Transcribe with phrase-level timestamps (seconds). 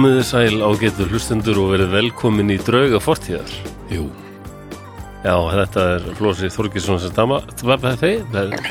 [0.00, 3.50] Komiði sæl ágættur hlustendur og verið velkomin í drauga fortíðar.
[3.92, 4.06] Jú,
[5.20, 7.42] Já, þetta er Flósi Þorgesson sem dama.
[7.60, 8.22] Var það þeir?
[8.32, 8.70] Ég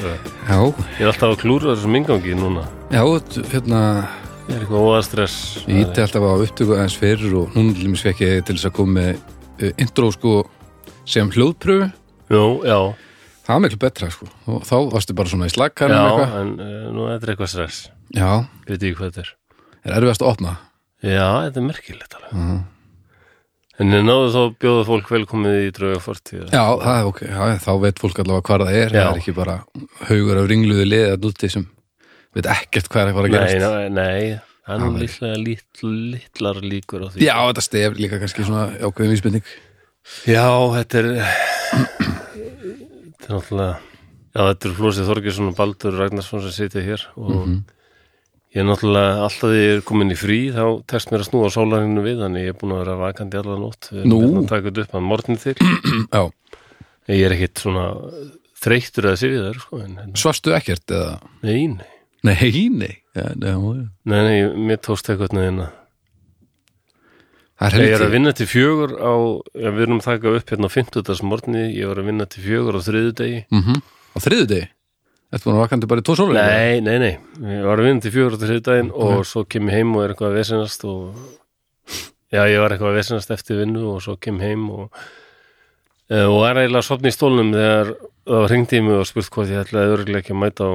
[0.49, 0.57] já,
[0.97, 2.63] er alltaf að klúra þessum ingangi núna.
[2.89, 3.03] já,
[3.51, 3.81] hérna
[4.47, 5.35] Ég er eitthvað óastress.
[5.69, 8.95] ég ítti alltaf á upptöku aðeins fyrir og núna svekki ég til þess að koma
[8.97, 9.19] með
[9.61, 10.33] uh, intro sko
[11.05, 11.91] sem hljóðpröfu
[12.33, 12.79] Jú, já,
[13.45, 16.89] það var miklu betra sko og þá varstu bara svona í slagkarinn já, en uh,
[16.89, 17.83] nú er þetta eitthvað stress.
[18.17, 19.31] Já, Ég veit ekki hvað þetta er.
[19.85, 20.55] er erfiðast að opna
[21.05, 22.33] Já, þetta er merkilegt alveg.
[22.35, 22.59] Mhm.
[23.79, 26.49] En ég náðu þá að bjóða fólk velkomið í drauga fortíðar.
[26.51, 28.99] Já, það er ok, já, þá veit fólk allavega hvað það er Já.
[28.99, 29.55] það er ekki bara
[30.09, 31.63] haugur af ringluði liðið að núti sem
[32.35, 35.83] veit ekkert hvað er að fara að Nei, gerast nei, nei, það er líklega lit,
[35.83, 37.23] litlar líkur á því.
[37.23, 39.47] Já, þetta stef líka kannski svona ákveðin vísbending
[40.27, 41.07] Já, þetta er
[43.15, 47.31] þetta er náttúrulega já, þetta er Flósið Þorgesson og Baldur Ragnarsson sem sitja hér og
[47.47, 47.57] Mhm.
[48.49, 51.49] Ég er náttúrulega alltaf því ég er komin í frí þá tekst mér að snúa
[51.53, 53.89] sólarinu við þannig ég er búin að vera vakandi allan nótt.
[53.93, 55.55] Við erum hérna að taka þetta upp að morgnin til.
[57.09, 57.85] Ég er ekkit svona
[58.61, 61.13] þreyttur að sifja sko, en hérna, svarstu ekkert eða?
[61.47, 61.87] Nei, nei,
[62.27, 62.35] Nei,
[62.69, 63.23] nei, já.
[64.11, 65.69] nei, nei, mér tókst eitthvað neina
[67.59, 69.13] Það er Ég er að vinna til fjögur á,
[69.59, 71.23] ja, við erum að taka upp hérna á 50.
[71.27, 73.79] morgni, ég var að vinna til fjögur á þriðu degi mm
[74.09, 74.67] Á þriðu degi?
[75.29, 76.39] Þetta búin að vakandi bara í tvo sólar?
[76.49, 77.13] Nei, nei, nei,
[77.53, 80.03] ég var að vinna til fjögur á þriðu daginn og svo kem ég heim og
[80.03, 81.19] er eitthvað að vesinast og
[82.33, 84.87] já, ég var eitthvað að vesinast eftir vinnu og svo kem heim og
[86.09, 87.93] eh, og er eiginlega sopna í stólnum þegar
[88.29, 90.73] það ringdi í mig og spurt hvort ég ætlaði örgulega ekki að mæta á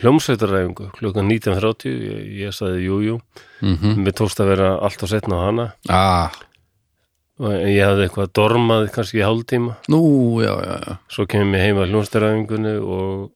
[0.00, 3.16] hljómsveitarræfingu klukkan 19.30 ég, ég sagði jú, jú,
[3.60, 3.98] mm -hmm.
[4.06, 5.66] mér tókst að vera allt og setna á hana.
[5.88, 6.30] Ah,
[7.40, 9.76] og ég hafði eitthvað dormað kannski í hálftíma.
[9.88, 10.00] Nú,
[10.40, 10.96] já, já, já.
[11.08, 13.30] Svo kemur mér heim að hljómsveitarræfingunni og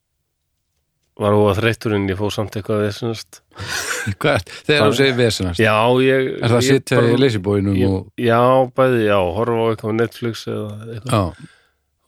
[1.19, 3.41] var óa þreyttur en ég fóð samt eitthvað að vesinast
[4.21, 5.61] Hvað Þegar þú segir vesenast?
[5.63, 8.39] Já, ég Er það að sitja í leysibóinum og Já,
[8.75, 11.13] bæði, já, horfa á eitthvað Netflix eða eitthvað.
[11.15, 11.53] Já,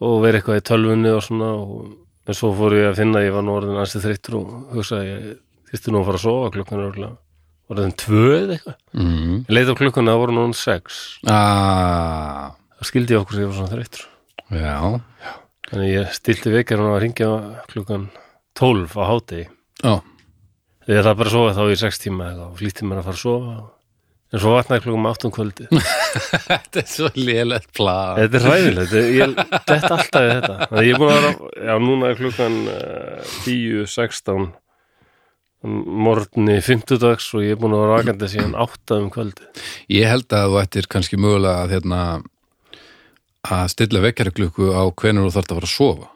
[0.08, 1.88] og vera eitthvað í tölvunni og svona og,
[2.28, 5.32] en svo fór ég að finna ég var nú orðin ansið þreyttur og hugsaði ég
[5.72, 7.16] þýtti nú að fara að sofa klukkan orðin
[7.68, 8.78] orðin tvö eða eitthvað.
[8.94, 9.34] Mm.
[9.42, 11.02] ég leit á klukkuna, það voru nú sex.
[11.28, 14.06] Ah, það skildi ég okkur sem ég var svona þreyttur.
[14.48, 14.78] Já,
[15.72, 17.34] þannig ég stilti vekjar að ringja
[17.74, 18.08] klukkan
[18.58, 19.06] 12 á
[19.84, 19.96] já.
[20.88, 23.10] Þegar það bara að sofa þá í sex tíma eða eitthvað og flýtti mér að
[23.10, 23.56] fara að sofa.
[24.28, 25.66] En svo vatnaði klukkan um áttum kvöldi
[26.52, 28.18] Þetta er svo lélegt plan.
[28.20, 30.56] Þetta er hræðilegt, ég dett alltaf þetta.
[30.84, 34.50] Ég er búin að vera, já núna er klukkan uh, 10.16
[36.08, 39.48] morgni 50 dags og ég er búin að vera vakandi síðan 8 um kvöldi
[39.96, 42.02] Ég held að þú ættir kannski mögulega að hérna
[43.48, 46.12] að stilla vekjaraklukku á hvenær þú þarft að fara að sofa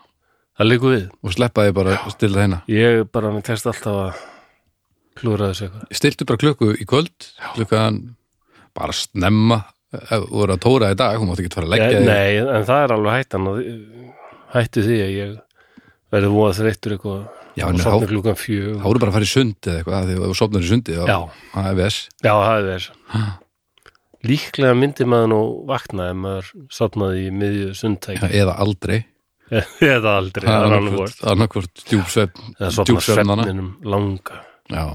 [0.62, 1.06] Það líku við.
[1.26, 4.20] Og sleppa þig bara að stilla þeina Ég bara, mér tekst alltaf að
[5.18, 5.86] klúra þessu eitthvað.
[5.98, 7.98] Stiltu bara klukku í kvöld klukkan
[8.78, 9.64] bara snemma
[9.98, 12.12] ef þú voru að tóra í dag, hún mátti ekki fara að leggja ég, þig.
[12.12, 13.58] Nei, en það er alveg hættan og
[14.54, 15.34] hætti því að ég
[16.14, 17.22] verði voða þreyttur eitthvað
[17.58, 20.30] Já, og sopna klukkan fjö þá voru bara að fara í sund eða eitthvað þegar
[20.30, 22.34] þú sopnar í sundi er ves já,
[22.70, 22.92] þess
[24.22, 28.28] Líklega myndi maður nú vakna ef maður sopnaði í miðju sundtæki.
[28.38, 29.00] Eða aldrei
[29.52, 33.44] Eða aldrei, annarkvort djúpsvefn eða sopna djúpsvefnana.
[33.48, 34.38] svefninum langa.
[34.72, 34.86] Já.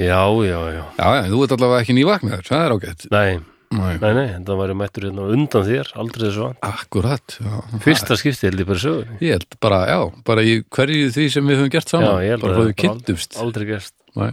[0.00, 3.06] já, já, já, já, þú ert allavega ekki nývaknaður það er ágætt.
[3.12, 3.34] Nei,
[3.76, 3.96] Nei.
[4.00, 7.54] nei, nei það væri mættur hérna undan þér, aldrei þessu vann akkurat já.
[7.82, 9.98] fyrsta skipti held ég bara sögur ég held bara, já,
[10.30, 12.06] bara í hverju því sem við höfum gert saman.
[12.06, 13.94] Já, ég held bara að það kynntumst aldrei gerst.
[14.16, 14.30] Nei.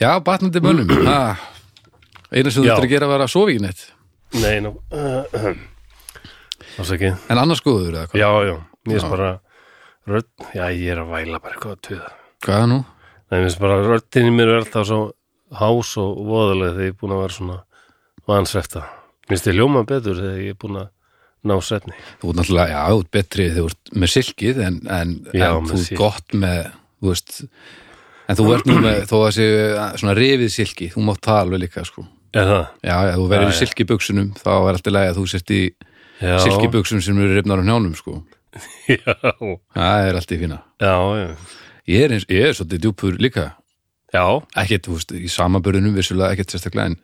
[0.00, 0.94] já, batnandi mönnum.
[1.10, 1.42] Ah,
[2.32, 3.84] eina sem þú ættir að gera var að sofa ekki neitt.
[4.40, 4.72] Nei, nú
[6.80, 8.54] ásakið, en annars góður eða hvað, já, já
[8.84, 9.30] mér finnst bara
[10.14, 12.10] rödd, já, ég er að væla bara eitthvað að tuða
[12.44, 12.80] hvað er nú?
[12.84, 15.00] nei, mér finnst bara röddin í mér er alltaf svo
[15.54, 17.60] hás og voðalega þegar ég er búin að vera svona
[18.28, 20.90] vansvefta mér finnst ég ljóma betur þegar ég er búin að
[21.44, 24.76] ná setni þú ert náttúrulega, já, þú ert betri þegar þú ert með silkið en,
[24.98, 25.98] en, Já, en þú silk.
[26.00, 26.60] gott með
[27.04, 27.34] þú veist
[28.24, 29.48] en þú ert nú með, þó að sé
[30.00, 32.06] svona rifið silki, þú mátt það alveg líka sko.
[32.32, 32.62] er það?
[32.80, 33.58] já, já, þú verður í já.
[33.60, 35.60] silkibuksunum þá er alltaf lægi að þú sért í
[36.24, 38.22] Já, silkibuksun sem eru rifnar á njánum sko.
[38.88, 39.14] já,
[39.74, 40.62] það er alltaf fína.
[40.82, 41.28] Já, já,
[41.90, 43.50] ég er, eins, ég er svolítið djúpur líka.
[44.14, 44.26] Já.
[44.62, 47.00] Ekkert, þú veist, í samaburðinum vissulega ekkert sérstaklega en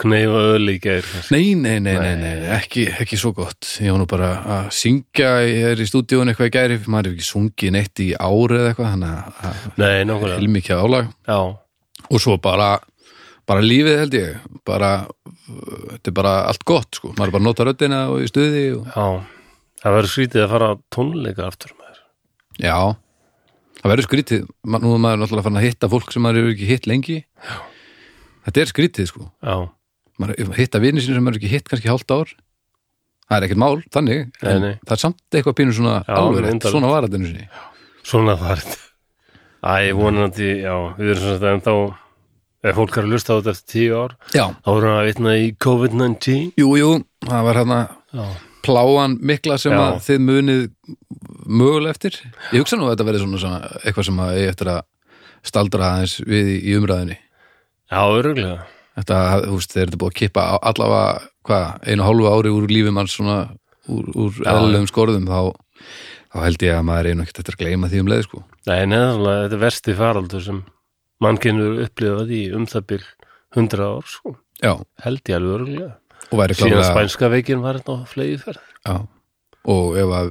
[0.00, 1.34] kneifa öll í kannski.
[1.34, 3.68] nei, nei, nei, nei, nei, nei ekki, ekki svo gott.
[3.84, 7.16] Ég var nú bara að syngja ég er í stúdíun eitthvað í gæri maður er
[7.16, 9.12] ekki sungið neitt í ári eða eitthvað þannig
[9.50, 11.12] að heilmikið álag.
[11.28, 11.40] Já,
[12.06, 12.70] og svo bara
[13.46, 14.36] bara lífið held ég.
[14.66, 14.90] Bara,
[15.46, 18.62] þetta er bara allt gott sko, maður er bara að nota röddina og í stuði
[18.78, 19.06] og, já.
[19.82, 22.78] Það verður skrítið að fara tónleika aftur með þér já,
[23.82, 24.46] það verður skrítið.
[24.66, 27.18] Nú er maður náttúrulega farin að hitta fólk sem maður hefur ekki hitt lengi.
[27.46, 27.56] Já.
[28.48, 29.28] þetta er skrítið sko.
[30.16, 32.32] Maður hitta vinni sín sem maður ekki hitt kannski hálft ár.
[33.26, 34.74] Það er ekkert mál, þannig Nei, nei.
[34.86, 37.46] það er samt eitthvað pínu svona Já, alveg svona var þetta
[38.06, 38.82] svona var þetta.
[39.66, 41.72] Æ, vonandi, já, við erum svona þetta en þá
[42.66, 45.36] ef fólk að lusta á þetta eftir tíu ár já, þá erum við að vitna
[45.38, 46.90] í COVID-19 jú, jú,
[47.26, 47.80] það var hérna
[48.66, 49.82] pláan mikla sem Já.
[49.84, 50.62] að þið munið
[51.46, 52.16] mögulega eftir.
[52.50, 54.80] Ég hugsa nú að þetta verði svona, svona eitthvað sem að ég eftir að
[55.46, 58.64] staldra aðeins við í, í umræðinni já, öruglega
[58.96, 62.94] þetta, þú veist, þeir eru búið að kippa allavega, hvað, einu hálfu ári úr lífi
[62.96, 63.38] manns svona,
[63.92, 65.52] úr, úr eðlulegum skorðum, þá
[66.32, 68.42] þá held ég að maður einu ekkert eftir að gleyma því um leið, sko.
[68.66, 70.62] Nei, neðanlega, þetta er versti faraldur sem
[71.22, 73.04] mannkynur upplifað í um það bil
[73.56, 74.36] 100 ár, sko.
[74.60, 74.72] Já,
[75.04, 75.94] held ég alveg
[76.34, 78.96] væri síðan spænska veikin var þetta á flegi ferð já,
[79.66, 80.30] og ef að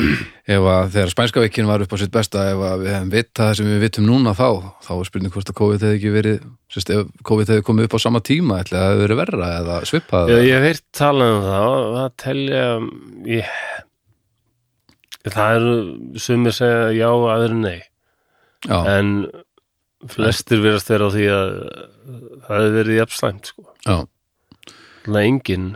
[0.56, 3.48] ef að þegar spænska veikin var upp á sitt besta ef að við hefum vitað
[3.50, 4.48] það sem við vitum núna þá,
[4.86, 6.42] þá er spurning hvort að COVID hefði ekki verið
[6.72, 9.50] sérst, ef COVID hefði komið upp á sama tíma ætli að það hefði verið verra
[9.60, 12.66] eða svipað Já, ég hef heyrt talað um það það telja
[13.34, 13.56] ég,
[15.28, 15.74] það eru
[16.28, 17.82] sumir segja já, aðri nei.
[18.64, 19.10] Já, en
[20.12, 21.52] flestir verðast vera á því að
[22.44, 23.66] það hefur verið jafn slæmt sko.
[23.86, 23.96] já,
[25.04, 25.66] Það er engin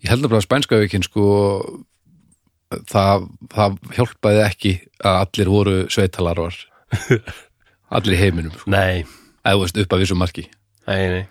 [0.00, 1.24] ég held að bara að spænska veikin sko
[2.90, 4.72] það, það hjálpaði ekki
[5.02, 6.56] að allir voru sveitalarvar
[7.96, 8.70] allir í heiminum sko.
[8.72, 9.04] Nei,
[9.44, 10.46] eða upp að vissu marki
[10.86, 11.22] nei, nei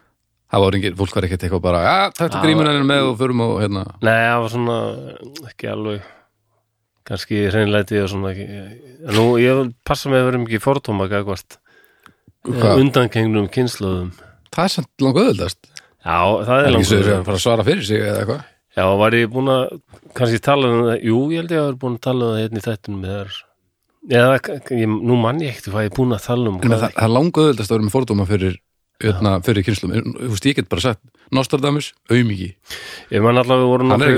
[0.49, 3.57] það var engin, fólk var ekkert eitthvað bara ja, þetta henni með og förum og
[3.61, 4.77] hérna Nei, það var svona
[5.51, 6.07] ekki alveg
[7.09, 11.57] kannski hreinlæti og svona ekki en nú, ég passa með að vera mikið fordóma gagvart
[11.57, 11.68] Hvað?
[12.47, 14.13] Undankengnum kynsluðum
[14.53, 15.59] það er samt langt öðuldast
[15.99, 18.47] Já, það það er er langt svo að fara að svara fyrir sig eða eitthvað
[18.79, 19.63] Já, var ég búin að
[20.15, 22.41] kannski tala um það, jú, ég held ég að vera búin að tala um það
[22.43, 23.05] hérna í þættunum
[24.09, 24.35] eða,
[24.79, 27.13] ég, nú mann ég ekkert hvað ég er búin að tala um það, það er
[27.17, 28.55] langt öðuldast að vera með fordóma fyrir,
[29.03, 31.01] hérna, fyrir kynslum þú veist, ég get bara sagt
[31.35, 32.53] Nostradamus, auðmiki
[33.11, 34.13] ég man allavega er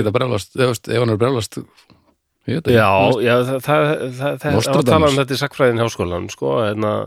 [2.68, 2.88] er Já,
[3.22, 4.78] já, það, það, það, það, það Nostradamus.
[4.78, 7.02] að tala um þetta í sakfræðin háskólan, sko, en að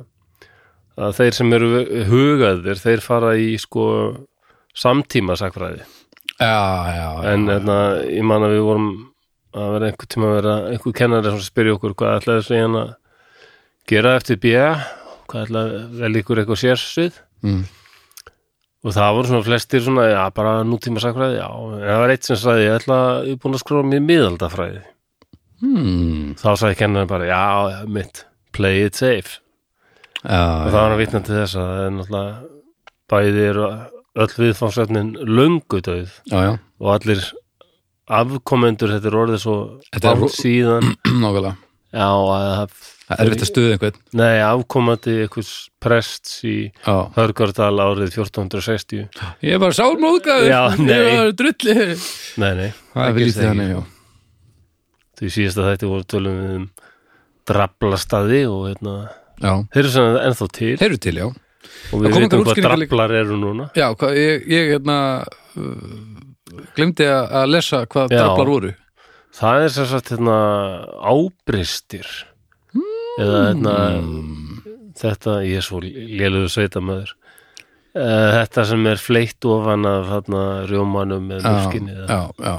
[0.96, 1.70] þeir sem eru
[2.10, 3.86] hugaðir, þeir fara í, sko,
[4.76, 5.84] samtíma sakfræði,
[7.32, 7.76] en hérna,
[8.12, 8.88] ég man að við vorum
[9.56, 12.82] að vera einhver tíma að vera einhver kennari sem spyrja okkur hvað ætlaði þessi hérna
[13.88, 14.66] gera eftir BA,
[15.32, 17.22] hvað ætlaði vel ykkur eitthvað sérsvið?
[17.46, 17.62] Mm.
[18.86, 22.28] og það voru svona flestir svona, já, bara nútíma sakfræði, já, en það var eitt
[22.28, 24.84] sem sagði, ég ætla, ég er búin að skróa mér miðaldafræði
[25.64, 26.34] Hmm.
[26.36, 29.38] þá sagði kennarinn bara, já, mitt play it safe
[30.24, 32.36] og það var hann að vitna til þess að það er náttúrulega
[33.16, 33.66] bæði eru
[34.16, 34.32] öll
[36.32, 37.26] já, já, og allir
[38.16, 39.56] afkomendur þetta er orðið svo
[39.92, 40.92] Þetta ro- síðan.
[41.24, 41.56] Nákvæmlega.
[41.96, 42.76] Já, að
[43.08, 44.00] það er erfitt að stuða einhvern.
[44.20, 45.52] Nei, afkomandi einhvers
[45.84, 46.56] prests í.
[47.16, 49.06] Hörgardal árið 1460
[49.46, 50.50] ég bara sálmóðgæður
[50.92, 51.76] ég var drulli.
[52.42, 53.84] Nei, nei, það er lítið þannig, já.
[55.16, 56.66] Því síðasta þætti voru tölum við um
[57.48, 58.96] draflastaði og hérna,
[59.42, 60.76] þeir eru svona ennþá til.
[60.80, 61.28] Þeir eru til, já.
[61.94, 63.68] Og við veitum hvað draflar eru núna.
[63.78, 68.20] Já, hvað, ég, ég hérna uh, glemdi að lesa hvað Já.
[68.22, 68.72] draflar voru.
[69.36, 70.38] Það er sem sagt hérna
[71.12, 72.08] ábristir.
[73.20, 73.76] Eða hérna
[75.00, 77.12] þetta, ég er svo lélugu sveitamöður
[77.96, 82.56] uh, þetta sem er fleitt ofan af hérna rjómanum með mjölkinni já, já, já.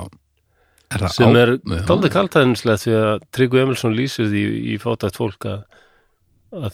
[0.96, 1.52] Er sem á- er
[1.88, 5.64] dálítið kaltæðinslega því að Tryggvi Emilsson lýsir því í fátætt fólk að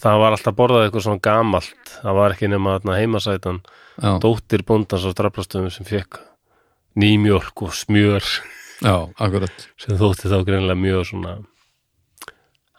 [0.03, 1.95] það var alltaf borðað eitthvað svona gamalt.
[2.01, 6.19] Það var ekki nema þarna heimasætan já, dóttir bóndans á draflastöðum sem fekk
[6.99, 8.23] nýmjólk og smjör.
[8.83, 9.67] Já, akkurat.
[9.81, 11.35] Sem þótti þá greinlega mjög svona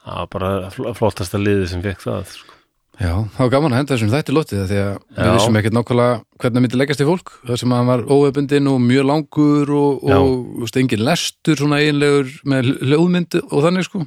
[0.04, 2.50] það var bara fl- flottasta liði sem fekk það sko.
[2.94, 5.30] Já, það var gaman að henda þessum þætti lotið því að við Já.
[5.34, 7.32] vissum ekkert nákvæmlega hvernig það myndi leggjast í fólk.
[7.48, 12.30] Það sem að hann var óöfbundin og mjög langur og, og engin lestur svona eiginlegur
[12.52, 14.04] með hljóðmynd og þannig sko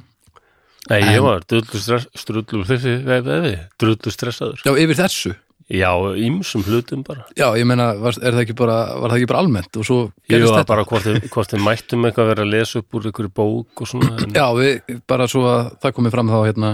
[0.88, 4.62] Nei, En- ég var drullu stress, strullu, drullu stressaður.
[4.64, 5.34] Já, yfir þessu?
[5.68, 7.26] Já, ímsum hlutum bara.
[7.36, 10.48] Já, ég meina, var, það ekki bara, var það ekki bara almennt og svo gerist
[10.48, 10.70] var þetta?
[10.70, 13.82] bara hvort þið, hvort þið mættum eitthvað að vera að lesa upp úr einhverju bók
[13.84, 16.70] og svona en, Já, við, bara svo að það komið fram þá hérna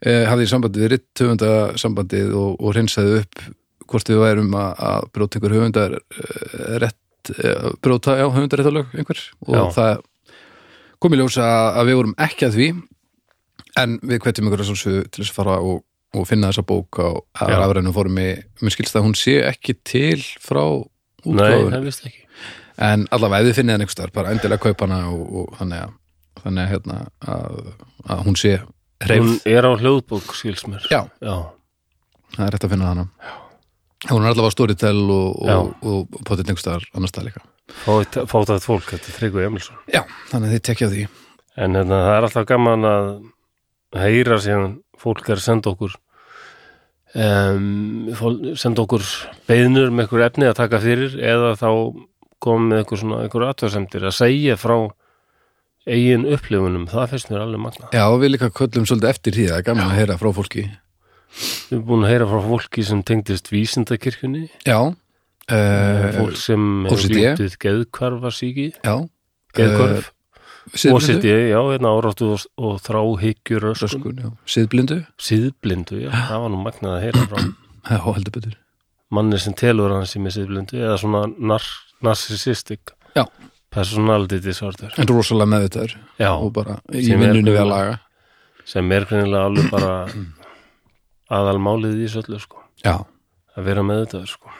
[0.00, 3.44] eh, hafði ég sambandi við ritt höfundasambandið og, og hreinsaði upp
[3.92, 9.20] hvort við værum að, að bróta einhver höfundar eh, rétt, eh, bróta, já, höfundaréttalög einhver.
[9.44, 9.62] Og Já.
[9.76, 10.02] það
[11.04, 12.70] kom í ljós að, að við vorum ekki að því
[13.80, 15.82] en við hvetjum ykkur að svolsögðu til þess að fara og,
[16.14, 17.56] og finna þessa bók á Já.
[17.58, 18.28] rafrænum formi.
[18.62, 20.62] Mér skilst að hún sé ekki til frá
[21.24, 22.22] Nei, útgáfun það vist ekki.
[22.84, 25.84] En allavega ef þið finnið hann einhvers staðar bara endilega kaupa hana og, og þannig
[25.84, 25.92] að
[26.44, 26.98] þannig að, hérna,
[27.30, 27.58] að,
[28.10, 28.54] að hún sé
[29.04, 30.84] Hún hreif, er á hljóðbók, skils mér.
[30.88, 31.34] Já, Já,
[32.36, 33.04] það er rétt að finna hana.
[34.08, 35.56] Hún er allavega Storytel og, Já.
[35.60, 37.44] og, potið nengstar annars það líka.
[37.84, 39.78] Fótað fólk, þetta er Tryggvi Emilsson.
[39.92, 41.04] Já, þannig að þið tekja á því.
[41.64, 43.10] En hérna, það er alltaf gaman að
[44.02, 45.94] heyra síðan fólk er að senda okkur
[47.14, 48.10] um,
[48.58, 49.06] senda okkur
[49.48, 51.68] beiðnur með einhver efni að taka fyrir eða þá
[52.44, 54.76] koma með einhver svona einhver aðtöðsendir að segja frá
[55.84, 59.46] eigin upplifunum, það finnst mér alveg magna Já, og við líka köllum svolítið eftir því
[59.50, 60.64] það er gaman að heyra frá fólki.
[61.34, 64.44] Við erum búin að heyra frá fólki sem tengdist vísindakirkjunni.
[64.64, 67.10] Já, uh, fólk sem OCD.
[67.10, 68.94] glýmtið geðkvarfa síki já.
[69.54, 70.10] Geðkvarf,
[70.72, 74.28] OCD, já, hérna áráttu og, og þráhyggjur öskun, Röskun, já.
[74.54, 77.42] Siðblindu, síðblindu, já, það var nú magnað að heyra frá
[77.92, 78.54] já, heldur betur.
[79.14, 81.66] manni sem telur hann sem er síðblindu eða svona nar
[82.04, 83.22] narcissistic Já.
[83.70, 84.90] personality disorder.
[84.98, 87.94] En rosalega meðvitaður já, og bara í vinnunni við að laga.
[88.68, 89.92] sem er greinilega alveg bara
[91.34, 92.60] aðalmálið í þessu öllu sko.
[92.84, 92.96] Já,
[93.56, 94.52] að vera með þetta sko.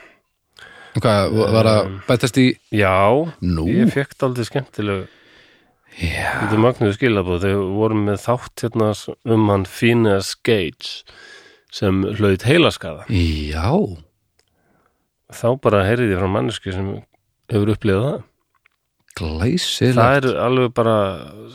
[0.95, 2.47] En hvað, var að bætast í
[2.79, 2.95] já,
[3.43, 5.09] Nú, ég fekk aldrei skemmtileg
[5.99, 8.91] þetta magnuðu skilabóð þegar við vorum með þátt hérna
[9.37, 11.05] um hann Phineas Gage
[11.75, 13.07] sem hlaut heilaskaða.
[13.11, 13.71] Já.
[15.35, 16.91] Þá bara heyrði ég frá manneski sem
[17.51, 18.23] hefur upplifað það.
[19.15, 19.99] Glæsilegt.
[19.99, 20.97] Það er alveg bara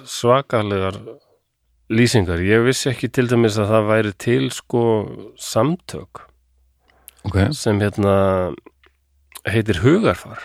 [0.08, 1.00] svakalegar
[1.92, 2.40] lýsingar.
[2.44, 4.84] Ég vissi ekki til dæmis að það væri til sko
[5.40, 6.26] samtök
[7.28, 8.14] Ok, sem hérna
[9.50, 10.40] heitir hugarfar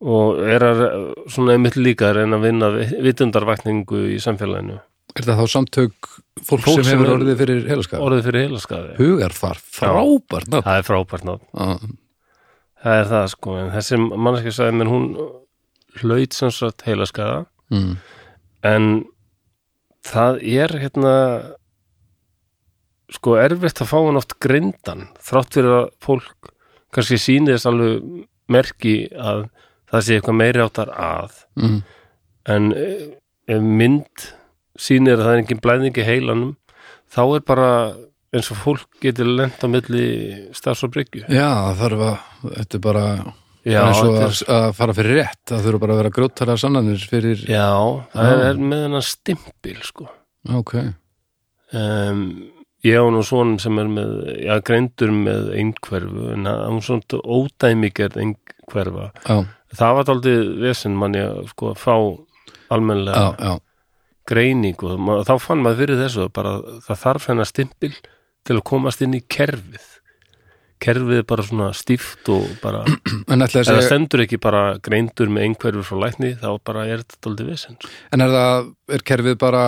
[0.00, 0.82] og er að
[1.28, 2.70] svona einmitt líka að reyna að vinna
[3.04, 4.78] vitundarvækningu í samfélaginu.
[5.18, 6.08] Er það þá samtök
[6.46, 10.66] fólk, fólk sem sem hefur orðið fyrir heilaskap orðið fyrir heilaskaði Hugarfar, frábært nafn.
[10.68, 11.70] Það er frábært nátt Já,
[12.84, 15.08] það er það sko en þessi manneski sagði mér hún
[16.00, 17.40] hlaut sem sagt heilaskaða.
[17.70, 17.96] Mm.
[18.66, 18.86] en
[20.06, 21.14] það er hérna
[23.14, 26.50] sko erfitt að fá hann oft grindan þrátt fyrir að fólk
[26.94, 28.06] kannski sýnir þess alveg
[28.50, 29.44] merki að
[29.90, 31.40] það sé eitthvað meiri áttar að.
[31.60, 31.80] Mm.
[32.50, 33.02] en eh,
[33.50, 34.28] ef mynd
[34.80, 36.54] sýnir að það er engin blæðing í heilanum
[37.10, 37.70] þá er bara
[38.30, 40.04] eins og fólk getur lent á milli
[40.54, 41.24] stafs og bryggju.
[41.26, 43.04] Já, það þarf að þetta er bara
[43.66, 47.02] já, eins og að, að fara fyrir rétt það þurfa bara að vera grótara sannanir
[47.10, 47.66] fyrir já
[48.14, 48.46] það Já.
[48.46, 50.06] er með hennar stimpil sko.
[50.56, 50.74] Ok,
[51.76, 52.22] um,
[52.86, 54.12] ég á nú svon sem er með,
[54.46, 59.10] já, greindur með einhverfu, en hann er svona ódæmigerð einhverfa.
[59.26, 59.42] Já,
[59.78, 61.94] það var daldið vesinn manni að sko að fá
[62.74, 63.54] almennlega já, já.
[64.30, 67.94] greiningu, Ma- þá fann maður fyrir þessu bara það þarf hennar stimpil
[68.46, 69.86] til að komast inn í kerfið.
[70.80, 72.78] Kerfið er bara svona stíft og bara,
[73.32, 77.18] En, það þessi, stendur ekki bara greindur með einhverfu frá lækni, þá bara er þetta
[77.26, 77.76] daldið vesinn
[78.16, 79.64] en er það er kerfið bara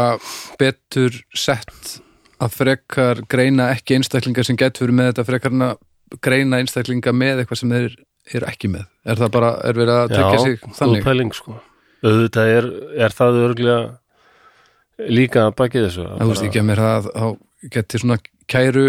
[0.63, 1.99] betur sett
[2.43, 5.77] að frekar greina ekki einstaklinga sem getur með þetta frekar en að
[6.25, 7.99] greina einstaklinga með eitthvað sem þeir
[8.31, 8.87] eru ekki með.
[9.05, 11.07] Er það bara, er verið að tryggja sig þannig?
[11.07, 11.57] pæling sko.
[12.03, 12.69] Auðvitað er,
[13.07, 13.81] er það örglega
[15.11, 17.27] líka að baki þessu að Það veist ekki að mér það þá
[17.77, 18.19] geti svona
[18.51, 18.87] kæru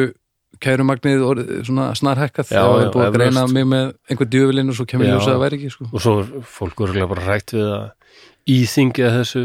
[0.64, 4.72] kærumagnið orðið svona snarhækkað Já, þá er já, búið að greina mig með einhver djöfilinn
[4.72, 5.14] og svo kemur Já.
[5.16, 5.88] ljósa að það væri ekki sko.
[5.90, 7.86] og svo er fólk örglega bara hrætt við að
[8.54, 9.44] íþingja þessu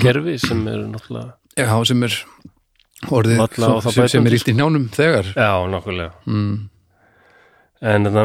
[0.00, 2.16] kerfi sem er náttúrulega Já, sem er
[3.08, 3.40] orðið
[3.90, 5.30] sem, sem er illt í njánum þegar.
[5.32, 6.12] Já, nákvæmlega.
[6.28, 6.56] Mm.
[7.80, 8.24] en þetta,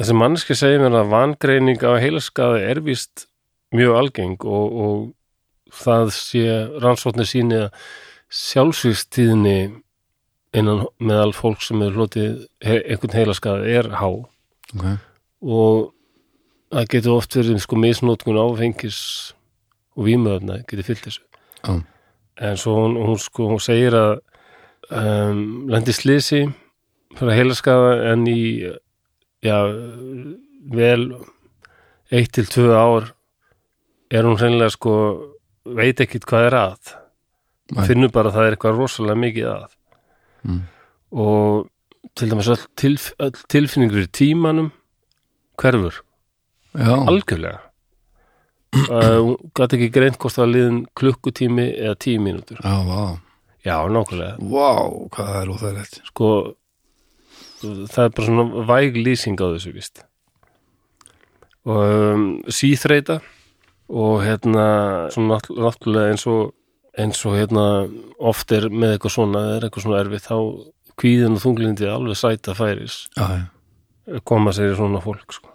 [0.00, 3.26] þessi mannski segir mér að vangreining á heilaskaði er víst
[3.76, 6.44] mjög algeng og, og það sé
[6.80, 7.84] rannsóknir síni að
[8.30, 9.58] sjálfsvíkstíðinni
[10.56, 14.96] innan meðal fólk sem er hlotið he, einhvern heilaskaði er há okay.
[15.42, 15.92] og
[16.70, 19.00] það getur oft verið sko misnótkun áfengis
[19.98, 21.22] og vímöfna getur fyllt þessu
[21.60, 21.76] Já.
[22.48, 24.12] en svo hún, hún sko hún segir að
[24.88, 26.46] um, lendi slisi
[27.18, 28.40] fyrir heilaskaða en í
[29.44, 29.58] já,
[30.74, 31.04] vel
[32.10, 33.10] eitt til tvö ár
[34.10, 34.94] er hún hreinlega sko
[35.64, 36.94] veit ekkit hvað er að.
[37.70, 37.84] Nei.
[37.86, 39.76] finnur bara að það er eitthvað rosalega mikið að.
[40.40, 40.60] Mm.
[41.12, 41.66] og
[42.16, 44.70] til dæmis öll, tilf, öll tilfinning fyrir tímanum
[45.60, 45.98] hverfur,
[46.72, 47.58] Já, algjörlega.
[48.70, 52.60] Uh, hún gæti ekki greint hvort það liðin klukkutími eða tíu mínútur.
[52.62, 53.18] Já, vá.
[53.66, 54.70] Já, nákvæmlega, Vá,
[55.12, 55.98] hvað er óþægilegt.
[56.08, 56.28] Sko
[57.60, 60.02] það er bara svona væg lýsing á þessu vist
[61.68, 61.82] og
[62.14, 63.18] um, síþreita
[63.90, 64.64] og hérna
[65.12, 66.54] svona nátt- náttúrulega eins og
[66.98, 67.64] eins og hérna
[68.18, 70.36] oft er með eitthvað svona, er eitthvað svona erfið þá
[71.00, 73.26] kvíðin og þunglindi alveg sæta færis Já,
[74.08, 75.52] já koma sér í svona fólk sko.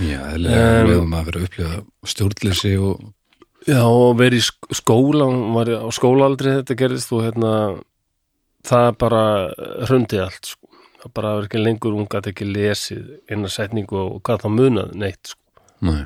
[0.00, 3.02] Já, eðlilega Um, við höfum að upplifa stjórnleysi og
[3.68, 5.26] Já, og verið í sk- skóla
[5.56, 7.52] var á skólaaldri þetta gerðist og hérna
[8.64, 9.22] það bara
[9.88, 10.68] hrundi allt sko.
[11.14, 15.32] Bara var ekki lengur hún gæti ekki lesið eina setningu og hvað þá munað neitt
[15.34, 15.40] sko.
[15.84, 16.04] Nei.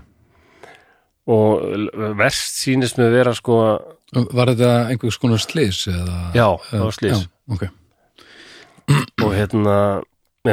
[1.28, 1.62] og
[2.18, 3.58] verst sýnist með vera sko
[4.08, 5.82] Var þetta einhvers konar slís?
[5.92, 7.18] Eða, Já, það var slys.
[7.20, 7.64] Já, ok.
[9.26, 9.74] og hérna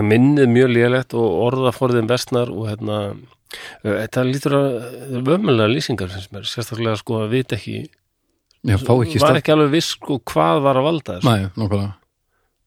[0.03, 2.97] minnið mjög lélegt og orðaforðin vestnar og hérna
[3.85, 4.73] þetta lítur að
[5.23, 7.85] vömmulega lýsingar sem er sérstaklega sko að vita ekki
[8.65, 11.93] Já, ekki var ekki alveg viss sko hvað var að valda þessu Nei, nákvæmlega.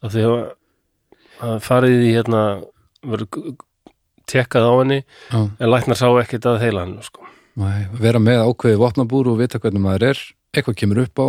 [0.06, 0.36] af því að
[1.44, 2.42] að farið í hérna
[3.06, 3.56] verið
[4.28, 4.98] tekkað á henni
[5.32, 5.38] Já.
[5.58, 7.24] en læknar sá ekkert að heila hann sko.
[7.98, 10.20] Vera með ákveði vopnabúr og vita hvernig maður er,
[10.54, 11.26] eitthvað kemur upp á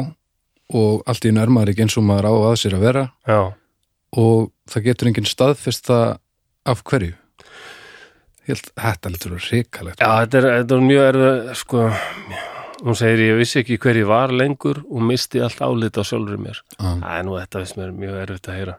[0.77, 3.39] og allt í nær maður ekki eins og maður á að sér að vera já,
[4.19, 6.05] og það getur enginn staðfest það
[6.69, 7.15] af hverju.
[8.49, 9.99] Helt, þetta lítur að ríkalegt.
[10.01, 11.81] já þetta, er, þetta er mjög erfið sko,
[12.83, 16.37] hún segir ég vissi ekki hver ég var lengur og misti allt álit á sjálfur
[16.41, 16.89] mér Já.
[16.97, 18.77] Æ, nú þetta finnst mér mjög erfitt að heyra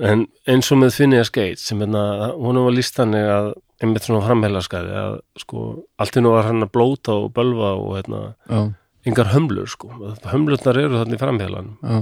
[0.00, 3.50] en eins og með Finnea Skate sem hérna, hún var líst þannig að
[3.84, 5.64] einmitt svona framhelarskaði að sko,
[6.00, 8.60] allt í nú var hann að blóta og bölva og hérna, Já,
[9.10, 9.90] engar hömlur sko,
[10.30, 11.98] hömlurnar eru þannig í framhelanum já,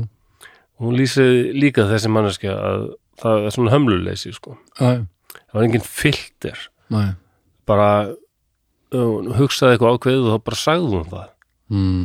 [0.83, 2.87] hún lýsið líka þessi manneskja að
[3.23, 4.57] það er svona hömluleysi sko.
[4.79, 6.69] já, það var engin filter.
[6.93, 7.14] Nei.
[7.66, 7.88] bara
[8.93, 11.29] hún hugsaði eitthvað ákveðið og þá bara sagði hún það.
[11.73, 12.03] Mm,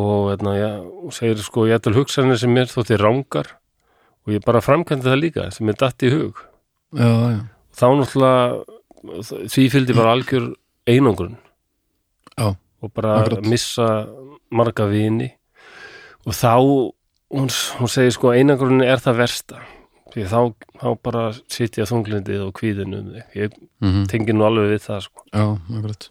[0.00, 3.56] og hérna, já, hún segir sko ég ætla hugsanir sem mér þótti rángar
[4.30, 6.38] og ég bara framkvæmdi það líka sem mér datt í hug.
[6.94, 7.40] Já, já,
[7.74, 10.46] þá náttúrulega því fylgdi bara algjör
[10.90, 11.34] einangrun.
[12.38, 13.48] Já, og bara Akkurat.
[13.50, 13.88] missa
[14.54, 15.32] marga vini.
[16.28, 19.60] Og þá hún, hún segir sko einangrun er það versta.
[20.14, 20.38] Því þá,
[20.78, 23.36] þá bara sitja þunglindið og kvíðin um þig.
[23.38, 25.26] Ég mm tengi nú alveg við það sko.
[25.32, 26.10] Já, akkurat.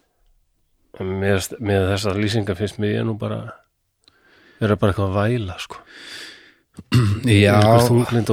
[1.00, 3.40] með, með þessar lýsingar finnst mér ég nú bara
[4.60, 5.78] vera bara eitthvað að væla sko
[7.30, 7.56] Já,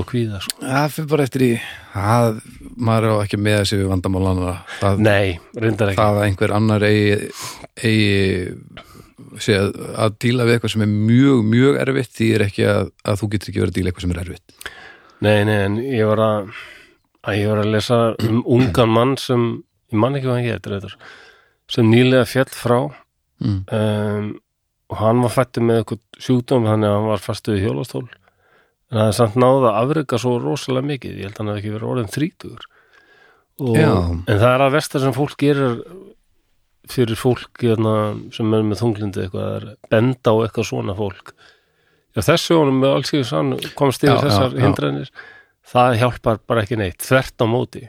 [0.07, 0.59] kvíða sko.
[0.61, 1.49] Það fyrir bara eftir í
[1.93, 2.39] það,
[2.87, 5.99] maður á ekki með þessi við vandamálana það, nei, reyndar ekki.
[5.99, 7.17] Það að einhver annar eigi,
[7.83, 12.67] eigi sé að, að díla við eitthvað sem er mjög, mjög erfitt því er ekki
[12.71, 14.73] að, að þú getur ekki verið að díla eitthvað sem er erfitt.
[15.25, 16.51] Nei, nei, en ég var að,
[17.27, 19.47] að ég var að lesa um ungan mann sem,
[19.93, 20.97] ég man ekki hvað hann getur reyndar,
[21.73, 22.79] sem nýlega fjall frá.
[23.37, 23.57] Mm.
[23.69, 24.29] um,
[24.87, 28.05] og hann var fættur með eitthvað sjúkdóm þannig að hann var fastuð í hjólastól
[28.91, 31.63] en það er samt náða að afrega svo rosalega mikið, ég held að hann hafði
[31.63, 32.67] ekki verið orðin
[33.57, 33.89] Já.
[33.89, 35.79] en það er að vestar sem fólk gerir
[36.87, 37.93] fyrir fólk hérna,
[38.35, 41.33] sem er með þunglindi eitthvað, er benda á eitthvað svona fólk
[42.13, 44.61] Já, þessu honum með alls ekki sann komst yfir Já, já, þessar já.
[44.63, 45.11] hindranir
[45.67, 47.83] það hjálpar bara ekki neitt, þvert á móti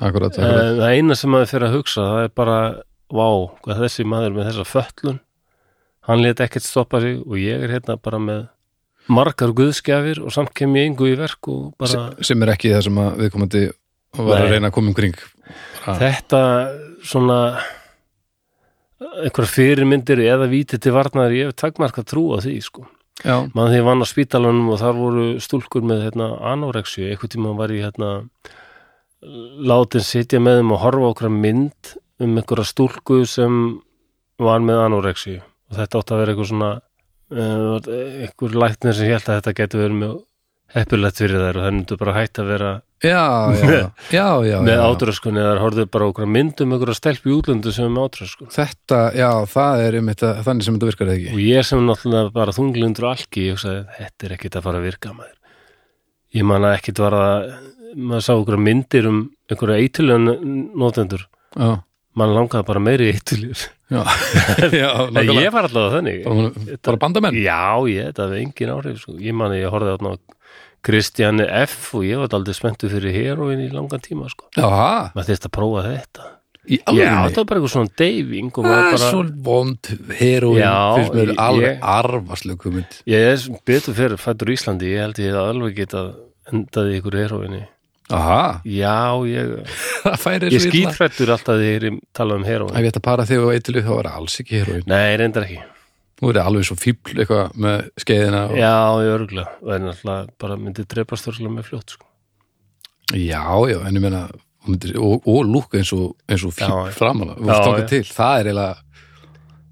[0.00, 0.76] Akkurat, akkurat.
[0.80, 2.58] það eina sem maður fyrir að hugsa það er bara,
[3.14, 3.28] vá,
[3.62, 5.20] hvað þessi maður með þessa föllun
[6.10, 8.42] hann let ekkert stoppa sig og ég er hérna bara með
[9.10, 12.72] margar guðskjafir og samt kem ég engu í verk og bara sem, sem er ekki
[12.74, 13.64] það sem að viðkomandi
[14.20, 14.54] var að Nei.
[14.54, 15.18] reyna að koma um kring.
[15.84, 16.40] Bara, þetta
[17.06, 17.40] svona
[19.00, 22.86] einhverja fyrirmyndir eða víti til varnar ég hef takmarka trú á því sko.
[23.20, 27.32] Já, mann því ég vann á spítalanum og þar voru stúlkur með hérna anorexju, einhvern
[27.34, 28.12] tíma var ég hérna
[29.20, 33.58] látin sitja með þeim og horfa okkur mynd um einhverja stúlku sem
[34.40, 36.70] var með anorexju og þetta átti að vera eitthvað svona
[37.30, 40.18] einhver læknir sem held að þetta getur verið með
[40.74, 42.70] heppilegt fyrir þær og það myndu bara hægt að vera
[43.02, 43.22] já,
[43.58, 43.80] já,
[44.12, 44.82] já, já, með já.
[44.86, 48.06] átröskun eða þær horfðu bara okkur mynd um einhverja stelp í útlöndu sem er með
[48.06, 48.52] átröskun.
[48.54, 51.34] Þetta, já, það er um þetta, þannig sem þetta virkar ekki?
[51.34, 54.80] Og ég sem náttúrulega bara þunglindur og alki, ég hugsaði, þetta er ekkit að fara
[54.82, 55.36] að virka maður.
[56.38, 57.52] Ég man að ekkit var að
[57.96, 60.36] maður sá okkur myndir um einhverja eitilega
[60.78, 61.24] notendur
[61.56, 61.80] já,
[62.18, 63.10] mann langaði bara meiri
[63.90, 65.44] en nákvæmlega.
[65.44, 66.20] ég var alltaf þannig.
[66.24, 66.50] Bara,
[66.86, 67.38] bara bandamenn?
[67.42, 69.16] Já, ég, þetta hefði engin áhrif sko.
[69.18, 70.14] ég man að ég horfði á
[70.80, 74.46] Kristjani F og ég var aldrei spenntu fyrir heroin í langan tíma sko.
[75.14, 76.28] maður þyrst að prófa þetta.
[76.70, 79.90] Í já, þetta var bara eitthvað svona deyfing og það maður er bara svo vond
[80.20, 80.58] heroin
[81.16, 81.78] mér ég- alveg
[82.60, 86.10] kumund ég er betur fyrir fættur í Íslandi ég held ég hef alveg getað
[86.52, 87.62] endað í ykkur heroinni
[88.16, 88.96] aha, já,
[89.30, 89.52] ég,
[90.24, 93.44] það ég skýtrættur alltaf þegar ég tala um heroin ef ég ætti að para þig
[93.44, 95.62] og eitthvað þá það alls ekki heroin nei, reyndar ekki.
[96.20, 98.58] Nú er það alveg svo fíbl eitthvað með skeiðina og...
[98.60, 102.06] já, ég örgulega, og er náttúrulega bara myndi drepast þurrlega með fljótt sko.
[103.14, 103.42] já,
[103.72, 107.48] já, en ég meina og, og, og lúk eins og, eins og fíbl framan þú
[107.48, 108.78] veist tóka til, það er eiginlega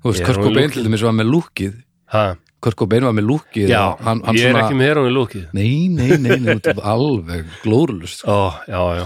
[0.02, 0.74] þú veist, er Cobain lúkið.
[0.76, 1.74] til dæmis var með lúkið.
[2.14, 2.24] Ha,
[2.64, 5.10] Kurt Cobain var með lúkið já, og hann, hann ég er svona, ekki með heroin
[5.10, 9.04] í lókið nei, nei, nei, nei, alveg glórulust ó, já, já,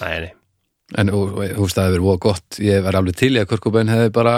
[0.00, 0.32] nei, nei.
[0.98, 2.58] En og, og, þú veist, það hefur verið voða gott.
[2.62, 4.34] Ég var alveg til í að Kurt Cobain hefði bara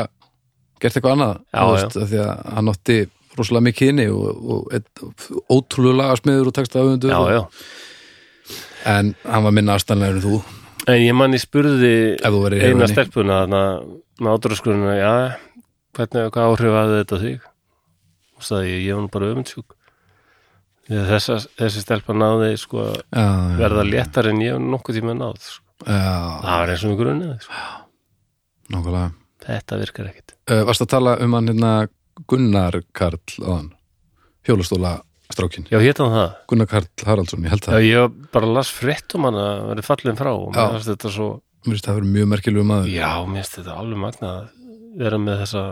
[0.81, 1.41] gert eitthvað annað.
[1.51, 2.99] Já, veist, af því að hann átti
[3.37, 7.43] rosalega mikið inni og, og, og ótrúlega lagasmiður og texta já, já,
[8.93, 10.39] en hann var minna aðstæðanlegur en þú.
[10.87, 13.63] En ég man ég spurði eina stelpuna þarna
[14.23, 15.13] náttúraskurina, já,
[15.99, 17.47] hvernig, hvað áhrif hafði þetta þig?
[18.37, 19.75] Og sagði ég, ég var nú bara öfundsjúk.
[20.87, 23.25] Þessa, þessi stelpa náði sko að já,
[23.59, 25.41] verða léttar en ég hef nokkuð tíma náð.
[25.43, 25.65] Sko.
[25.83, 26.03] já,
[26.45, 27.33] Það var eins og mjög grunnið.
[27.43, 27.65] Sko.
[28.75, 29.09] nákvæmlega
[29.47, 30.33] Þetta virkar ekkit.
[30.51, 31.73] uh, varst að tala um hann hérna
[32.31, 33.19] Gunnar Karl
[34.47, 34.93] hjólastóla
[35.31, 36.31] strákin Já, hétt hann það.
[36.51, 39.89] Gunnar Karl Haraldsson, ég held Já, það ég bara las frétt um hann að verið
[39.91, 40.63] fallin frá og Já.
[40.63, 41.29] mér finnst þetta svo,
[41.67, 44.49] mér finnst það verið mjög merkilegu maður já, mér finnst þetta alveg magna að
[45.03, 45.65] vera með þessa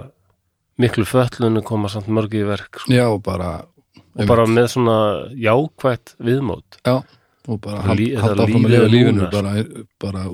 [0.80, 2.92] miklu föllunu koma samt mörg í verk sko.
[2.92, 3.52] já, bara
[4.14, 4.96] og bara með svona
[5.34, 6.78] jákvætt viðmót.
[6.86, 7.02] já,
[7.48, 9.64] og bara halda áfram að lifa lífinu núna, bara,
[10.02, 10.26] bara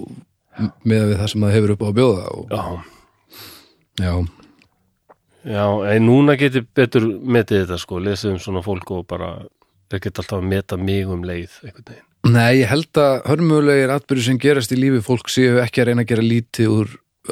[0.85, 2.65] með við það sem það hefur upp á að bjóða og, Já,
[4.05, 4.15] já,
[5.41, 9.31] Já, en núna geti betur metið þetta sko, lesið um svona fólk og bara
[9.89, 12.07] þeir geta alltaf að meta mig um leið einhvern veginn.
[12.29, 16.05] Nei, ég held að hörmulegir atbyrður sem gerast í lífi fólk séu ekki að reyna
[16.05, 16.91] að gera lítið úr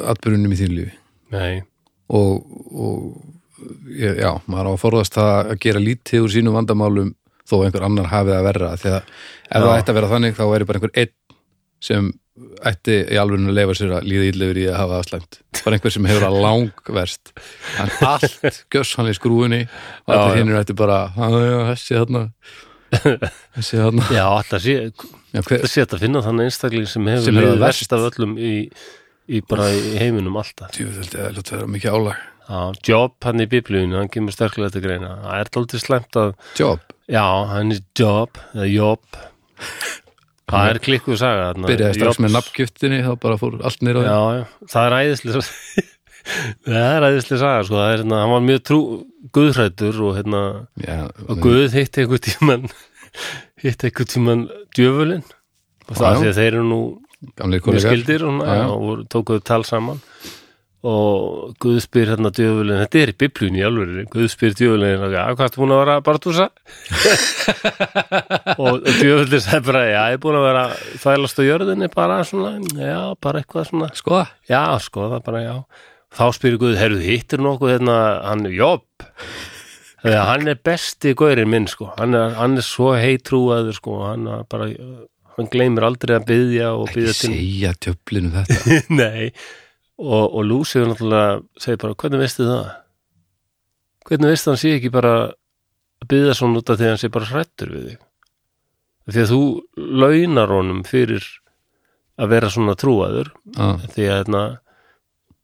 [0.09, 0.95] atbyrðunum í þín lífi
[1.29, 1.61] Nei,
[2.09, 3.01] og, og
[3.99, 7.13] já, maður á að forðast að gera lítið úr sínum vandamálum
[7.49, 8.71] þó einhver annar hafi það verra.
[8.77, 9.03] Því að
[9.49, 11.15] ef það ætti að vera þannig þá væri bara einhver einn
[11.79, 12.09] sem
[12.69, 15.75] ætti í alveg að leifa sér að líða illefur í að hafa það slæmt bara
[15.77, 17.31] einhver sem hefur að langverst.
[17.83, 20.39] En allt gjöss hann í skrúinni og Já, allir já.
[20.39, 22.23] hinnur ætti bara "Á, já, þessi þarna.
[23.55, 24.05] Þessi þarna.
[24.15, 24.77] Já, alltaf sé
[25.83, 27.91] þetta að finna þannig einstakling sem hefur það verst.
[27.93, 28.53] af öllum í,
[29.29, 30.73] í bara í heiminum alltaf.
[30.75, 35.11] djúfveldi, það vera mikið álag Já, Job hann í biblíunum, hann kemur sterklega til greina.
[35.21, 39.19] Það er dálítið slæmt að, job, já, hann er Job, eða Job.
[40.49, 41.43] Það er klikkuð saga.
[41.51, 41.69] þarna.
[41.69, 44.95] byrjaði strax með nafngiftinni þá bara fór allt nýr á því Já, já, það er
[44.97, 45.43] æðislega
[46.69, 47.77] það er æðislega saga sko.
[47.77, 48.79] það er, hérna, hann var mjög trú
[49.37, 50.41] guðhrættur og hérna,
[50.81, 52.65] já, og Guð hitti einhver tíman
[53.61, 55.27] hitti einhver tíman djöfulinn
[55.85, 56.19] og það já.
[56.23, 56.81] því að þeir eru nú
[57.19, 59.99] mjög kollegar og, tókuðu tal saman
[60.87, 65.15] og Guð spyr hérna djöfulinn, þetta er í biblíunni í alvörinni Guð spyr djöfulinn, að
[65.35, 66.45] hvað ertu búin að vera að bartúsa?
[68.63, 72.21] og, djöfulinn sagði bara, já, ég er búin að vera að þælast á jörðinni bara
[72.29, 75.55] svona, já, bara eitthvað svona skoða Já, sko, það bara, já.
[76.15, 78.87] Þá spyrir Guð, heyrðu, hittir nokkuð hérna, hann jobb.
[79.99, 81.91] Þegar hann er besti gaurinn minn, sko.
[81.99, 83.99] Hann er, hann er svo heitrúaður, sko.
[84.07, 84.71] Hann er bara,
[85.39, 87.31] hann gleymir aldrei að byðja og ekki byðja til.
[87.33, 89.31] segja tjöflinu þetta Nei.
[89.99, 92.69] Og, og Lúsi er náttúrulega, segir bara, hvernig veistu það?
[94.07, 95.13] Hvernig veistu hann sé ekki bara
[95.99, 98.05] að byðja svona út af því hann sé bara hrættur við þig?
[99.09, 99.41] Því að þú
[99.99, 101.25] launar honum fyrir
[102.19, 104.43] að vera svona trúaður Já, því að hérna,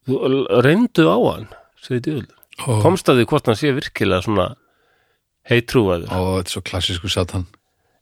[0.05, 0.19] þú
[0.65, 1.47] reyndu á hann
[2.65, 4.47] og, komst að því hvort hann sé virkilega svona
[5.49, 7.47] heitrúaður og þetta er svo klassísku satan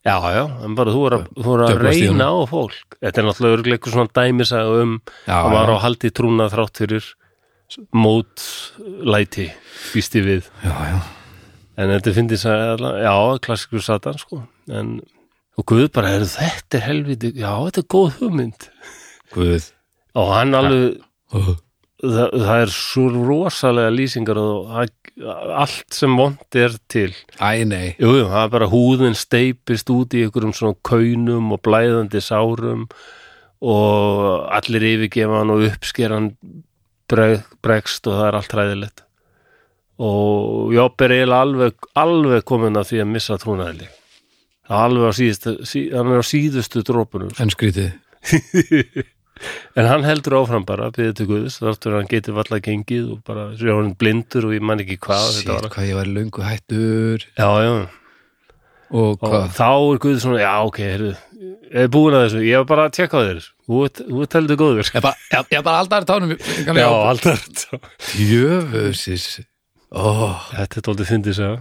[0.04, 2.98] já, já, en bara þú er að, þú er að í reyna á fólk.
[3.00, 7.10] Þetta er náttúrulega eitthvað svona dæmisaga um að maður á haldi trúna þrátt fyrir
[7.96, 9.50] mótlæti
[9.94, 10.50] býsti við.
[10.66, 10.98] Já, já.
[11.80, 13.16] en þetta finnst að, já,
[13.48, 15.00] klassikur satan sko, en
[15.54, 18.70] og Guð bara, er þetta er helviti já, þetta er góð hugmynd.
[19.34, 19.70] Guð.
[20.18, 21.02] Og hann alveg
[21.38, 21.54] oh.
[22.04, 24.76] Það, það er svo rosalega lýsingar og
[25.24, 27.10] allt sem vond er til.
[27.39, 27.96] Æ, nei.
[28.02, 32.88] Jú, jú, það er bara húðin steipist út í einhverjum svona kaunum og blæðandi sárum
[33.63, 36.32] og allir yfirgefa hann og uppskeran
[37.10, 39.04] breg, bregst og það er allt ræðilegt
[40.04, 43.89] og Jobb er eiginlega alveg, alveg komin að því að missa trúnaðili
[44.74, 47.94] alveg á síðustu sí, hann er á síðustu drópunum En skrítið
[49.79, 53.12] En hann heldur áfram bara að byrja til Guðs þáttur að hann getur valla gengið
[53.15, 55.69] og bara sér hann blindur og ég man ekki hvað Sér þetta var.
[55.75, 57.73] hvað ég var löngu hættur Já, já,
[58.93, 61.13] Og og þá er Guð svona, já, ok, heyrðu,
[61.73, 64.91] ég er búin að þessu, ég var bara að tjekka á þér, þú heldur góður.
[64.93, 66.36] Ég bara, ég, ég bara aldar tánum
[66.77, 67.47] Já, alltaf.
[68.19, 69.25] Jöfusis
[69.93, 70.06] Ó,
[70.53, 71.58] Þetta er dóltið fyndið sagða.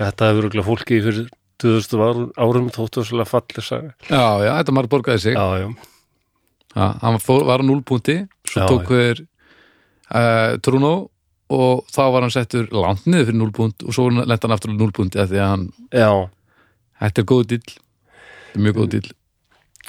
[0.00, 1.28] Þetta hefur örugglega fólki fyrir
[1.62, 3.92] 2000 árum, þóttu svolítið fallir sagða.
[4.08, 5.68] já, já, þetta maður borgaði sig Já, já,
[6.72, 9.24] Já, hann fór, var á núlpunti svo Já, tók við
[10.14, 10.92] uh, Truno
[11.52, 14.76] og þá var hann settur langt niður fyrir núlpunt og svo lent hann aftur á
[14.80, 16.10] núlpunti af því að hann, já.
[17.02, 19.10] þetta er góð dill þetta er mjög góð dill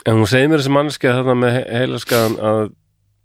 [0.04, 2.62] En hún segir mér þessi mannskja þarna með he- heilaskaðan að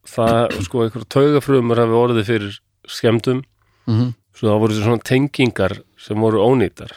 [0.07, 3.41] það, sko, einhver taugafrumur hafi orðið fyrir skemmtum
[3.89, 4.13] mm -hmm.
[4.37, 6.93] svo það voru þessi svona tengingar sem voru ónýtar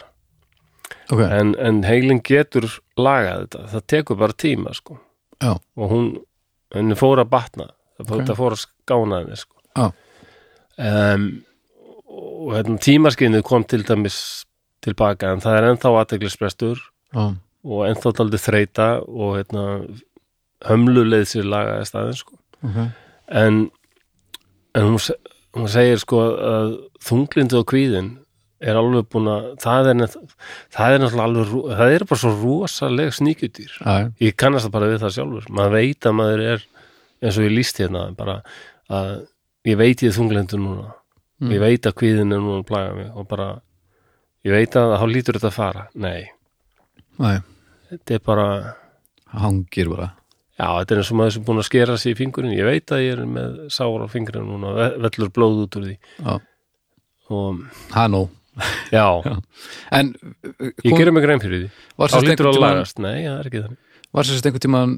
[1.11, 2.67] Ok, en, en heilin getur
[2.99, 4.99] lagað þetta, það tekur bara tíma sko.
[5.41, 5.57] Já.
[5.75, 6.05] og hún
[6.75, 8.27] henni fór að batna það fór, Ok.
[8.29, 9.57] það fór að skána henni sko.
[9.75, 9.91] Já.
[10.77, 11.27] um,
[12.11, 14.45] og hérna, tímaskinnið kom til dæmis
[14.83, 16.79] tilbaka en það er ennþá aðteglisbrestur
[17.13, 17.23] já,
[17.63, 19.65] og ennþá taldi þreita og hérna,
[20.67, 22.39] hömluleið sér lagaði staðin sko.
[22.63, 22.89] okay.
[23.27, 23.61] en,
[24.75, 24.99] en hún,
[25.57, 28.11] hún segir sko að þunglindi og kvíðin
[28.61, 30.01] er alveg búin að það er,
[30.75, 33.77] það er náttúrulega alveg það er bara svo rosaleg sníkjutýr
[34.21, 35.47] ég kannast það bara við það sjálfur.
[35.57, 36.65] Maður veit að maður er
[37.21, 38.35] eins og ég líst hérna bara
[38.91, 39.11] að
[39.69, 40.87] ég veit ég er þunglindur núna.
[41.41, 41.51] Mm.
[41.55, 43.47] ég veit að kvíðin er núna að plaga mig og bara
[44.45, 45.87] ég veit að þá lítur þetta að fara.
[45.97, 46.29] Nei,
[47.21, 47.37] Nei,
[47.89, 48.45] þetta er bara
[49.41, 50.11] hangir bara.
[50.61, 52.53] Já, þetta er eins og maður sem búin að skera sig í fingurinn.
[52.53, 55.87] Ég veit að ég er með sár á fingurinn núna ve- vellur blóð út úr
[55.89, 55.95] því.
[56.21, 56.35] Já,
[57.31, 58.29] og það er nóg
[58.91, 59.05] já,
[59.91, 60.13] En
[60.83, 61.69] ég gerir mig grein fyrir því.
[62.01, 62.57] Var sérst einhvern
[64.21, 64.95] er sérst einhvern tímann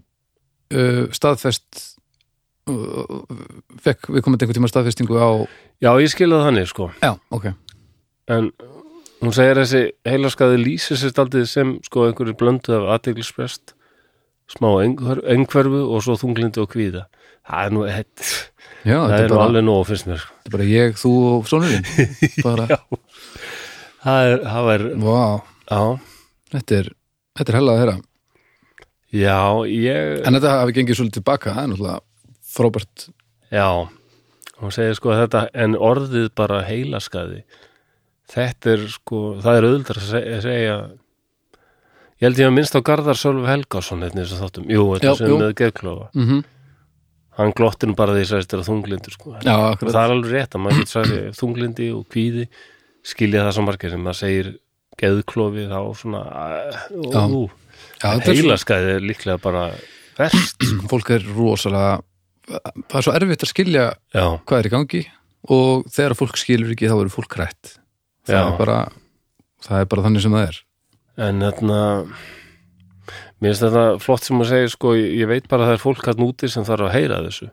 [0.73, 1.83] uh, staðfest
[2.71, 3.21] uh,
[3.83, 5.45] fekk við komandi einhvern tímann staðfestingu á
[5.83, 6.89] já, ég skilja það þannig sko.
[7.03, 7.51] Já, ok.
[8.33, 8.49] En
[9.23, 13.75] hún segir þessi heilaskaði lýsir sér staldið sem sko einhverju blöndu af aðteglisprest
[14.51, 17.05] smá einhverfu og svo þunglindi og kvíða.
[17.43, 18.27] Það er nú þetta,
[18.83, 21.87] Já, það er nú alveg nóg finnst mér þetta er bara ég, þú og sonurinn.
[22.47, 22.77] Bara, Já.
[24.03, 24.85] Það er, það er
[25.69, 25.83] já,
[26.53, 26.89] þetta er
[27.37, 27.97] þetta er hella að heyra.
[29.13, 29.37] Já,
[29.69, 31.99] ég En þetta hafi gengið svolítið tilbaka, það er náttúrulega
[32.53, 33.05] frábært.
[33.53, 33.67] Já,
[34.61, 37.43] hún segir sko þetta en orðið bara heilaskaði.
[38.33, 40.75] Þetta er sko það er auðvitað að se- að segja
[42.23, 45.15] ég held ég að minnst á Garðar Sölv Helgásson hérna í þessu þáttum, jú, þetta
[45.19, 46.09] sem með geðklofa.
[46.15, 46.43] Mm -hmm.
[47.37, 49.33] hann glottir nú bara því að þetta er þunglindur sko.
[49.43, 52.47] Það er alveg rétt að maður getur þunglindi og kvíði
[53.03, 54.51] skilja það svo margir sem maður segir
[55.01, 56.23] geðklofi þá svona
[57.01, 57.49] svo-
[58.29, 59.67] heilaskæði er líklega bara
[60.19, 62.01] verst fólk er rosalega
[62.47, 65.05] það er svo erfitt að skilja já, hvað er í gangi
[65.53, 67.77] og þegar fólk skilur ekki þá eru fólk rætt
[68.27, 68.43] það Já.
[68.45, 68.77] er bara
[69.63, 70.61] það er bara þannig sem það er.
[71.23, 71.81] En þarna
[73.43, 76.09] mér finnst þetta flott sem maður segir sko, ég veit bara að það er fólk
[76.09, 77.49] hann úti sem þarf að heyra þessu.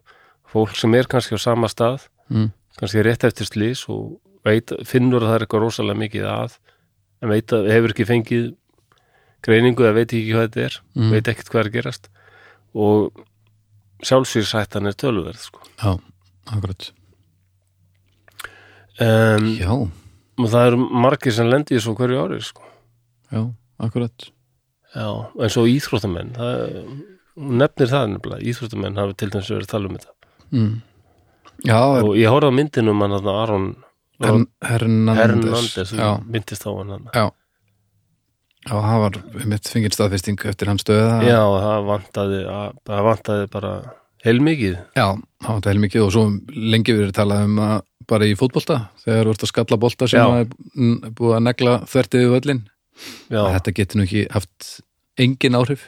[0.51, 2.49] Fólk sem er kannski á sama stað mm.
[2.81, 6.55] kannski rétt eftir slís og veit, finnur að það er eitthvað rosalega mikið að
[7.21, 8.47] en veit að hefur ekki fengið
[9.45, 11.11] greiningu eða veit ekki hvað þetta er Mm.
[11.15, 12.09] veit ekkert hvað er að gerast
[12.75, 13.25] og
[14.05, 15.61] sjálfsvíðsættan er tölverð sko.
[15.81, 15.93] Já,
[16.49, 16.91] akkurat
[19.01, 19.71] um, Já,
[20.41, 22.65] og það eru margir sem lendi í svo hverju ári sko.
[23.33, 23.43] já,
[23.81, 24.31] akkurat
[24.91, 25.07] Já,
[25.39, 26.63] eins og íþróttamenn það,
[27.37, 30.15] nefnir það nefnilega íþróttamenn hafa til dæmis verið að tala um þetta
[30.51, 30.73] mm.
[31.69, 33.69] Já, er, og ég horfði á myndinum hann þarna Aron
[34.21, 34.47] Hern,
[35.97, 37.31] Já, myndist á hann já.
[38.69, 39.15] Já, það var
[39.49, 43.71] mitt fengið staðfesting eftir hans stöða Já, það vantaði, að- það vantaði bara
[44.25, 44.75] heilmikið.
[44.97, 45.07] Já,
[45.41, 47.79] það var það mikið og svo lengi verið talað um að
[48.11, 50.41] bara í fótbolta þegar þú ert að skalla bolta sem Já.
[50.41, 52.37] er búið að negla þvertið við
[53.49, 54.69] að þetta getur nú ekki haft
[55.17, 55.83] engin áhrif.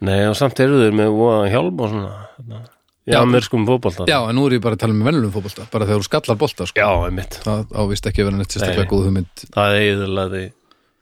[0.00, 1.10] Nei og samt eru þeir með
[1.52, 2.60] hjálm og svona þarna.
[3.08, 3.24] Já, Já.
[3.26, 4.04] mér skum fótbolta.
[4.06, 6.36] Já, en nú er ég bara að tala um venlunum fótbolta bara þegar þú skallar
[6.40, 6.80] bolta sko.
[6.82, 7.38] Já, einmitt.
[7.46, 8.90] Það ávist ekki að vera neitt Nei, sérstaklega nei.
[8.92, 9.44] góð hugmynd.
[9.56, 10.42] Það eðurlaði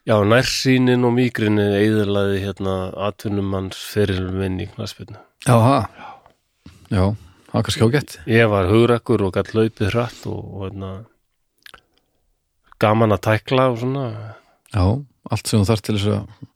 [0.09, 2.77] Já, nærsýnin og mýgrinni eðurlaði hérna
[3.11, 5.83] atvinnumanns fyrirvinn í knaspinu Já, það
[6.89, 7.03] Já,
[7.51, 8.15] það var kannski ágætt.
[8.31, 10.93] Ég var hugrakkur og gætt laupið hratt og, og hérna
[12.81, 14.05] gaman að tækla og svona.
[14.73, 14.85] Já,
[15.35, 16.49] allt sem þú þarf til þess að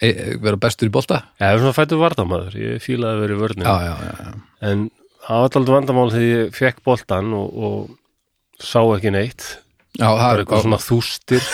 [0.00, 1.22] e e vera bestur í bolta?
[1.40, 4.32] Já, ég er svona fættur vardamaður, ég fílaði að vera í vörnum Já, já,
[4.70, 4.88] en
[5.26, 9.46] alltaf vandamál þegar ég fekk boltan og, og sá ekki neitt.
[9.96, 11.46] Já, það er eitthvað svona þústir.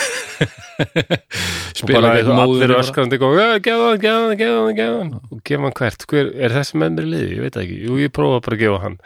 [1.79, 5.13] Spila eitthvað allir öskrandi og gefa hann, gefa hann, gefa hann, gefa hann.
[5.31, 7.29] Og gefa hann hvert, hver, er þessi með mér liði?
[7.37, 8.97] Ég veit ekki, jú, ég prófa bara að gefa hann.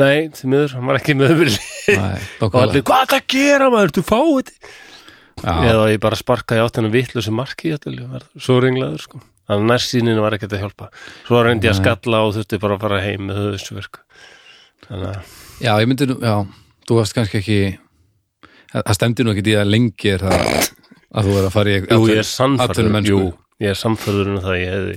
[0.00, 1.98] Nei, því miður, hann var ekki með mér liði.
[2.42, 4.54] Og allir, hvað það að gera maður, þú fáið
[5.44, 9.20] eða ég bara sparkaði átt hennar vitlösi marki svo ringlaður sko.
[9.44, 10.90] þannig að nærsýninu var ekkert að hjálpa
[11.28, 14.00] svo reyndi ég að skalla og þurfti bara að fara heim með höfðsverk
[14.88, 15.32] þannig að
[15.64, 16.36] já, ég myndi nú, já
[16.84, 17.58] Þú varst kannski ekki
[18.68, 20.42] það það stemdi nú ekki í að lengi er það
[21.14, 23.14] að þú er að fara í jú, ég er atvinnumennsku.
[23.14, 23.28] jú,
[23.64, 24.96] ég er sannfærður um það ég hefði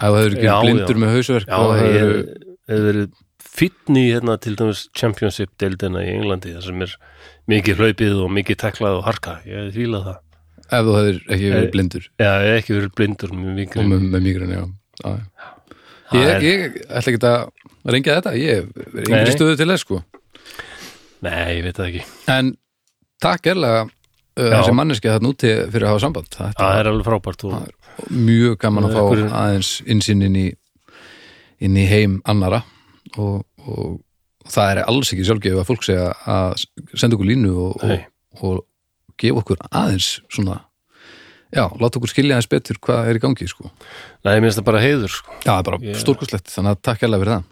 [0.00, 1.00] að þú hefur ekki Já, blindur já.
[1.04, 2.22] með hausverk já, ég hefur
[2.70, 3.10] hef verið
[3.50, 6.94] fýtn í hérna til dæmis championship deildina í Englandi þar sem er
[7.50, 9.38] mikið hlaupið og mikið teklað og harka.
[9.48, 10.18] Ég hefði fílað það.
[10.70, 12.04] Ef þú hefur ekki verið Eh, blindur.
[12.20, 14.64] já, ég hef ekki verið blindur með mikið með, með mýgrunni, já,
[15.04, 15.14] já.
[16.10, 18.32] Það Ég, er- ég ætla ekki að reyngja þetta.
[18.38, 18.64] Ég er
[19.06, 20.00] yngri stöðu til þess sko.
[21.22, 22.04] Nei, ég veit það ekki.
[22.32, 22.52] En
[23.22, 23.82] takk erlega
[24.40, 24.62] Já.
[24.62, 26.30] þessi manneski þarna úti fyrir að hafa samband.
[26.30, 30.36] Þetta það er alveg frábært og, var mjög gaman að fá Einhverju- aðeins insinn inn
[30.40, 30.46] í
[31.60, 32.62] inn í heim annara
[33.18, 34.00] og, og
[34.50, 38.60] það er alls ekki sjálfgefið að fólk segja að senda okkur línu og, og, og
[39.20, 40.58] gefa okkur aðeins svona
[41.50, 43.70] já, láta okkur skilja aðeins betur hvað er í gangi sko.
[44.26, 45.34] Nei, mér finnst það bara heiður sko.
[45.40, 45.98] Já, það er bara yeah.
[46.04, 47.48] stórkustlegt, þannig að takk hérlega fyrir það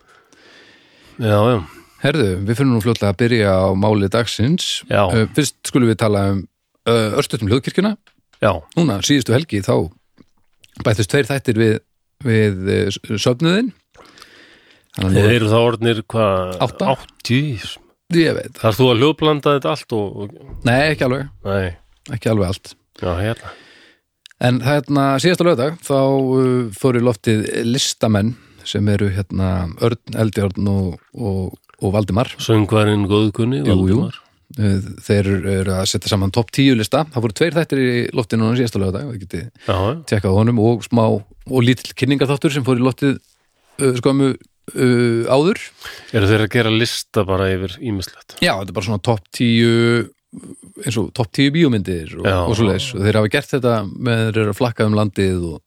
[1.19, 1.59] Já, já,
[1.99, 5.03] Herðu, við fyrir nú fljótlega að byrja á máli dagsins Já.
[5.11, 6.45] Uh, Fyrst skulum við tala um
[6.87, 7.97] uh, Örstutum hljóðkirkjuna
[8.39, 9.91] já, Núna, síðustu helgi, þá
[10.87, 11.75] bættust tveir þættir við,
[12.23, 13.73] við uh, söfnuðin
[14.99, 16.95] Nú, eru þá orðnir hvað Átta?
[16.97, 17.77] Áttjís
[18.17, 18.57] ég veit.
[18.59, 21.65] Þar þú að hljóðblanda þetta allt og, og Nei, ekki alveg, Nei,
[22.17, 22.75] ekki alveg allt.
[22.99, 23.55] Já, hérna.
[24.49, 28.37] En hérna, síðasta lögdag þá uh, fóru loftið listamenn
[28.69, 32.31] sem eru hérna Örn, Eldjörn og, og, og Valdimar.
[32.43, 33.65] Söngvarinn góðkunni.
[33.67, 34.19] Valdimar.
[34.59, 37.05] Uh, Þeir eru að setja saman topp 10 lista.
[37.15, 40.87] Það voru tveir þættir í loftið núna síðasta lögdag Við já, tekkað á honum og
[40.87, 44.33] smá og lítill kynningaþáttur sem fór í loftið uh, skömmu
[44.75, 45.63] uh, áður.
[46.13, 50.15] Eru þeir að gera lista bara yfir ímislegt Já, þetta er bara svona topp 10
[50.85, 54.25] eins og topp 10 bíómyndir og, og svo leis og þeir hafa gert þetta með
[54.27, 55.61] þeir eru að flakka um landið og,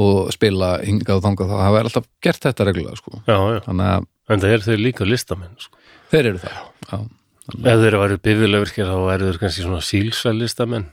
[0.00, 1.52] og spila hingað og þangað.
[1.52, 3.20] Þá hafa alltaf gert þetta reglulega sko.
[3.28, 5.80] Já, já, að en það eru þeir líka listamenn sko.
[6.12, 6.98] þeir eru það Já,
[7.46, 10.88] Ef þeir eru bifilegurkir þá eru þeir kannski svona sílsælistamenn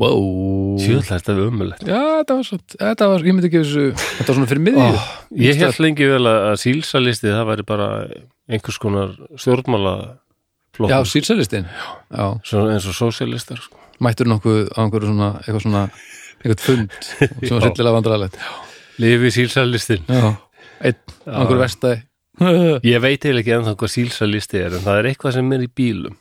[0.00, 0.76] wow.
[0.82, 4.26] Sjöld þetta er umulegt Já, þetta var svo þetta var, ég myndi ekki þessu þetta
[4.28, 4.84] var svona fyrir miðju.
[4.86, 5.06] Oh,
[5.46, 7.88] Ég held lengi vel að sílsælisti það væri bara
[8.52, 9.94] einhvers konar stjórnmála
[11.08, 11.66] sílsælistinn
[12.12, 13.78] Já, Svona eins og sósialistar sko.
[14.04, 15.84] mættur nokkuð á einhverju svona eitthvað svona,
[16.42, 17.70] eitthvað fund sem var Já.
[17.70, 18.36] sillilega vandrarlegt
[20.12, 20.34] Já,
[20.84, 22.02] einn á einhverju verstaði
[22.84, 25.68] Ég veit eiginlega ekki ennþá hvað sílsælisti er en það er eitthvað sem er í
[25.72, 26.16] bílum.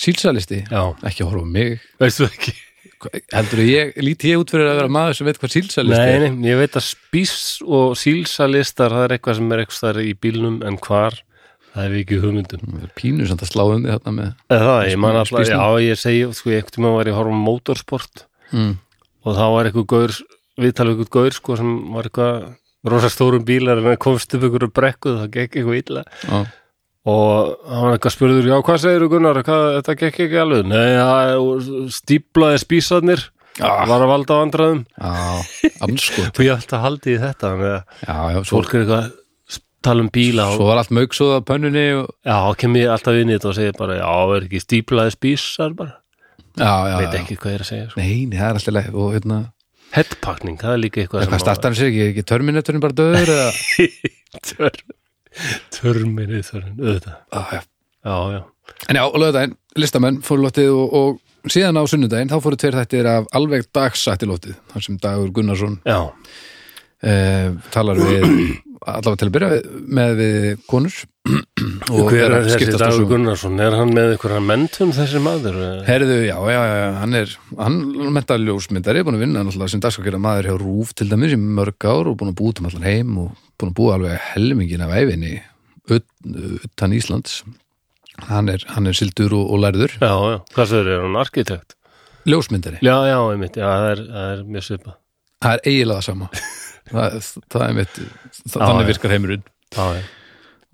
[0.00, 0.62] Sílsælisti?
[0.70, 1.82] Já, Ekki horfa mig.
[2.00, 2.54] Veistu ekki?
[3.32, 6.26] Heldur ég, líti ég út fyrir að vera maður sem veit hvað sílsælisti Nei, er?
[6.34, 10.14] nei, ég veit að spís og sílsælistar það er eitthvað sem er eitthvað þar í
[10.26, 11.18] bílnum en hvar,
[11.74, 15.20] það er ekki hugmyndum Pínur samt að slá um því þarna með það, ég man
[15.22, 18.72] alltaf, já ég segi sko, ég var ég að horfa á motorsport mm.
[19.24, 20.18] og þá var eitthvað gaur
[20.58, 22.48] viðtalið eitthvað gaur sko sem var eitthvað
[22.88, 26.04] rosa stórum bílar en það komst upp einhverju brekku það gekk eitthvað illa.
[26.22, 26.38] Já,
[27.06, 30.66] og hann var eitthvað spurður, já hvað segir Gunnar, hvað, þetta gekk ekki alveg?
[30.66, 33.82] Nei, það stíplaði spísarnir Ah.
[33.90, 37.48] var að valda á andræðum já, anskot og ég ætla að haldi í þetta
[38.46, 42.36] fólk er eitthvað að tala um bíla svo var allt mögsóð á pönnunni og, já,
[42.60, 45.96] kem ég alltaf inn í þetta og segir bara, já, er ekki stíplaði spísar bara,
[46.54, 47.18] Já, já, veit já.
[47.24, 47.98] ekki hvað ég er að segja sko.
[48.04, 49.40] Nei, það er alltaf leið og hérna,
[49.98, 53.50] headpakning, það er líka eitthvað hann sig ekki, ekki Terminatorinn bara döður eða
[54.52, 54.80] Tör,
[55.74, 57.16] törminni þörn, auðvitað.
[57.32, 57.62] Ah, já.
[58.04, 58.42] já, já,
[58.88, 62.78] En já, og lögðaðinn, listamenn fóru loftið og, og síðan á sunnudaginn þá fóru tveir
[62.78, 66.00] þættir af alveg dagsætt í loftið þar sem Dagur Gunnarsson já,
[67.02, 68.26] eh, talar við
[68.88, 69.60] allavega til að byrja
[69.98, 70.98] með við konur
[71.28, 73.08] og hver er þessi Dagur.
[73.10, 73.58] Gunnarsson?
[73.62, 77.82] Er hann með einhverja mentum þessi maður Herðu, já, já, já, hann er hann
[78.16, 82.12] menta ljósmyndari, búin að vinna sem dagsakera maður hjá Rúf til dæmis í mörg ár
[82.12, 85.32] og búin að út um allan heim og búin að búa alveg helmingin af æfinni
[85.90, 86.28] ut-
[86.64, 87.42] utan Íslands.
[88.28, 89.92] Hann er, hann er sildur og, og lærður.
[90.02, 91.74] Já, já, hvað þau er hann arkitekt?
[92.28, 94.96] Ljósmyndari, já, já, einmitt, já, það er, það er mjög svipað.
[95.44, 96.30] Það er eiginlega það sama.
[96.88, 97.16] Það,
[97.52, 97.96] það er mitt
[98.48, 98.88] þannig já.
[98.88, 99.42] virkar heimurinn.
[99.76, 100.02] Já, já,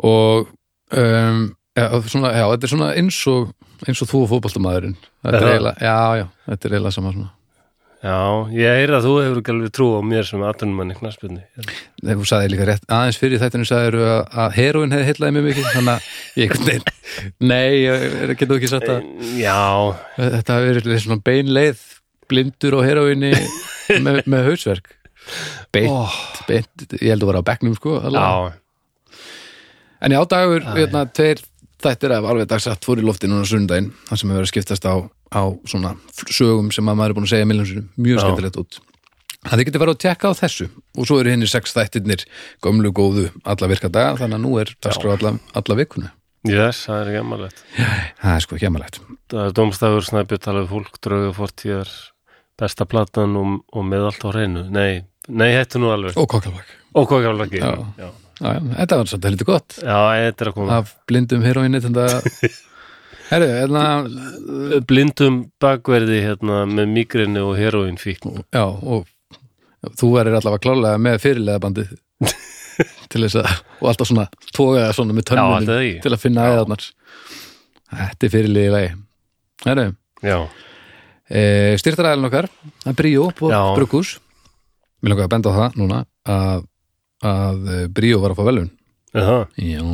[0.07, 0.51] og
[0.95, 1.41] um,
[1.75, 3.49] já, svona, já, þetta er svona eins og
[3.89, 4.95] eins og þú og fótboltamaðurinn.
[5.27, 5.51] Þetta Er það?
[5.57, 7.33] eiginlega, já, já, þetta er eiginlega sama svona
[8.05, 8.19] já,
[8.55, 11.43] ég heyr að þú hefur ekki alveg trú á mér sem aðtunum í knarsbyrni
[12.05, 15.49] Nei, þú sagði líka rétt aðeins fyrir þættinu sagður að, að heroin hefði heitlaði mjög
[15.49, 16.01] mikið þannig að
[16.43, 16.57] ég
[17.53, 19.07] nei, ég getur ekki sagt að
[19.41, 19.61] já,
[20.19, 21.87] þetta hafi verið svona beinleið
[22.31, 23.33] blindur á heroinni
[24.05, 24.93] með, með hausverk.
[25.73, 28.53] Beint, beint, ég held að vera á bekknum sko allavega.
[28.53, 29.19] já,
[30.05, 31.41] en já, dagur, hérna, tveir
[31.85, 34.89] þættir af alveg dagsatt fór í lofti núna sundaginn það sem hefur verið að skiptast
[34.89, 34.95] á,
[35.35, 35.95] á svona
[36.31, 38.81] sögum sem að maður er búin að segja miljónsinu, mjög skemmtilegt út.
[39.45, 40.67] Það þið getið farið að tekka á þessu.
[40.97, 42.23] Og svo eru henni sex þættirnir
[42.65, 46.15] gömlu góðu alla virka daga þannig að nú er dagskrá alla, alla vikuna.
[46.49, 47.61] Yes, það er gemmalegt.
[47.77, 49.03] Það er sko kemmalegt
[49.35, 51.93] það er domstafur snæpjur talaðu fólk draugu fortíðar
[52.61, 54.67] besta platan og, og með allt á hreinu.
[54.73, 56.19] Nei, nei, hættu nú alveg.
[56.21, 57.73] Og kokkalvak og ekki Já.
[57.99, 58.11] já.
[58.43, 59.77] Já, þetta var svolítið heldur gott.
[59.79, 60.79] Já, þetta er að koma.
[60.81, 62.07] Af blindum heroinni þetta
[63.31, 63.83] Herru, hérna
[64.89, 69.07] blindum bakverði hérna, með migrini og heroin fík Já, og
[70.01, 71.95] þú verður allavega klálega með fyrirlega bandið
[73.13, 73.49] til þess að,
[73.81, 76.87] og alltaf svona tógaða svona með Já, tönnunum til að finna æðarnar
[77.95, 78.93] Þetta er fyrirlega í lagi.
[79.65, 79.83] Herru,
[80.25, 80.37] já,
[81.31, 81.43] e,
[81.81, 82.49] styrtaræðalinn okkar
[82.91, 83.61] er Bríó Já.
[83.79, 84.17] Brukkús
[85.05, 86.65] Mér langar að benda á það núna að,
[87.25, 88.73] að Bríó var að fá velun
[89.15, 89.37] Aha.
[89.63, 89.85] Já,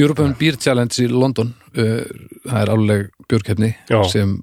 [0.00, 2.02] European Beer Challenge í London uh,
[2.48, 4.00] það er álega björkefni Já.
[4.12, 4.38] sem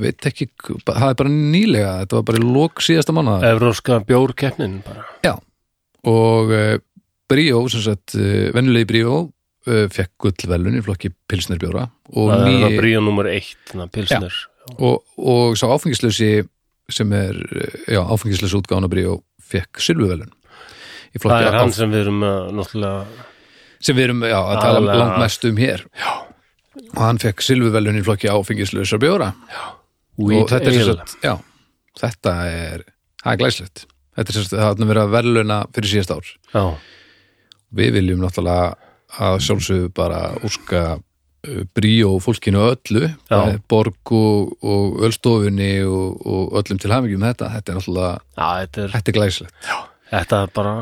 [0.00, 0.46] veit ekki,
[0.86, 5.04] það er bara nýlega þetta var bara í lok síðasta mánuða Evróska bjórkeppnin bara.
[5.26, 5.34] Já,
[6.08, 6.78] og uh,
[7.32, 11.84] Bríó, sem sagt, uh, venjulegi Bríó uh, fekk gullvelun í flokki pilsnerbjóra
[12.14, 14.40] og, Það ný, það bríja nummer eitt, þannig að pilsner.
[14.78, 16.30] Og, og sá áfengislösi
[16.92, 19.18] sem er, uh, já, áfengislösi útgána Bríó
[19.52, 20.32] fekk silfuvelun
[21.12, 23.28] í Það er hann áf- sem við erum að náttúrulega
[23.82, 25.84] sem við erum já, að tala Aðalega- langt mest um hér.
[25.98, 26.12] Já.
[26.92, 29.32] og hann fekk silfuvelun í flokki áfengislösa bjóra.
[30.22, 31.34] Og þetta er sagt, já,
[32.00, 32.84] þetta er
[33.22, 36.32] það er glæslegt þetta er sagt, það verið að verðluna fyrir síðast ár.
[36.52, 36.64] Já,
[37.80, 38.74] við viljum náttúrulega
[39.22, 40.82] að sjálfsögðu bara úrska
[41.74, 47.48] bríó fólkinu öllu bæði borg og, og ölstofunni og, og öllum til hafingjum þetta.
[47.56, 49.72] Þetta er náttúrulega, já þetta er þetta er glæslegt
[50.12, 50.74] Þetta er bara,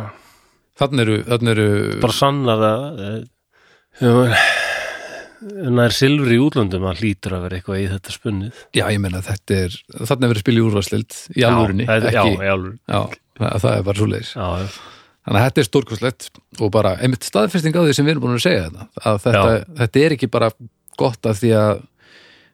[0.80, 1.68] þannig eru, þannig eru
[2.02, 4.44] bara sannar að eh,
[5.40, 8.62] það er silfur í útlöndum að hlýtur að vera eitthvað í þetta spunnið.
[8.76, 12.16] Já ég meina þetta er, þannig er verið spil í úrvarslild í alvörinni, já, ekki
[12.16, 13.00] Já, í alvöru já,
[13.40, 14.32] það, það er bara svo leiðis
[15.20, 16.28] þannig að þetta er stórkostlegt
[16.60, 19.56] og bara einmitt staðfesting á því sem við erum búin að segja þetta að þetta,
[19.80, 20.48] þetta er ekki bara
[21.00, 21.82] gott af því að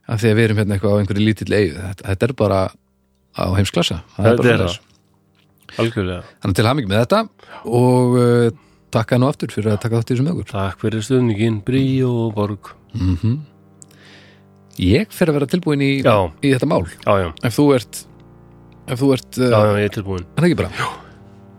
[0.07, 2.61] af því að við erum hérna eitthvað á einhverju lítill eigi þetta, þetta er bara
[3.37, 4.01] á heimsklassa.
[4.17, 4.79] Það bara er svoleiðis.
[5.81, 6.23] Algjörlega.
[6.45, 7.21] Þannig til hamingi með þetta
[7.81, 8.49] og uh,
[8.95, 12.35] takka nú aftur fyrir að taka þátt í þessum ögur Takk fyrir stuðningin, Brí og
[12.37, 12.73] Borg.
[12.97, 13.39] Mm
[14.77, 16.29] Ég fer að vera tilbúin í, Já.
[16.45, 16.83] í þetta mál.
[16.85, 18.03] Já, já, ef þú ert
[18.87, 20.89] ef þú ert, já, uh, já, ég er tilbúin er það ekki bara?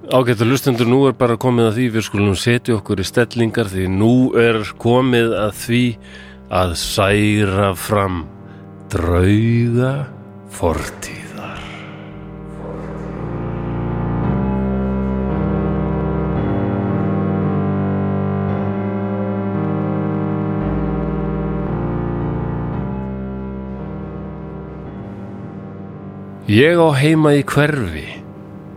[0.07, 3.87] Ágættu lustendur, nú er bara komið að því við skulum setja okkur í stellingar því
[3.91, 5.81] nú er komið að því
[6.61, 8.21] að særa fram
[8.93, 9.91] drauga
[10.55, 11.26] fortíðar.
[26.47, 28.05] Ég á heima í hverfi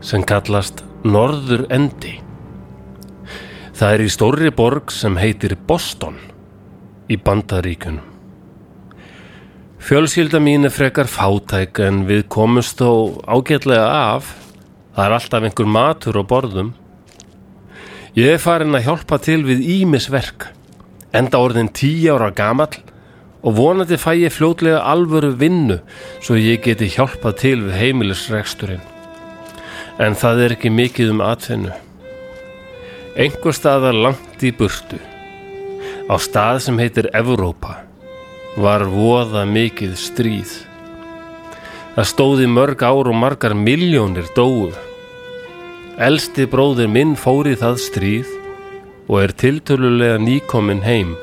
[0.02, 2.16] sem kallast Norður Endi.
[3.78, 6.16] Það er í stórri borg sem heitir Boston
[7.06, 8.02] í Bandaríkunum.
[9.86, 14.34] Fjölskylda mín er frekar fátæk en við komumst þó ágætlega af.
[14.98, 16.74] Það er alltaf einhver matur á borðum.
[18.18, 20.50] Ég er farin að hjálpa til við ímisverk,
[21.14, 22.82] enda orðin tíu ára gamall
[23.42, 25.78] og vonandi fæ ég fljótlega alvöru vinnu
[26.20, 28.82] svo ég geti hjálpað til við heimilisreksturinn.
[30.00, 31.72] En það er ekki mikið um atfinnu.
[33.20, 35.00] Einhver staðar langt í burtu,
[36.08, 37.80] á stað sem heitir Evrópa,
[38.56, 40.52] var voða mikið stríð.
[41.96, 44.70] Það stóði mörg ár og margar miljónir dóu.
[46.00, 48.30] Elsti bróðir minn fór í það stríð
[49.10, 51.16] og er tiltölulega nýkomin heim.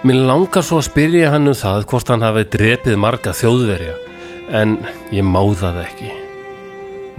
[0.00, 3.96] Mér langar svo að spyrja hann um það hvort hann hafi drepið marga þjóðverja,
[4.56, 4.78] en
[5.12, 6.08] ég má það ekki.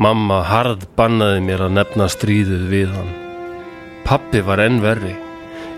[0.02, 3.12] Mamma harð bannaði mér að nefna stríðið við hann.
[4.08, 5.14] Pappi var enn verri.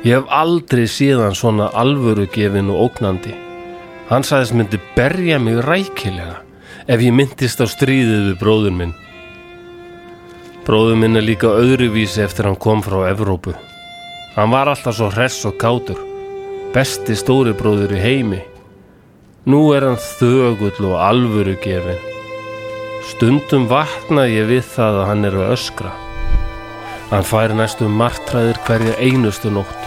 [0.07, 3.35] Ég hef aldrei síðan svona alvöru gefin og ógnandi.
[4.07, 6.39] Hann sagðist myndi berja mig rækilega
[6.87, 8.95] ef ég myndist á stríðið við bróður minn.
[10.63, 13.51] Bróður minn er líka öðruvísi eftir hann kom frá Evrópu.
[14.39, 16.12] Hann var alltaf svo hress og kátur.
[16.73, 18.39] Besti stóri bróður í heimi.
[19.45, 22.01] Nú er hann þögull og alvöru gefin.
[23.11, 25.91] Stundum vakna ég við það að hann er að öskra.
[27.11, 29.85] Hann fær næstum martræðir hverja einustu nótt.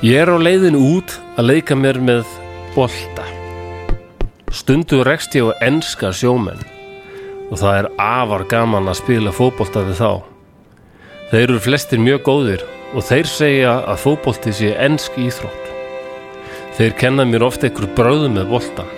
[0.00, 2.24] Ég er á leiðin út að leika mér með
[2.72, 3.28] bolta.
[4.48, 6.64] Stundu rekst ég á enska sjómenn
[7.50, 10.12] og það er afar gaman að spila fótbolta við þá.
[11.28, 15.70] Þeir eru flestir mjög góðir og þeir segja að fótbolti sé ensk íþrótt.
[16.76, 18.90] Þeir kenna mér oft einhver bröðu með boltan.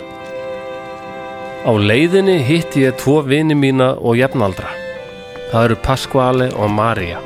[1.64, 4.70] Á leiðinni hitti ég tvo vini mína og jafnaldra.
[5.51, 7.22] Það eru Pasquale og Maria.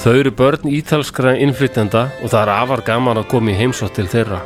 [0.00, 4.08] Þau eru börn ítalskra innflytjenda og það er afar gaman að koma í heimsótt til
[4.10, 4.42] þeirra.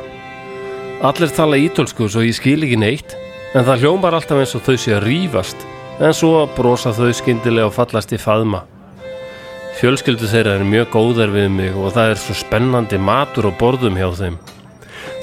[1.05, 3.15] Allir tala ítölsku svo ég skil ekki neitt,
[3.57, 5.65] en það hljómar alltaf eins og þau sé að rífast,
[6.01, 8.63] en svo brosa þau skyndilega og fallast í faðma.
[9.81, 13.95] Fjölskyldu þeirra er mjög góðar við mig og það er svo spennandi matur og borðum
[13.97, 14.35] hjá þeim.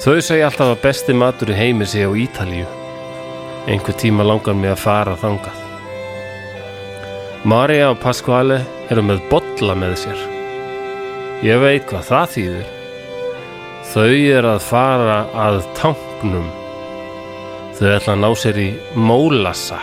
[0.03, 2.65] Þau segja alltaf að besti matur í heimi sé á Ítalíu.
[3.71, 5.61] Einhver tíma langar mig að fara þangað.
[7.47, 8.57] Maria og Pasquale
[8.91, 10.25] eru með bolla með sér.
[11.47, 12.73] Ég veit hvað það þýðir.
[13.93, 16.49] Þau er að fara að tanknum.
[17.79, 18.67] Þau ætla að ná sér í
[19.07, 19.79] mólassa.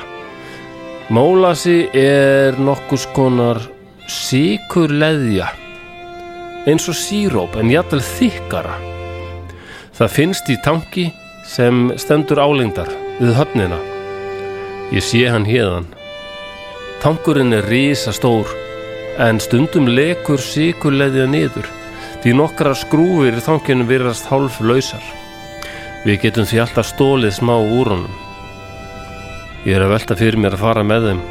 [1.08, 3.62] Mólasi er nokkus konar
[4.10, 5.50] síkur leðja
[6.66, 8.78] eins og síróp en jafnvel þykkara.
[9.96, 11.10] Það finnst í tanki
[11.46, 12.90] sem stendur álengdar
[13.20, 13.78] við höfnina.
[14.94, 15.86] Ég sé hann hérðan
[17.02, 18.48] tankurinn er rísa stór
[19.22, 21.68] en stundum lekur síkur leðja niður
[22.24, 25.04] því nokkra skrúfir tankinu virðast hálf lausar
[26.06, 28.18] við getum því alltaf stólið smá úr honum.
[29.66, 31.22] Ég er að velta fyrir mér að fara með þeim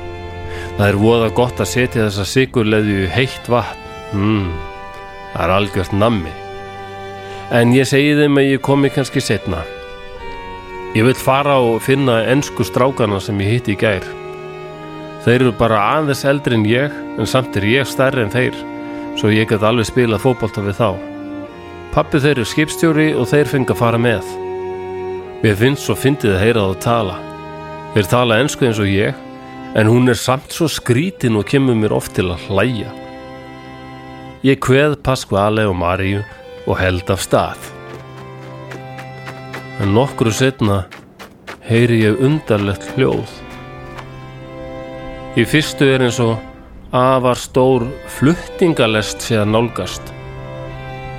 [0.75, 3.83] Það er voða gott að setja þessa sigurleðju í heitt vatn.
[4.15, 4.49] Mm,
[5.31, 6.33] það er algjört nammi.
[7.55, 9.61] En ég segi þeim að ég komi kannski setna.
[10.95, 14.03] Ég vil fara og finna ennsku strákana sem ég hitti í gær.
[15.23, 18.55] Þeir eru bara aðeins eldri en ég, en samt er ég stærri en þeir,
[19.15, 20.89] svo ég get alveg spilað fótbolta við þá.
[21.95, 24.27] Pappi þeir eru skipstjóri og þeir fengi að fara með.
[25.39, 27.15] Mér finnst svo fyndið að heyra þá tala.
[27.95, 29.24] Þeir tala ennsku eins og ég,
[29.75, 32.91] en hún er samt svo skrítin og kemur mér oft til að hlæja.
[34.47, 36.21] Ég kveð Pasquale og Maríu
[36.65, 37.71] og held af stað.
[39.83, 40.85] En nokkru setna
[41.67, 43.27] heyri ég undarlegt hljóð.
[45.35, 46.37] Í fyrstu er eins og
[46.95, 50.13] afar stór fluttingalest sé að nálgast.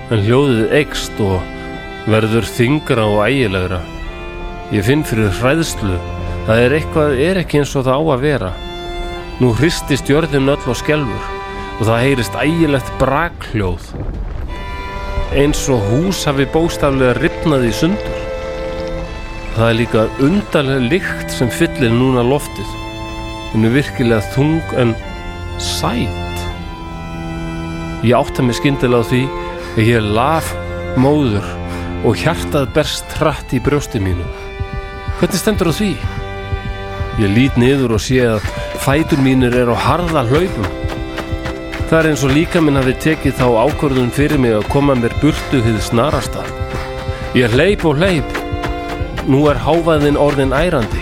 [0.09, 1.43] En hljóðið eikst og
[2.09, 3.83] verður þingra og ægilegra.
[4.73, 5.99] Ég finn fyrir hræðslu
[6.47, 8.49] Það er eitthvað, er ekki eins og það á að vera.
[9.43, 11.25] Nú hristist jörðin öll og skelfur
[11.77, 13.89] og það heyrist ægilegt brakhljóð.
[15.35, 18.21] Eins og hús hafi bóstaflega ripnað í sundur.
[19.57, 22.71] Það er líka undarlega lykt sem fyllir núna loftið.
[23.51, 24.93] Hún er virkilega þung en
[25.59, 26.45] sætt.
[28.07, 29.25] Ég átta mig skyndilega á því
[29.75, 30.53] að ég er laf
[30.95, 31.51] móður
[32.07, 34.29] og hjartað berst trætt í brjósti mínu.
[35.19, 35.91] Hvernig stendur á því?
[37.17, 38.45] Ég lít niður og sé að
[38.85, 40.67] fætur mínir er á harða hlaupum.
[41.89, 45.15] Það er eins og líka minn hafi tekið þá ákvörðun fyrir mig að koma mér
[45.23, 46.45] burtu hið snarasta.
[47.39, 48.41] Ég hleyp og hleyp.
[49.33, 51.01] Nú er háfaðin orðin ærandi.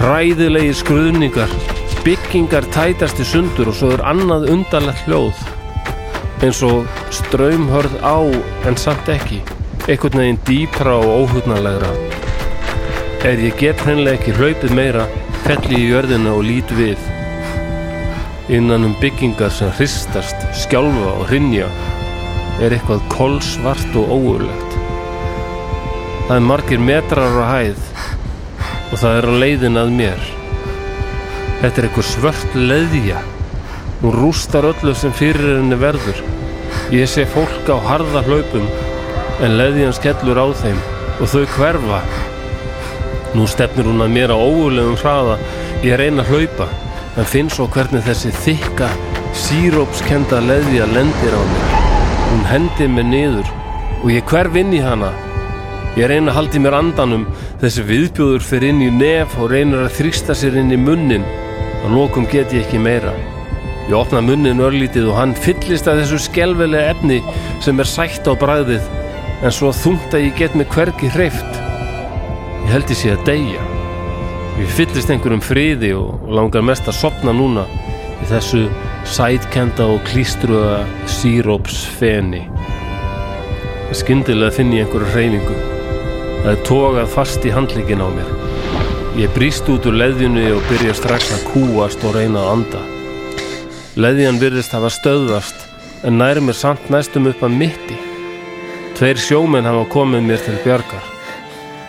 [0.00, 1.52] Ræðilegi skruðningar,
[2.06, 5.42] byggingar tætast í sundur og svo er annað undarlegt hljóð.
[6.40, 8.16] Eins og ströymhörð á
[8.64, 9.42] en samt ekki.
[9.90, 12.17] Ekkert neginn dýpra og óhugnarlegra.
[13.26, 15.04] Er ég get hreinlega ekki hlaupið meira,
[15.42, 17.00] felli í jörðina og lít við.
[18.54, 21.66] Innan um byggingar sem hristast, skjálfa og hrinja
[22.62, 24.78] er eitthvað kolsvart og óurlegt.
[26.28, 27.82] Það er margir metrar á hæð
[28.92, 30.30] og það er á leiðin að mér.
[31.58, 33.26] Þetta er eitthvað svört leðja.
[33.98, 36.22] Hún rústar öllu sem fyrir henni verður.
[36.94, 38.70] Ég sé fólk á harða hlaupum
[39.42, 40.78] en leðjan skellur á þeim
[41.18, 42.02] og þau hverfa
[43.36, 45.36] Nú stefnir hún að mér á ógulegum hraða.
[45.84, 46.68] Ég reyna að hlaupa
[47.18, 48.88] en finn svo hvernig þessi þykka
[49.36, 51.74] sírópskenda leðja lendir á mér.
[52.28, 53.50] Hún hendir mér niður
[54.02, 55.12] og ég hverf inn í hana.
[55.98, 57.26] Ég reyna að haldi mér andanum.
[57.60, 61.26] Þessi viðbjóður fyrir inn í nef og reynir að þrýsta sér inn í munnin.
[61.84, 63.12] Og lókum get ég ekki meira.
[63.88, 67.22] Ég opna munnin örlítið og hann fyllist að þessu skelvelega efni
[67.64, 68.84] sem er sætt á bræðið
[69.44, 71.57] en svo þungt að ég get mig hvergi hreift
[72.68, 73.62] Ég held ég sé að deyja.
[74.60, 77.62] Ég fyllist einhverjum friði og langar mest að sopna núna
[78.20, 78.60] í þessu
[79.08, 82.42] sætkenda og klístruða sírópsfeni.
[83.96, 85.56] Skyndilega finn ég einhverju hreyfingu.
[86.42, 88.36] Það er tókað fast í handleikin á mér.
[89.24, 92.86] Ég brýst út úr leðjunni og byrja strax að kúast og reyna að anda.
[93.96, 95.70] Leðjan virðist hafa stöðvast
[96.04, 98.02] en næri mér samt næstum upp að mitti.
[99.00, 101.14] Tveir sjómenn hafa komið mér til bjargar.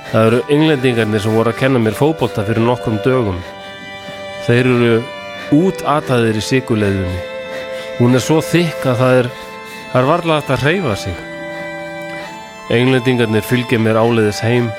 [0.10, 3.38] Það eru englendingarnir sem voru að kenna mér fókbólta fyrir nokkrum dögum.
[4.48, 4.96] Þeir eru
[5.54, 7.20] útataðir í síkuleiðunni.
[8.00, 9.32] Hún er svo þykk að það er,
[9.92, 11.22] það er varlega að reyfa sig.
[12.74, 14.74] Englendingarnir fylgja mér áleiðis heim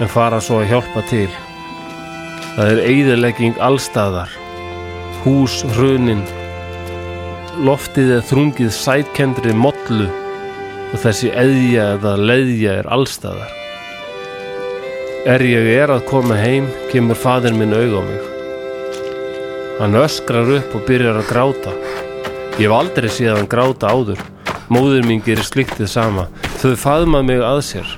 [0.00, 1.28] en fara svo að hjálpa til.
[2.56, 4.32] Það er eigðilegging allstaðar.
[5.22, 6.24] Hús, hrunin,
[7.60, 10.08] loftið er þrungið sætkendri mollu
[10.92, 13.61] og þessi eðja eða leðja er allstaðar.
[15.22, 18.24] Er ég er að koma heim, kemur fadir minn auð á mig.
[19.78, 21.74] Hann öskrar upp og byrjar að gráta.
[22.58, 24.18] Ég hef aldrei séð hann gráta áður.
[24.66, 26.26] Móður mín gerir sliktið sama.
[26.58, 27.94] Þau faðmað mig að sér.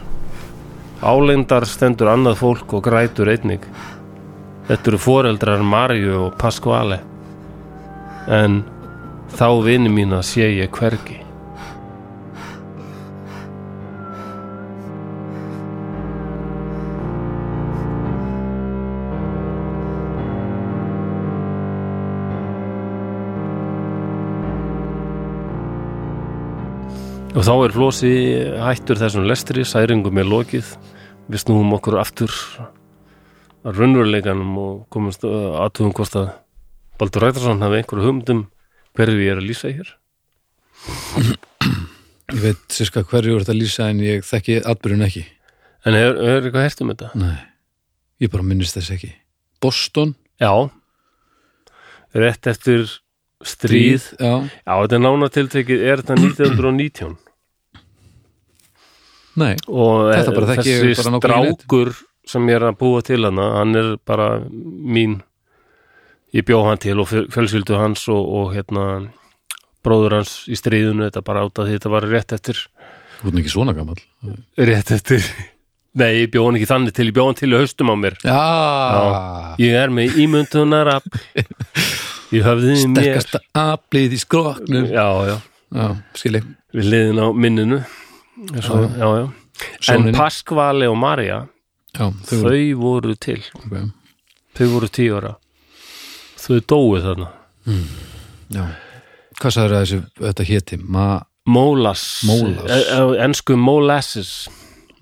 [1.00, 3.64] Álendar stendur annað fólk og grætur einnig.
[4.68, 7.00] Þetta eru foreldrar Marju og Pasquale.
[8.28, 8.66] En
[9.32, 11.23] þá vini mín að sé ég hvergi.
[27.34, 28.10] Og þá er Flósi
[28.62, 30.68] hættur þessum lestri, særingum er lokið.
[31.26, 32.30] Við snúum okkur aftur
[33.64, 36.28] að raunveruleikanum og komumst aðtugum hvort að
[37.00, 38.44] Baldur Rætarsson hafi einhverju hugmyndum
[38.94, 39.90] hverju ég er að lýsa hér.
[42.30, 45.24] Ég veit sérska hverju voru þetta að lýsa en ég þekki atbyrjun ekki.
[45.84, 47.10] En er, er eitthvað hert um þetta?
[47.18, 47.36] Nei,
[48.22, 49.10] ég bara minnist þess ekki.
[49.64, 50.50] Boston, Já.
[52.14, 52.86] Rétt eftir
[53.46, 54.08] stríð.
[54.18, 57.14] já, Já, þetta er nánatiltekið, er þetta 1919?
[59.40, 61.92] nei, og Þetta bara þekki þessi bara strákur
[62.30, 65.18] sem ég er að búa til hana hann er bara mín.
[66.34, 68.84] Ég bjó hann til og fjö- fjölskyldu hans og, og hérna
[69.84, 72.62] bróður hans í stríðinu þetta bara át að þetta var rétt eftir.
[73.20, 73.98] Þú erum ekki svona gammal.
[74.58, 75.26] rétt eftir.
[76.00, 78.16] Nei, ég bjó hann ekki þannig til, ég bjó hann til í haustum á mér.
[78.26, 78.38] Já,
[79.62, 81.04] ég er með ímyndunar mér
[82.32, 84.86] sterkasta aflið í skroknum.
[84.90, 85.36] já, já,
[85.74, 86.42] Já, skilji.
[86.74, 87.84] við liðin á minninu
[88.60, 89.28] Svo, Já, já,
[89.94, 90.12] en.
[90.14, 91.46] Paskvali og Marja
[91.94, 93.14] þau þau voru.
[93.16, 93.90] til Okay.
[94.58, 95.36] þau voru tíu ára
[96.38, 97.28] þau dóu þarna
[98.54, 98.64] Já.
[99.40, 100.76] Hvað sagður að þessu, þetta héti?
[100.78, 102.70] Ma Mólas, Mólas.
[102.70, 103.18] E-
[103.56, 104.48] Molasses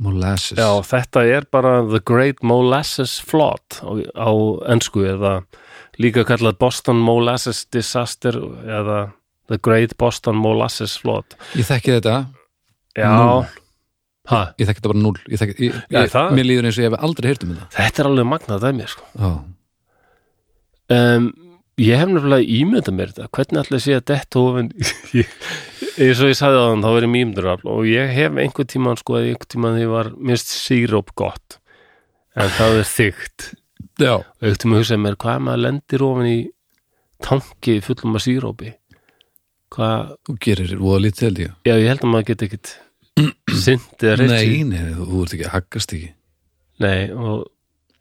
[0.02, 0.58] molasses.
[0.58, 4.30] já, þetta er bara The Great Molasses Flood á, á
[4.72, 5.44] ensku eða
[6.02, 9.00] líka kallað Boston Molasses Disaster eða
[9.50, 11.36] The Great Boston Molasses Flood.
[11.58, 12.16] Ég þekki þetta,
[12.98, 13.10] já,
[14.32, 15.18] ha, ég þekki þetta bara null.
[15.28, 17.54] Ég þekki, ég, Já, ég, það- mér líður eins og ég hef aldrei heyrt um
[17.56, 17.68] þetta.
[17.78, 19.08] þetta er alveg magnað dæmi sko.
[19.18, 19.32] Já,
[20.96, 21.30] um,
[21.80, 23.28] ég hef nefnilega ímyndað mér þetta.
[23.36, 24.70] Hvernig ætla sé að detta ofin
[26.02, 27.70] eins og ég sagði á þann þá verið mýmdurafl.
[27.72, 31.58] Og ég hef einhvern tímann sko að einhvern tímann því var mist síróp gott.
[32.36, 33.48] En það er þygt
[34.04, 34.14] já.
[34.18, 36.38] og einhvern tímann hugsaði mér hvað ef maður lendir ofin í
[37.22, 38.72] tanki fullum af sírópi
[39.72, 41.52] hvað, Þú gerir voða lítið held ég.
[41.68, 42.72] já ég held að maður get ekkit
[43.62, 44.32] synd eða reynt.
[44.32, 46.12] Nei, nei, þú, ert ekki, haggast ekki.
[46.82, 47.46] nei og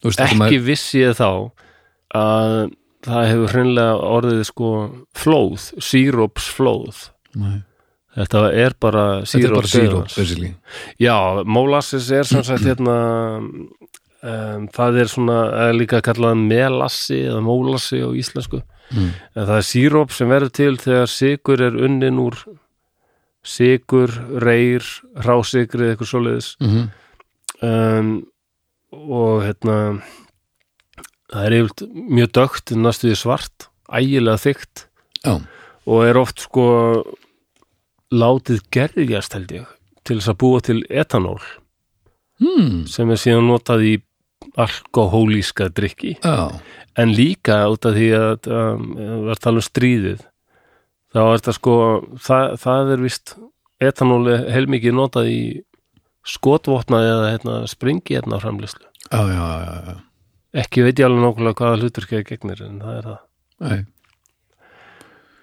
[0.04, 1.30] veist, ekki maður- vissi ég þá
[2.18, 2.56] að
[3.06, 4.70] það hefur hreinlega orðið sko
[5.18, 7.62] flóð, sírópsflóð Nei.
[8.12, 10.50] Þetta er bara Þetta síróp bara síróp, basically.
[11.00, 11.16] Já,
[11.48, 12.96] molasses er sem sagt hérna
[14.24, 18.64] um, það er svona er líka kallað melassi eða mólassi á íslensku.
[18.92, 19.12] Mm.
[19.40, 22.36] en það er síróp sem verður til þegar sigur er unnin úr
[23.48, 24.12] sigur,
[24.44, 24.84] reyr
[25.16, 26.50] rásigrið, eitthvað svoleiðis.
[26.60, 26.90] Mm
[27.62, 28.12] um,
[28.92, 29.78] og hérna
[31.32, 34.86] það er yfirlt mjög dögt næstuði svart, ægilega þykkt.
[35.22, 35.36] Já,
[35.88, 36.66] og er oft sko
[38.12, 39.70] látið gerðjast held ég
[40.04, 41.42] til þess að búa til etanól.
[42.42, 42.88] Mm.
[42.90, 43.94] sem er síðan notað í
[44.56, 46.60] alkohólíska drikki já,
[46.98, 50.24] en líka út af því að um, við erum að tala um stríðið
[51.12, 51.76] þá er þetta sko
[52.20, 53.36] það, það er vist
[53.82, 55.42] etanól er heilmikið notað í
[56.28, 59.96] skotvopna eða hérna, springi hérna framlýslu já.
[60.64, 63.22] ekki veit ég alveg nákvæmlega hvaða hlutur ekki gegnir en það er það.
[63.62, 63.80] Nei.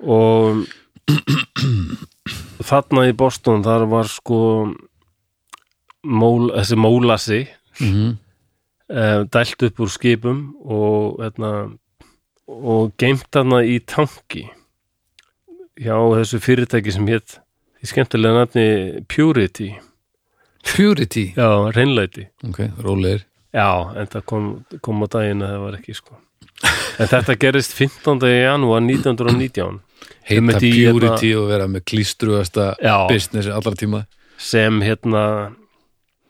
[0.04, 0.66] og
[2.68, 4.40] þarna í Boston þar var sko
[6.04, 7.44] mól, þessi mólasi
[7.78, 8.16] Mm uh,
[8.88, 11.52] dælt upp úr skipum og hérna
[12.48, 14.46] og geimt þarna í tanki
[15.78, 17.38] hjá þessu fyrirtæki sem hétt
[17.84, 18.68] í skemmtilega nafni
[19.10, 19.74] Purity
[20.68, 23.26] Purity, já, reynlæti ok, rólegir.
[23.54, 24.48] já, en það kom,
[24.82, 26.18] kom á daginn að það var ekki sko
[26.98, 28.24] en þetta gerist 15.
[28.26, 29.78] janúar 1919
[30.28, 33.06] Heita í Purity og vera með klístruasta Já.
[33.10, 34.04] business allra tíma.
[34.38, 35.52] sem hérna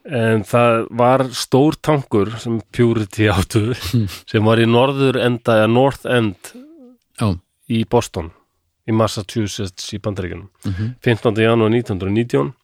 [0.08, 3.74] en það var stór tankur sem Purity áttu
[4.30, 6.52] sem var í norður enda eða north end
[7.20, 7.34] Já,
[7.68, 8.30] í Boston
[8.88, 10.94] í Massachusetts í Bandaríkjunum Mhm.
[11.04, 11.42] 15.
[11.44, 12.54] janúar 1919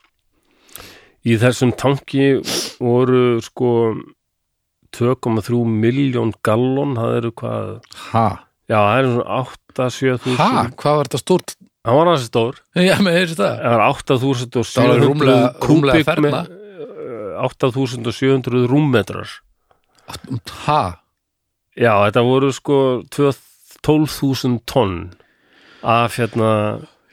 [1.25, 2.31] í þessum tanki
[2.81, 3.71] voru sko
[4.95, 7.71] 2,3 miljón gallon það eru hvað
[8.13, 8.27] ha,
[8.71, 11.55] já það eru svona 8-7 ha, þúsund hvað var þetta stórt?
[11.85, 13.57] það var aðeins stór Já, með þessi það.
[13.65, 16.45] það var 8.700 Það var rúmlega- rúmlega ferna.
[17.35, 19.29] Me- 8.700 rúmmetrar.
[20.67, 20.81] Ha,
[21.77, 22.79] já þetta voru sko
[23.11, 25.15] 12.000 tonn
[25.83, 26.51] af hérna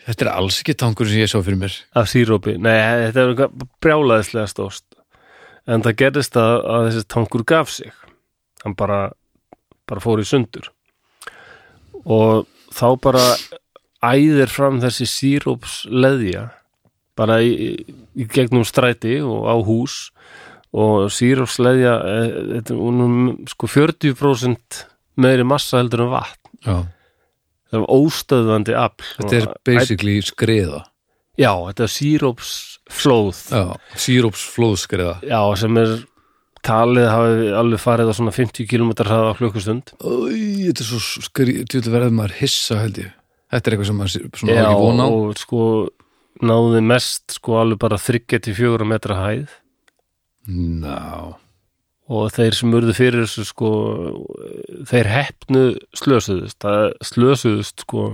[0.06, 1.76] þetta er alls ekki tankur sem ég sá fyrir mér.
[1.96, 3.50] af sírópi, nei þetta er
[3.84, 4.84] brjálaðislega stóst
[5.68, 7.92] en það gerðist að, að þessi tankur gaf sig.
[8.64, 9.12] Hann bara,
[9.88, 10.68] bara fór í sundur.
[12.04, 13.24] Og þá bara
[14.02, 16.48] æðir fram þessi sírópsleðja
[17.22, 17.76] bara í,
[18.18, 20.10] í gegnum stræti og á hús
[20.72, 24.86] og sírópsleðja eh, þetta er hún sko 40%
[25.22, 26.54] meiri massa heldur en vatn.
[26.62, 26.78] Já,
[27.72, 29.10] það var óstöðvandi afl.
[29.20, 30.86] Þetta er basically skriða.
[31.40, 33.44] já, þetta er sírópsflóð.
[33.52, 33.66] Já,
[34.06, 35.18] sírópsflóðskriða.
[35.28, 35.98] Já, sem er
[36.66, 40.12] talið hafi alveg farið á svona 50 km hraða Æ,
[40.70, 43.16] þetta er svo skri, tjóðlega verður maður hissa held ég.
[43.52, 45.10] Þetta er eitthvað sem maður svona já, ekki vona á.
[45.12, 45.64] og sko
[46.46, 49.54] náði mest sko alveg bara 3-4 metra hæð.
[50.52, 51.38] Ná,
[52.12, 53.70] og þeir sem urðu fyrir þessu sko
[54.90, 55.64] þeir heppnu
[55.98, 56.58] slösuðust.
[56.64, 58.08] Það slösuðust sko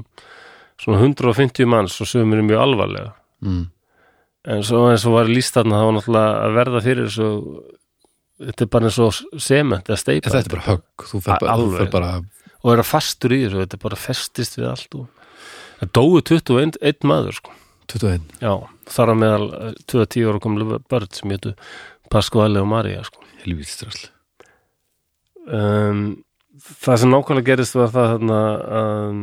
[0.77, 3.13] svona 150 manns og sögum er mjög alvarlega.
[3.41, 3.67] Mm.
[4.49, 7.27] en svo eins og var líst þarna það var náttúrulega að verða fyrir þessu
[8.47, 11.87] þetta er bara eins og sement eða steipa Þetta er bara högg Þú fer bara,
[11.93, 12.09] bara
[12.63, 15.05] og er að fastur í þessu, þetta er bara festist við allt og
[15.77, 17.53] það dóu 21 einn maður sko,
[17.93, 18.53] 21 já,
[18.93, 19.47] þar að meðal
[19.87, 21.55] 2-10 ára komlu börn sem hétu
[22.11, 23.23] Pasquale og Maria sko.
[23.43, 24.07] Helvíðstrasl
[25.47, 26.05] um,
[26.83, 28.39] það sem nákvæmlega gerist var það þarna
[28.81, 29.19] að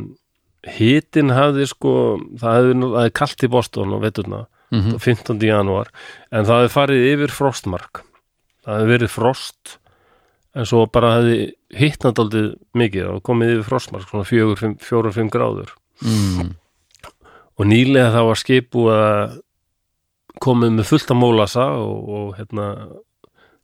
[0.74, 1.94] hitin hafði sko
[2.40, 4.44] það hefði, hefði kalt í Boston á veturna
[4.74, 5.38] mm 15.
[5.44, 5.90] janúar
[6.32, 8.02] en það hefði farið yfir frostmark.
[8.64, 9.74] Það hefði verið frost
[10.54, 11.36] en svo bara hefði
[11.74, 12.44] hittnað aldrei
[12.74, 15.74] mikið og komið yfir frostmark svona 4-5 gráður.
[16.02, 16.54] Mm.
[17.54, 19.34] Og nýlega það var skipu að
[20.44, 22.70] komið með fullt af mólasa og, og hérna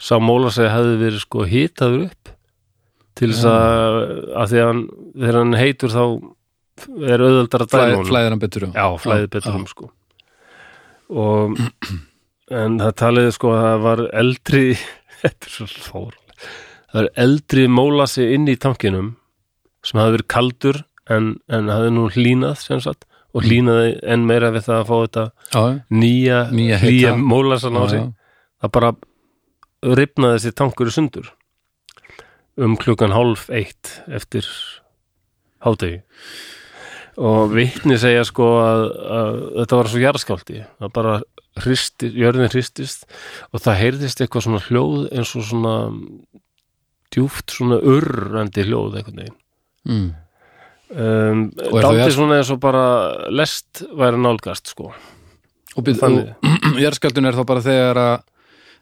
[0.00, 2.34] sá mólasa hefði verið sko hitaður upp
[3.18, 3.96] til þess að,
[4.38, 4.84] að því að hann,
[5.16, 6.04] þegar hann heitur þá
[7.10, 8.06] er auðveldar að dæma honum.
[8.08, 9.90] Flæðir hann betur já, flæðið betur um sko.
[11.10, 11.58] Og
[12.50, 14.64] en það taliði sko að það var eldri
[15.22, 16.16] þetta er svo fór
[16.90, 19.14] það var eldri mólasi inn í tankinum
[19.86, 20.80] sem hafði verið kaldur
[21.10, 24.96] en, en hafði nú hlínað sem sagt og hlínaði enn meira við það að fá
[25.04, 25.24] þetta
[25.54, 25.62] Já,
[25.94, 27.24] nýja, Nýja hlýja heita.
[27.32, 28.06] mólasan á sig.
[28.60, 28.92] Það bara
[30.00, 31.30] ripnaði þessi tankur í sundur
[32.60, 34.44] um klukkan hálf eitt eftir
[35.64, 36.02] hádegi.
[37.20, 38.82] Og vitni segja sko að,
[39.16, 41.14] að þetta var svo jarðskáldi það bara
[41.60, 43.06] hristist, jörðin hristist
[43.52, 45.74] og það heyrðist eitthvað svona hljóð eins og svona
[47.10, 49.38] djúft svona urrandi hljóð einhvern veginn.
[49.88, 50.10] Mm.
[50.90, 52.84] Um, daldi svona eins og bara
[53.32, 54.90] lest væri nálgast sko.
[55.78, 56.20] Og, og
[56.84, 58.14] jarðskjaldun er þá bara þegar að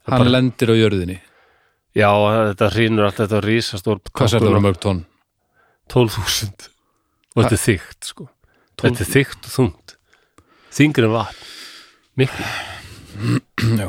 [0.08, 1.18] hann bara- lendir á jörðinni?
[1.98, 2.08] Já,
[2.52, 5.04] þetta hrýnur allt þetta rísastór Hvað sér það vera mörg tonn?
[5.90, 6.68] 12.000
[7.34, 8.28] og þetta er þykkt sko.
[8.78, 9.94] Þetta er þykkt og þungt.
[10.78, 11.46] Þingri vatn.
[12.18, 12.46] Miklu.
[13.78, 13.88] Já,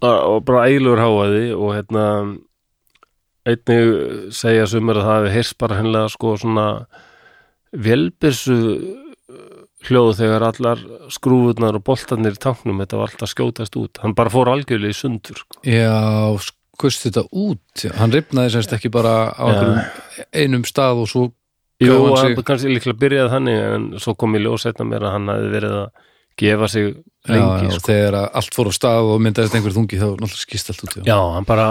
[0.00, 2.04] og bara eiginlegur háaði og hérna
[3.48, 6.66] einnig segja sumir að það hefði heyrst bara hennilega sko svona
[7.72, 8.56] velbyrsu
[9.88, 10.80] hljóð þegar allar
[11.14, 14.98] skrúfurnar og boltarnir í tanknum þetta var alltaf skjótast út hann bara fór algjörlega í
[14.98, 15.60] sundur sko.
[15.64, 16.36] já
[16.80, 17.82] skust þetta út.
[17.98, 19.84] Hann ripnaði semst ekki bara á Já.
[20.32, 21.26] einum stað og svo
[21.80, 25.28] Jú, sig- kannski líklega byrjaði þannig en svo kom í ljós setna mér að hann
[25.32, 25.86] hefði verið að
[26.40, 27.86] gefa sig já, lengi já, sko.
[27.90, 31.02] þegar allt fór á stað og myndaðist einhver þungi þá náttúrulega skist allt út já.
[31.10, 31.66] Já, hann bara,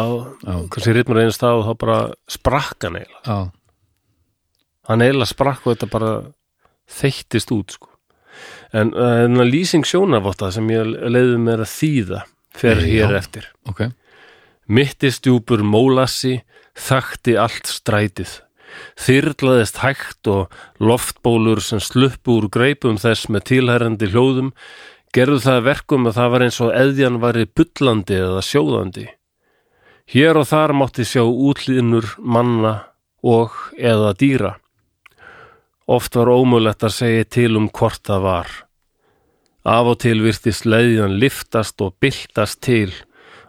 [0.46, 0.56] Já.
[0.74, 2.00] kannski ritmur einu stað og þá bara
[2.30, 3.24] sprakk hann eiginlega.
[3.26, 3.40] Já.
[4.90, 6.12] Hann eiginlega sprakk og þetta bara
[7.00, 7.90] þeyttist út, sko.
[8.74, 12.20] En uh, lýsing sjónavotta sem ég leiði mér að þýða
[12.60, 12.90] fer Já.
[13.08, 13.50] hér eftir.
[13.70, 13.88] ok
[14.70, 16.36] Mittistjúpur mólassi
[16.78, 18.36] þakti allt strætið.
[19.00, 20.54] Þyrlaðist hægt og
[20.84, 24.54] loftbólur sem sluppu úr greipum þess með tilhærandi hljóðum
[25.16, 29.06] gerðu það að verkum að það var eins og eðjan væri bullandi eða sjóðandi.
[30.10, 32.74] Hér og þar mátti sjá útlínur manna
[33.26, 34.56] og eða dýra.
[35.90, 38.50] Oft var ómulett að segja til um hvort það var.
[39.66, 42.94] Af og til virtist leiðjan liftast og byltast til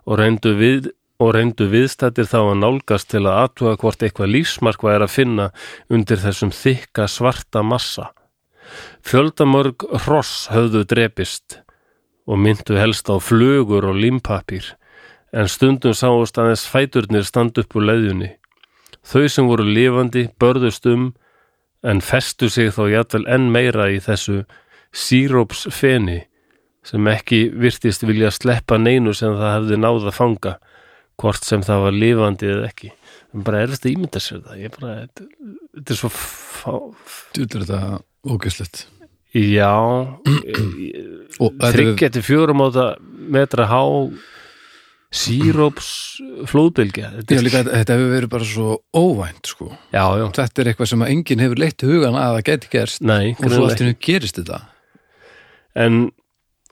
[0.08, 0.90] og reyndu, við,
[1.20, 5.48] og reyndu viðstættir þá að nálgast til að athuga hvort eitthvað lífsmark væri að finna
[5.92, 8.10] undir þessum þykka svarta massa.
[9.04, 11.60] Fjöldamörg hross höfðu drepist
[12.30, 14.64] og myndu helst á flugur og límpapír,
[15.34, 18.30] en stundum sáust aðeins fæturnir stand upp úr leiðjunni.
[19.04, 21.10] Þau sem voru lifandi börðust um,
[21.82, 24.44] en festu sig þó jafnvel enn meira í þessu
[24.92, 26.20] sírópsfeni
[26.86, 30.56] sem ekki virtist vilja sleppa neinu sem það hefði náð að fanga
[31.20, 32.90] hvort sem það var lifandi eða ekki.
[33.34, 34.56] En bara er þetta ímynda sér það.
[34.64, 35.28] Ég bara, þetta,
[35.76, 36.72] þetta er svo fá,
[37.36, 38.00] Djúlir þetta
[38.34, 38.86] ógæslegt
[39.30, 39.70] já
[40.26, 42.86] þetta er- þryggjætti fjórum átta
[43.30, 43.82] metra há
[45.10, 45.86] síróps
[46.50, 47.08] flóðbylgja.
[47.08, 49.70] Já, þetta er, líka, þetta hefur verið bara svo óvænt sko.
[49.90, 53.02] já, já, Þetta er eitthvað sem að enginn hefur leitt hugan að það geti gerst.
[53.02, 54.60] Nei og svo greinilega allt í hennu gerist þetta.
[55.86, 55.98] En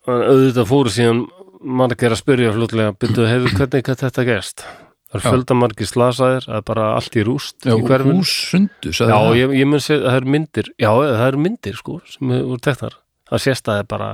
[0.09, 1.25] auðvitað fóru síðan
[1.63, 4.65] margir að spyrja fljótlega byrjuðu hefur hvernig gæti þetta gerst?
[5.09, 5.31] Það er Já.
[5.33, 8.19] fjölda margir slasaðir að bara allt í rúst Já, í og hverfinu.
[8.19, 11.79] hús sundu já, ég, ég mun segja að það eru myndir já, það eru myndir
[11.79, 12.97] sko sem voru teknar.
[13.31, 14.09] Það sést að það er bara,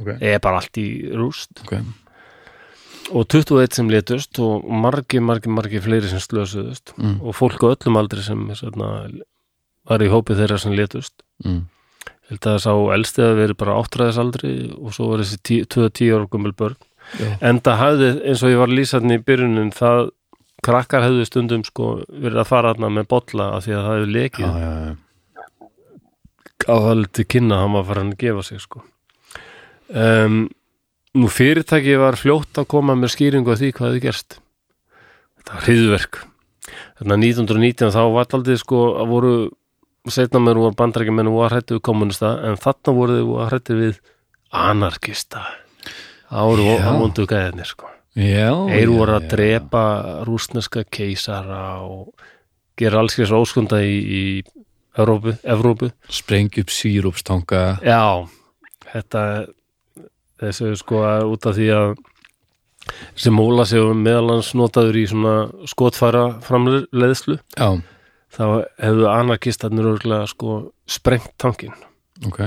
[0.00, 1.64] ok, er bara allt í rúst.
[1.64, 1.74] Ok.
[3.14, 6.94] Og 21 sem letust og margi, margi, margi fleiri sem slösuðust.
[6.96, 7.18] Mm.
[7.24, 9.08] og fólk á öllum aldri sem svona,
[9.88, 11.64] var í hópið þeirra sem letust mm.
[12.30, 16.28] Held að það sá elsti að veri bara áttræðisaldri og svo var þessi 2-10 ára
[16.32, 16.76] gummul börn.
[17.20, 17.34] Já.
[17.44, 20.06] en það hafði, eins og ég var lýsarni í byrjunin, það
[20.64, 24.06] krakkar hefðu stundum sko verið að fara þarna með bolla af því að það hefði
[24.06, 24.46] já, lekið.
[24.48, 24.94] Já, já,
[26.64, 28.84] á það liti kynna að hann var farin að gefa sig sko.
[29.92, 30.38] Um,
[31.12, 34.38] nú fyrirtæki var fljótt að koma með skýringu af því hvað þið gerst.
[35.36, 36.24] Þetta var hriðverk
[36.98, 39.34] þarna 1919 þá var aldrei sko að voru
[40.12, 43.78] setna mér voru bandrækjumenn og var hrættu við kommunista en þarna voru þið að hrættu
[43.78, 44.00] við
[44.54, 45.44] anarkista.
[46.34, 46.40] Já.
[46.40, 49.30] að mondu gæðinir sko þeir voru að já.
[49.34, 49.84] drepa
[50.26, 52.12] rúsneska keisara og
[52.78, 54.22] gera alls þess óskunda í, í
[54.94, 55.90] Evrópu, Evrópu.
[56.06, 58.26] Sprengja upp sírúpstanga Já,
[58.92, 59.22] þetta
[60.42, 61.94] þessu sko að út af því að
[63.18, 65.34] sem móla sig meðalans notaður í svona
[65.70, 67.68] skotfæra framleiðslu já,
[68.34, 68.44] þá
[68.82, 70.60] hefðu anarkistarnir örgulega sko
[70.90, 71.74] sprengt tankin
[72.26, 72.40] ok.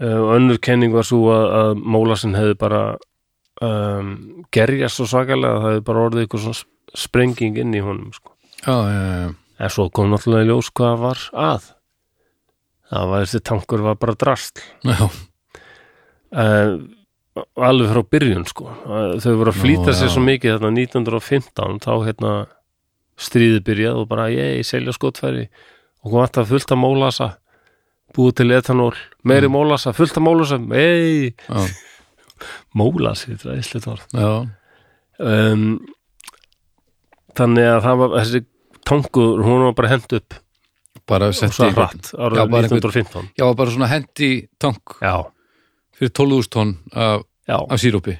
[0.00, 2.82] Og önnur kenning var svo að, að mólasin hefði bara
[3.60, 4.12] um,
[4.54, 8.32] gerjast svo svakalega að það hefði bara orðið eitthvað svona sprenging inn í honum sko.
[8.64, 11.68] já, já, já, en svo kom náttúrulega í ljós hvað var að.
[12.90, 15.10] Það var þessi tankur var bara drastl já,
[16.32, 16.72] uh,
[17.68, 18.70] alveg frá byrjun sko.
[18.70, 22.32] Eh, þau voru að flýta sér svo mikið þarna 1915 þá hérna
[23.20, 25.46] stríði byrjað og bara ég selja skotfæri.
[26.04, 27.30] Og hún vant að fullta mólasa
[28.16, 29.54] búið til etanól meiri Mm.
[29.54, 31.34] mólasa, fullta mólasa ei,
[32.78, 34.06] mólasi þetta er íslit orð.
[35.20, 35.66] Um,
[37.36, 38.40] þannig að það var þessi
[38.88, 40.38] tankur, hún var bara hend upp.
[41.10, 44.28] Bara sett í hratt árið bara einhvern- 1915 já, bara svona hendi
[44.62, 45.14] tank já,
[45.98, 48.14] fyrir 12.000 tonn af, af sírúpi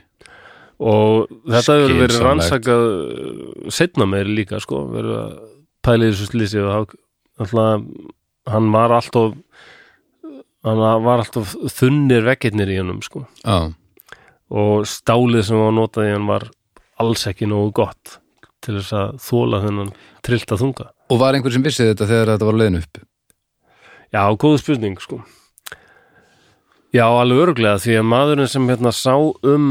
[0.81, 5.35] og þetta hefur verið rannsakað uh, setna meir líka sko, verið að
[5.85, 6.97] pæla í þessu slísi og
[7.41, 7.85] alltaf
[8.51, 9.37] hann var alltof
[10.66, 13.26] hann var alltof þunnir veggirnir í hennum sko.
[13.45, 13.72] Já,
[14.51, 16.49] og stálið sem var notað í hann var
[17.01, 18.18] alls ekki nógu gott
[18.61, 19.93] til þess að þóla þennan
[20.26, 20.91] trillta þunga.
[21.11, 23.01] Og var einhver sem vissi þetta þegar þetta var leiðin upp?
[24.11, 25.20] Já, góð spurning sko.
[26.91, 29.66] Já, alveg örglega því að maðurinn sem hérna sá um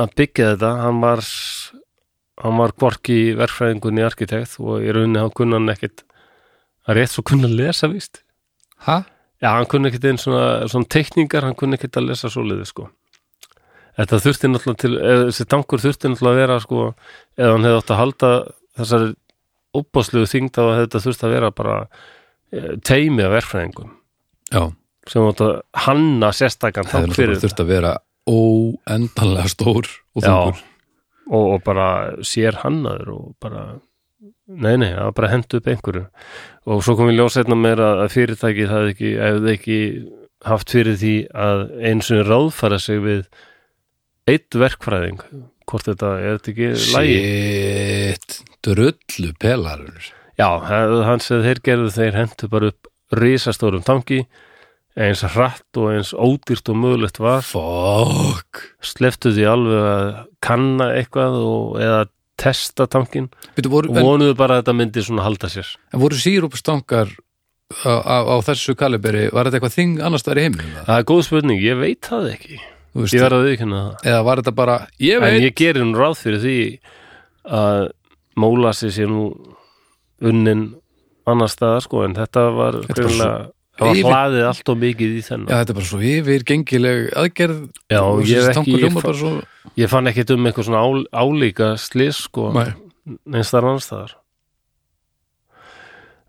[0.00, 1.22] að byggja þetta, hann var
[2.42, 6.02] hann var hvorki verkfræðingunni arkitekt og í rauninni hann kunna hann ekkit
[6.88, 8.22] hann rétt svo kunna að lesa víst.
[8.88, 9.04] Ha?
[9.42, 12.88] Já, hann kunni ekkit einn svona, svona teikningar, hann kunni ekkit að lesa svoleiði sko.
[13.94, 16.86] Þetta þurfti náttúrulega til, eða, þessi tankur þurfti náttúrulega að vera sko,
[17.38, 18.30] eða hann hefði átt að halda
[18.80, 19.12] þessari
[19.74, 23.92] óbáslugu þyngd að þetta þurfti að vera bara eh, teimi af verkfræðingum.
[24.50, 24.64] Já,
[25.10, 25.54] sem átt að
[25.86, 27.94] hanna sérstakann það er tank fyrir náttúrulega þurft að vera
[28.30, 30.62] óendanlega stór og þungur.
[31.30, 31.88] Og, og bara
[32.26, 33.64] sér hannaður og bara
[34.44, 36.04] nei, nei, það var bara hendu upp einhverju.
[36.68, 39.80] Og svo kom við ljós einna meira að fyrirtækið það ekki, hefði ekki
[40.44, 41.16] haft fyrir því
[41.46, 43.26] að eins og ráðfæra sig við
[44.28, 45.24] eitt verkfræðing.
[45.64, 47.20] Hvort þetta er þetta ekki lægi
[48.14, 54.24] shit, drullu pelarur Já, hann segði þeir gerðu þeir hendu bara upp risastórum tanki
[54.94, 57.42] eins hratt og eins ódýrt og mögulegt var.
[57.46, 58.62] Fuck.
[58.84, 60.10] Sleftu því alveg að
[60.44, 62.04] kanna eitthvað og, eða
[62.40, 63.28] testa tankin
[63.70, 65.68] voru, og en, vonuðu bara að þetta myndi svona halda sér.
[65.94, 67.10] En voru sírúpstangar
[67.86, 70.86] á, á, á þessu kaliberi var þetta eitthvað þing annars í heiminum eða?
[70.88, 72.60] það er góð spurning, ég veit það ekki.
[72.94, 74.06] Ég að viðkynna það.
[74.10, 76.58] Eða var þetta bara, ég en veit ég gerir nú ráð fyrir því
[77.54, 77.88] að
[78.38, 79.28] mólasi sé nú
[80.24, 80.68] unnin
[81.28, 83.38] annar staðar sko en þetta var Þetta er greinilega
[83.78, 87.00] það var hlaðið allt og mikið í Já, þennan þetta er bara svo yfir gengileg
[87.22, 87.60] aðgerð.
[87.90, 89.32] Já, og ég ekki- ég hljómar fa- bara svo
[89.76, 92.70] ég fann ekkit um eitthvað svona ál, álíka slis sko Nei.
[93.26, 94.14] neins þar annars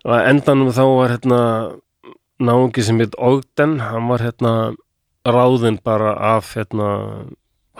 [0.06, 1.40] og að endanum þá var hérna
[2.46, 4.54] náungi sem heit Ogden hann var hérna
[5.26, 6.90] ráðinn bara af hérna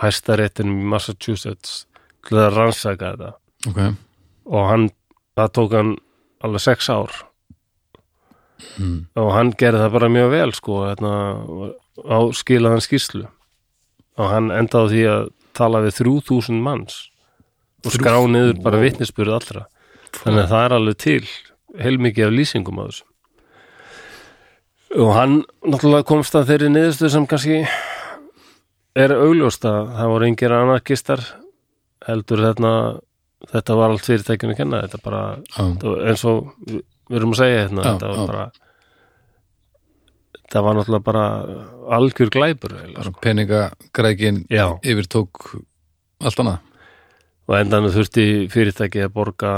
[0.02, 1.86] hæstaréttinum í Massachusetts
[2.26, 3.30] til að rannsaka þetta.
[3.70, 3.78] Ok,
[4.50, 4.88] og hann,
[5.38, 5.92] það tók hann
[6.44, 7.12] alveg sex ár
[8.78, 8.98] mm.
[9.22, 11.12] og hann gerði það bara mjög vel sko hérna,
[12.06, 13.24] á skilaðan skýrslu.
[14.16, 17.00] Og hann endaði því að tala við 3000 manns
[17.86, 19.66] og skrá niður bara vitnisspurð allra.
[20.16, 21.20] Þannig að það er alveg til
[21.76, 23.06] heilmikið af lýsingum á þessu.
[24.96, 27.58] Og hann náttúrulega komst að þeirri niðurstu sem kannski
[28.96, 31.24] er augljóst að það voru engir anarkistar
[32.06, 32.70] heldur þetta
[33.52, 35.22] þetta var allt fyrirtækjun að kenna þetta bara
[35.58, 36.54] var eins og
[37.06, 38.26] við erum að segja hérna Já, þetta var já.
[38.30, 38.46] bara
[40.46, 41.24] það var náttúrulega bara
[41.96, 45.50] algjör glæpur bara peningagrækin yfir tók
[46.24, 46.62] allt annað.
[47.46, 49.52] Og endanum þurfti fyrirtæki að borga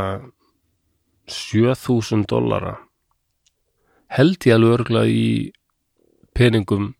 [1.28, 2.74] 7000 dollara.
[4.12, 5.28] Held ég alveg örgulega í
[6.36, 6.92] peningum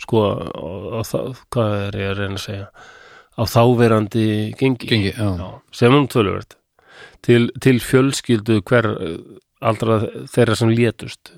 [0.00, 0.64] sko á,
[0.98, 2.66] á það, hvað er ég að reyna að segja?
[3.34, 4.26] Á þáverandi
[4.58, 5.14] gengi, gengi,
[5.74, 6.58] sem um töluvert.
[7.24, 8.90] Til, til fjölskyldu hver
[9.60, 10.00] aldra
[10.32, 11.34] þeirra sem létust.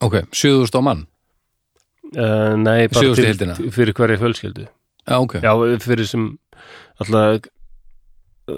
[0.00, 1.06] Ok, 7000 á mann?
[2.10, 4.66] Uh, nei, bara til, fyrir hverja fjölskyldu.
[5.06, 5.52] Já, ok, Já,
[5.84, 6.30] fyrir sem
[7.00, 7.48] alltaf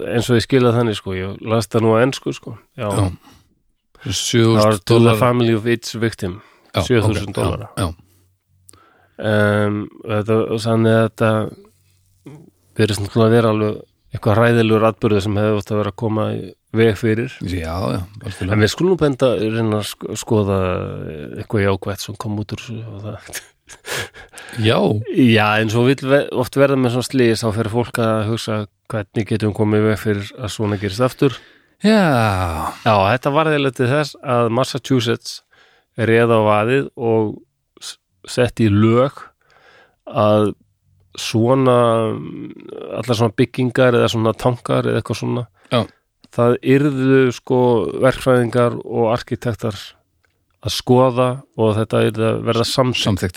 [0.01, 3.09] eins og ég skilja þannig sko, ég las það nú að ennsku sko já, Já.
[4.03, 6.39] það var 7000 to the dólar family of each victim
[6.73, 7.69] Já, 7000 ok, já, dollara.
[7.77, 7.87] já,
[9.29, 11.31] um, þetta, og þannig að þetta
[12.79, 13.79] verið svona að vera alveg
[14.13, 16.41] eitthvað hræðilegur atbyrðu sem hefði átt að vera að koma í
[16.73, 17.99] veg fyrir já, já,
[18.41, 20.55] en við skulum benda reyna að sk- skoða
[21.37, 22.63] eitthvað jákvætt sem kom út úr
[24.59, 24.77] já,
[25.15, 28.57] Já, eins og ve- oft verða með svona slís þá fyrir fólk að hugsa
[28.91, 31.37] hvernig getum við komið veg fyrir að svona gerist aftur.
[31.83, 32.01] já
[32.83, 35.39] Já, þetta var þeirlega til þess að Massachusetts
[35.97, 37.39] reða á vaðið og
[37.81, 37.97] s-
[38.27, 39.23] setti í lög
[40.09, 40.51] að
[41.17, 41.77] svona
[42.97, 45.83] allar svona byggingar eða svona tankar eða eitthvað svona Já.
[46.33, 47.59] Það yrðu sko
[48.03, 49.77] verkfræðingar og arkitektar
[50.63, 51.29] að skoða
[51.59, 52.67] og þetta yrði að verða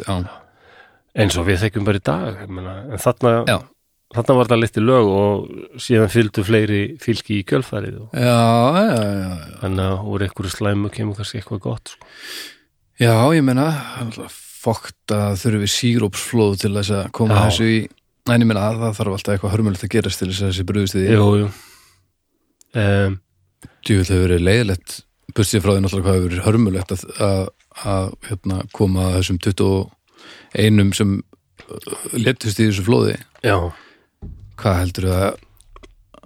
[0.06, 0.36] já,
[1.16, 3.34] eins og við þekkjum bara í dag meina, en þarna,
[4.14, 8.40] þarna var það litið lög og síðan fylgdu fleiri fylgi í kjölfærið og já,
[8.78, 9.30] já, já,
[9.64, 12.12] þannig að úr einhverju slæmu kemur kannski eitthvað gott sko.
[12.96, 13.68] Já, ég meina,
[14.32, 17.78] fókt að þurfi sírópsflóð til þess að koma þessu í
[18.26, 20.64] Næ, ég meina að það þarf alltaf eitthvað hörmulegt að gerast til þess að þessi
[20.96, 21.50] því Jú, jú
[22.76, 23.16] um,
[23.86, 24.98] Djúvill hefur verið leiðilegt
[25.36, 27.40] Bustið frá því náttúrulega hvað hefur verið hörmulegt að, að,
[27.92, 31.16] að hérna, koma að þessum 21 sem
[32.16, 33.16] letust í þessu flóði.
[33.44, 33.56] Já,
[34.56, 35.26] Hvað heldur að,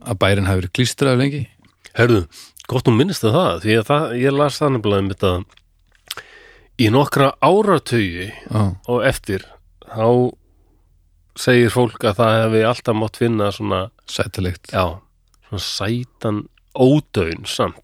[0.04, 1.40] að bærin hafi verið klístraði lengi?
[1.98, 2.20] herðu,
[2.70, 5.32] gott um minnist að það því að það, ég las það nefnilega um þetta
[6.80, 9.46] í nokkra áratögi Já, og eftir
[9.90, 10.06] þá
[11.40, 13.80] segir fólk að það hefði alltaf mátt finna svona
[14.10, 15.00] sættalegt Já,
[15.50, 16.40] svona sætan
[16.78, 17.82] ódöun samt.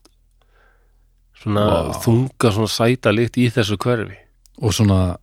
[1.42, 2.00] Svona Vá.
[2.00, 4.16] þunga svona sæta líkt í þessu hverfi.
[4.62, 5.18] Og svona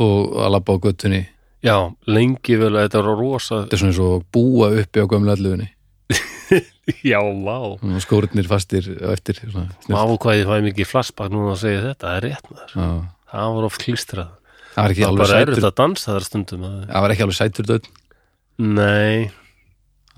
[0.00, 1.22] og að labba á göttunni
[1.62, 1.76] Já,
[2.10, 5.34] lengi vel að þetta var rosa Þetta er svona eins og búa uppi á gömlu
[5.34, 5.68] allugunni
[7.12, 7.58] Já, vá.
[8.02, 10.16] Skóritnir fastir eftir Má snilt.
[10.24, 12.72] hvað ég fæ mikið flashback núna að segja þetta, það er rétt maður.
[12.74, 12.88] Já.
[13.32, 14.32] Það var oft klístrað
[14.72, 16.76] Það var bara erfitt að dansa þar stundum að...
[16.88, 17.88] Það var ekki alveg sætur döð
[18.62, 19.30] Nei,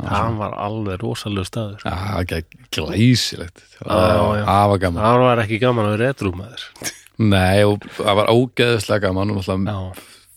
[0.01, 3.65] það var alveg rosalega staður það var ekki glæsilegt.
[3.79, 5.03] Það var gaman.
[5.05, 6.67] Það var ekki gaman að vera edrú maður.
[7.35, 7.63] Nei,
[8.01, 9.79] það var ógeðslega gaman Já,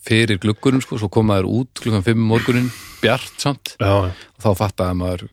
[0.08, 2.68] fyrir gluggunum sko, svo kom maður út klukkan 5 um morgunin,
[3.02, 3.74] bjart samt.
[3.82, 5.26] Já, og þá fattaði maður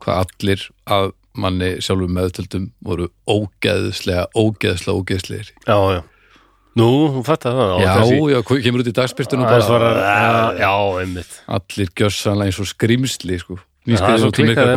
[0.00, 5.52] hvað allir að manni sjálfur meðtöldum voru ógeðslega, ógeðslega, ógeðslegir.
[5.68, 6.00] Já, já
[6.78, 10.04] Nú, hún fattar það Já, kannski- já, kemur út í dagspyrtunum Það er bara, bara,
[10.06, 11.32] já, já, einmitt.
[11.48, 13.58] Allir gjössanlega eins og skrimsli sko.
[13.88, 14.70] Það er svo klikkað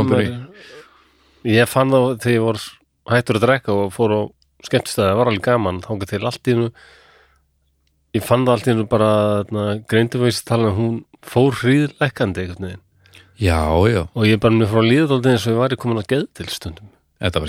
[1.43, 2.59] Ég fann þá þegar ég var
[3.11, 4.21] hættur að drekka og fór á
[4.63, 6.69] skemmtistæði, það var alveg gaman þangað til allt í hennu
[8.15, 9.09] ég fann það allt í hennu bara
[9.91, 11.51] greinduveist tala um hún fór
[12.69, 12.79] veginn.
[13.37, 13.59] Já,
[13.91, 16.47] já, og ég bara mér frá líðaldið eins og ég væri komin að geð til
[16.53, 16.89] stundum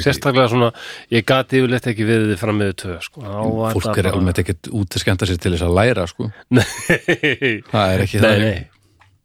[0.04, 0.68] sérstaklega svona,
[1.14, 3.24] ég gati yfirleitt ekki verið þið fram með tvö sko.
[3.24, 6.28] Þá var fólk er almennt ekkert út að skemmta sér til þess að læra sko.
[6.54, 6.66] Nei,
[7.72, 8.62] það er ekki nei, það nei.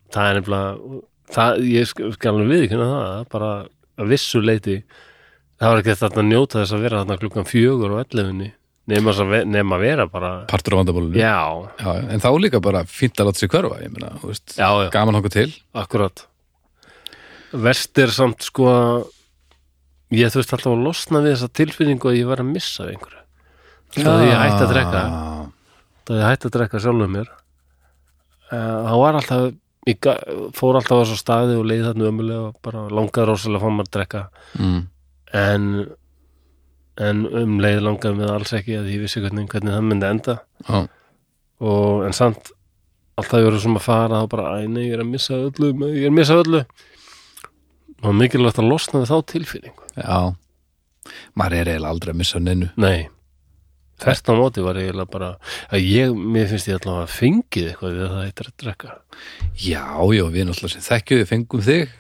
[0.10, 1.02] Það er nefnilega
[1.36, 3.52] það, ég sk- skal alveg viðkynna það það bara
[4.00, 4.78] að vissu leiti
[5.60, 8.50] það var ekki þetta að njóta þess að vera þarna klukkan fjögur og ellefinni
[8.90, 9.14] nema,
[9.76, 11.36] að vera bara partur á vandabólinu já,
[11.78, 14.90] Já, já, en þá líka bara fínt að láta sig hverfa þú veist, já, já,
[14.96, 15.52] gaman okkur til.
[15.78, 16.26] Akkurat.
[17.54, 18.96] Verst er samt sko að
[20.16, 23.26] ég veist alltaf að losna við þessa tilfinningu að ég var að missa af einhverju.
[23.98, 25.04] Það að ég hætti að drekka
[26.06, 27.30] það að ég hætti að drekka sjálfum mér
[28.50, 29.50] Eh, það var alltaf
[29.90, 30.08] ég
[30.58, 33.74] fór alltaf á þessu staði og leið þarna ömulega og bara langaði rosalega að fá
[33.76, 34.22] maður að drekka.
[34.60, 34.80] Mm.
[35.40, 35.66] en
[37.00, 40.36] en um leið langaði mig alls ekki að ég vissi hvernig, hvernig það myndi enda.
[40.68, 40.80] Já,
[41.70, 42.52] og en samt
[43.20, 45.72] alltaf ég verið sem að fara og bara, æ nei, ég er að missa öllu
[45.94, 46.64] ég er að missa öllu
[48.04, 49.88] og mikilvægt að losna þá tilfinningu.
[49.98, 50.36] Já.
[51.40, 52.70] Maður er eiginlega aldrei að missa neinu.
[52.80, 53.10] Nei,
[54.00, 55.32] á móti var eiginlega bara
[55.72, 58.96] að ég, mér finnst ég allavega að fengið eitthvað við að það heitir að drekka.
[59.60, 59.86] Já,
[60.16, 61.96] já, við náttúrulega sem þekkju við fengum þig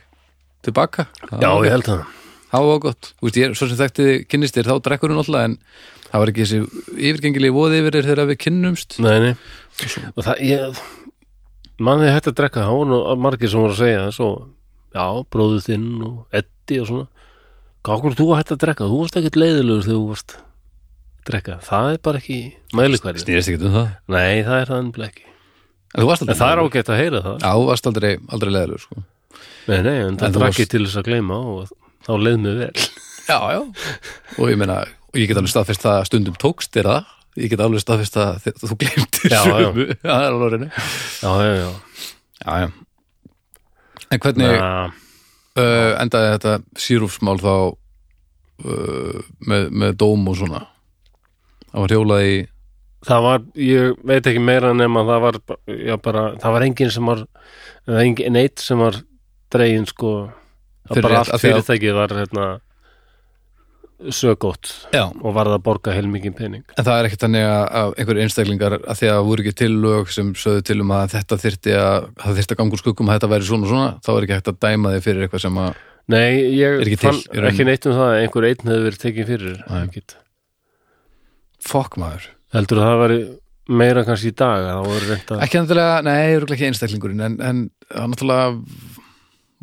[0.67, 1.07] tilbaka.
[1.31, 2.03] Já, ég held það.
[2.49, 3.11] Það var gott.
[3.19, 5.57] Þú veist, ég, svo sem þekkti kynnist þér þá drekkur hún alltaf en
[6.09, 6.61] það var ekki þessi
[7.09, 9.33] yfirgengilegi voði yfir þér þegar við kynnumst Nei, nei,
[10.15, 10.79] og það, ég
[11.79, 14.29] mann þið hægt að drekka, það voru nú margir sem voru að segja svo,
[14.95, 17.07] já, bróðu þinn og Eddi og svona.
[17.85, 21.57] Gákur þú að hægt að drekka, þú varst ekkert leiðilegur þegar þú varst að drekka,
[21.63, 22.39] það er bara ekki
[22.75, 23.89] mælikværi, Snýrist ekki um það?
[24.15, 25.25] Nei, það er það ekki.
[25.97, 27.37] En varst aldrei en það er ágætt að heyra það.
[27.45, 29.03] Já, þú varst aldrei, aldrei leðalur sko.
[29.69, 31.71] nei, nei, en En það þú drakki varst- til þess að gleyma og
[32.05, 32.89] þá leið mér vel.
[33.29, 33.59] Já, já.
[34.41, 34.79] Og ég meina,
[35.13, 37.09] og ég get alveg staðfest að stundum tókst þér það.
[37.37, 39.85] Ég get alveg staðfest að þú glemtir já, já, já,
[42.41, 42.69] Já, já
[44.09, 44.89] En hvernig uh,
[46.01, 50.63] endaði þetta sírúfsmál þá uh, með, með dóm og svona?
[51.69, 52.37] Það var hjólað í
[53.05, 55.37] það var, ég veit ekki meira nema það var,
[55.71, 57.21] já, bara, það var enginn sem var,
[58.01, 58.97] enginn eitt sem var
[59.53, 60.15] dregin sko.
[60.89, 62.47] Það bara allt fyrirtækið var hérna
[64.15, 66.63] sögótt og varð að borga heilmikinn pening.
[66.77, 70.13] En það er ekkert þannig að, einhverjir einstaklingar að því að voru ekki til lög
[70.15, 73.31] sem sögðu til um að þetta þyrfti að það þyrfti að gangur skuggum að þetta
[73.33, 75.85] væri svona og svona þá er ekki hægt að dæma þig fyrir eitthvað sem að
[76.09, 77.49] Nei, ég Er ekki til, fann rauninni.
[77.51, 79.59] ekki neitt um það að einhver einn hefði verið tekið fyrir
[81.69, 82.29] fokk maður.
[82.55, 83.19] Heldur að það væri
[83.69, 87.35] meira kannski í dag að það voru reynt að ekki endilega, nei, ekki einstaklingurinn en,
[87.45, 87.59] en
[87.91, 88.98] það náttúrulega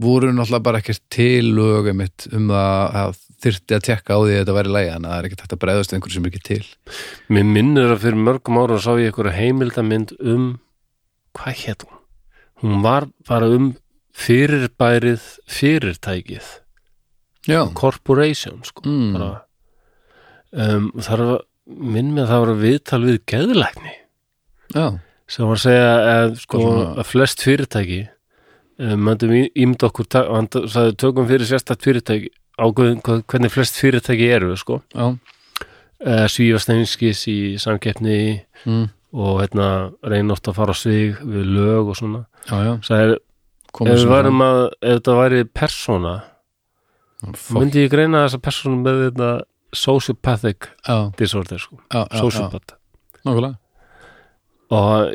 [0.03, 4.39] voru náttúrulega bara ekkert til lög einmitt um að þyrfti að tekka á því að
[4.43, 6.67] þetta væri lægi en það er ekkert hægt að bregðast við einhverju sem ekki til.
[7.33, 10.47] Mér minnir að fyrir mörgum ára sá ég einhverja heimildamynd um
[11.37, 11.99] hvað hétt hún?
[12.63, 13.73] Hún var bara um
[14.17, 16.47] fyrirbærið fyrirtækið.
[17.47, 19.17] Já, corporation sko Mm.
[20.53, 23.95] um, það var minn með að það var viðtal við geðlækni.
[24.75, 24.87] Já,
[25.29, 26.61] sem var að segja að, sko,
[26.97, 28.01] að flest fyrirtæki
[28.79, 34.83] möndum ímd okkur hann sagði tökum fyrir sérstætt fyrirtæki hvað- hvernig flest fyrirtæki eru sko.
[34.95, 41.45] uh, svífast einskis í samkeppni mm, og hérna reyna oft að fara á svig við
[41.57, 42.27] lög og svona.
[42.51, 46.15] Já, já, sagði, ef við varum að ef þetta væri persóna
[47.57, 49.31] myndi ég greina þessa persónu með þetta
[49.77, 51.77] sociopathic Já, disorder sko,
[53.25, 53.57] nákvæmlega.
[54.71, 55.13] Og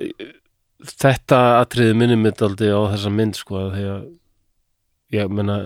[0.85, 4.05] þetta atriði minni mitt aldrei á þessa mynd sko að því að
[5.17, 5.57] ég menna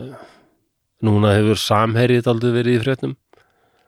[1.06, 3.16] núna hefur samherjið aldrei verið í fréttum.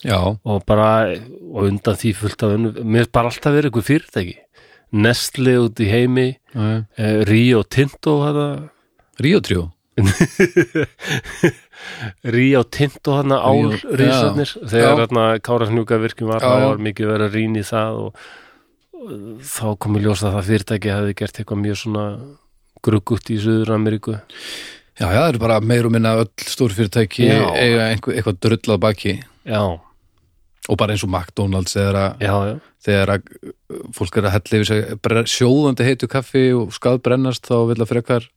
[0.05, 3.88] Já, og bara og undan því fullt af önnu mér er bara alltaf verið einhver
[3.88, 4.36] fyrirtæki.
[4.93, 8.45] Nestle út í heimi eh, Rio Tinto hana,
[9.19, 9.65] Ríó tríó
[12.23, 14.67] Rio Tinto hana Rio- álrísarnir já.
[14.69, 14.99] þegar Já.
[15.01, 18.22] hérna Kára Hnjúka virkjum var mikið verið að rýna í það og
[19.48, 22.06] þá kom í ljós að það fyrirtæki hefði gert eitthvað mjög svona
[22.86, 24.18] gruggutt í Suður Ameríku
[24.98, 27.44] Já, já, það eru bara meir og minna öll stór fyrirtæki Já.
[27.53, 29.11] eiga eitthvað drullað baki.
[29.45, 29.61] Já,
[30.68, 32.56] og bara eins og McDonalds þegar já, já,
[32.88, 37.45] þegar að uh, fólk er að hella yfir sig sjóðandi heitu kaffi og skað brennast
[37.45, 38.28] þá vil að frekar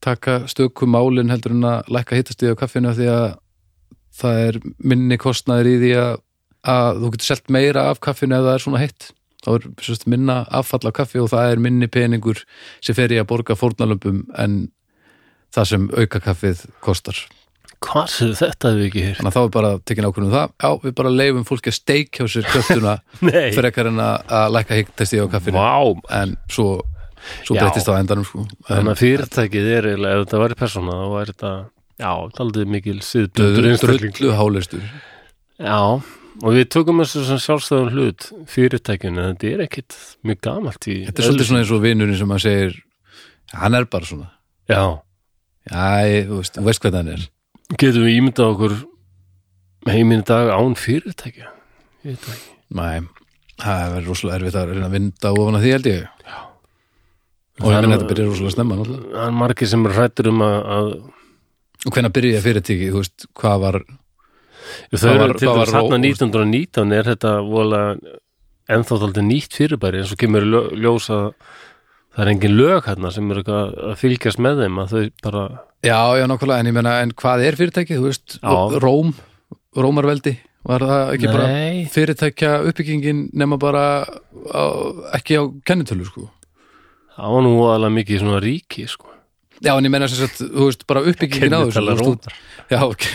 [0.00, 3.26] taka stöku málin heldur en að lækka hittastíð á kaffinu af því að
[4.20, 6.12] það er minni kostnaður í því að,
[6.74, 9.10] að þú getur selt meira af kaffinu ef það er svona heitt
[9.44, 12.44] þá er sérst, minna affall af kaffi og það er minni peningur
[12.84, 14.62] sem fer í að borga fórnalömpum en
[15.54, 17.18] það sem auka kaffið kostar.
[17.80, 20.54] Hvað sér þetta hefur ekki hér þannig að þá er bara tekin ákvörðum það.
[20.60, 22.96] Já, við bara leifum fólki að steik hjá sér kjöftuna
[23.30, 25.62] nei, frekar en að, að lækka hittastíð á kaffinu.
[25.64, 26.10] Vá.
[26.20, 26.68] En svo,
[27.44, 28.44] svo breytist það á endanum sko.
[28.68, 31.52] þannig að fyrirtækið er eiginlega, ef þetta væri persóna þá væri þetta,
[32.04, 34.86] já, taldið mikil siðbundur drullu hálistur
[35.56, 35.80] já,
[36.40, 39.96] og við tökum þessu sem sjálfstæðun hlut fyrirtækinu, en þetta er ekkit
[40.26, 42.78] mjög gamalt í þetta er svolítið svona eins og vinurinn sem að segir
[43.60, 44.28] hann er bara svona.
[44.70, 44.82] Já,
[45.70, 47.24] já, þú veist, veist hvað hann er.
[47.78, 48.76] Getum við ímyndað okkur
[49.90, 51.50] heiminn dag án fyrirtækja?
[52.04, 53.00] Nei,
[53.60, 56.08] það verður rosalega erfitt að reyna að vinda ofan að því held ég.
[57.60, 59.10] Og ég er meina nú- þetta byrjar rosalega snemma náttúrulega.
[59.16, 60.92] það er margir sem er hrættur um að, að
[61.80, 63.78] og hvenær byrjaði fyrirtæki, þú veist, hvað var
[64.92, 67.80] þau eru var- til dæmis þarna ró- 1919 er þetta vola
[68.70, 70.46] ennþá þáttið nýtt fyrirbæri eins og kemur
[70.78, 71.32] ljós að
[72.14, 75.42] það er engin lög hérna sem er eitthvað að fylgjast með þeim að þau bara
[75.82, 78.80] já, já, nákvæmlega, en ég meina, en hvað er fyrirtæki, þú veist, Já.
[78.82, 79.14] Róm
[79.76, 80.34] Rómarveldi,
[80.66, 84.62] var það ekki bara Nei, fyrirtækja uppbyggingin nema bara á,
[85.16, 86.28] ekki á kennitölu, sko
[87.16, 89.06] það var nú alveg mikið svona ríki sko.
[89.60, 92.36] Já, en ég meina sem sagt, þú veist, bara uppbyggingin á þessu þú-
[92.70, 93.06] Já, ok,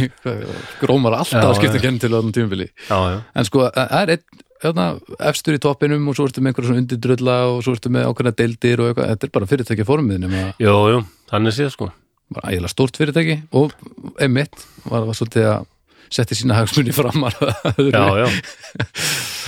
[0.90, 2.68] Rómar alltaf Já, að skipta þannig tímabili.
[2.90, 4.86] Já, já, En sko, það er einn hérna,
[5.32, 8.34] efstur í toppinum og svo ertu með einhverja svona undurdrölla og svo ertu með ákveðna
[8.40, 10.26] deildir og eitthvað, þetta er bara fyrirtækja formið
[10.62, 11.00] jú, jú,
[11.32, 11.90] þannig séð sko.
[12.36, 13.74] Bara ægilega stórt fyrirtæki og
[14.22, 14.56] einmitt
[14.90, 15.68] var, var svolítið að
[16.16, 17.36] setti sína hagsmunni framar
[17.78, 18.28] já, já.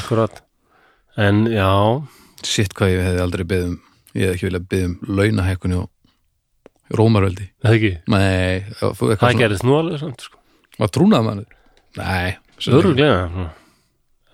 [0.03, 0.41] Akkurat.
[1.17, 1.69] En já,
[2.45, 3.77] Sitt hvað ég hefði aldrei beðum
[4.13, 5.89] ég hefði ekki viljað beðum launahækkunni og
[7.65, 7.93] það ekki?
[8.13, 10.39] Nei, það það gerist nú alveg samt sko.
[10.77, 11.47] Var trúnað mann?
[11.97, 13.49] Nei öruglega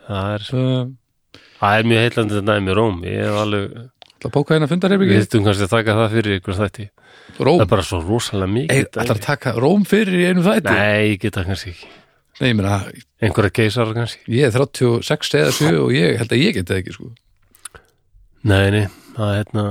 [0.08, 0.92] það er, Það
[1.60, 3.02] það er mjög heillandi þetta dæmi Róm.
[3.08, 3.74] Ég hef alveg,
[4.24, 6.88] að bóka hérna fundarherbyggi við þurfum kannski að taka það fyrir ykkur þætti,
[7.40, 10.46] Róm, það er bara svo rosalega mikið Ei, ætlar að taka Róm fyrir í einu
[10.46, 10.76] þætti?
[10.76, 11.90] nei, ég get það kannski ekki.
[12.34, 12.78] Nei, ég meina,
[13.24, 14.24] einhverja keisar kannski.
[14.34, 17.12] ég er 36 eða 7 og ég held að ég geti það ekki sko.
[18.44, 18.86] Nei, nei,
[19.16, 19.66] það er hérna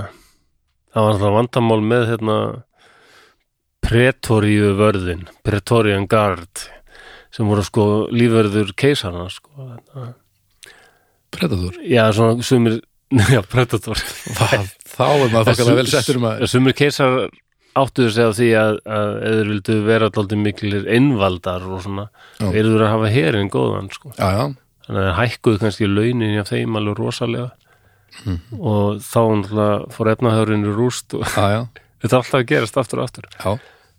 [0.92, 2.36] það var það vandamál með hérna
[3.82, 6.66] pretoríu vörðin pretorian guard
[7.32, 9.70] sem voru sko lífverður keisarna sko.
[11.32, 11.78] Predator?
[11.88, 12.80] Já, svona sumir
[13.34, 13.98] já, predator.
[14.36, 14.48] Vá,
[14.92, 17.16] Þá er maður þokkalega vel settur að sumir keisar
[17.78, 22.06] áttuðu á því að, að eður vildu vera alltaf miklir innvaldar og svona,
[22.36, 22.50] Já.
[22.52, 24.12] eður að hafa herinn góðan sko.
[24.18, 24.44] Já, já,
[24.86, 27.50] þannig að hækkuðu kannski launin hjá þeim alveg rosalega.
[28.12, 28.58] Mhm.
[28.60, 31.60] og þá fór efnahörinn í rúst og já, já,
[32.02, 33.52] þetta alltaf að gerast aftur og aftur já.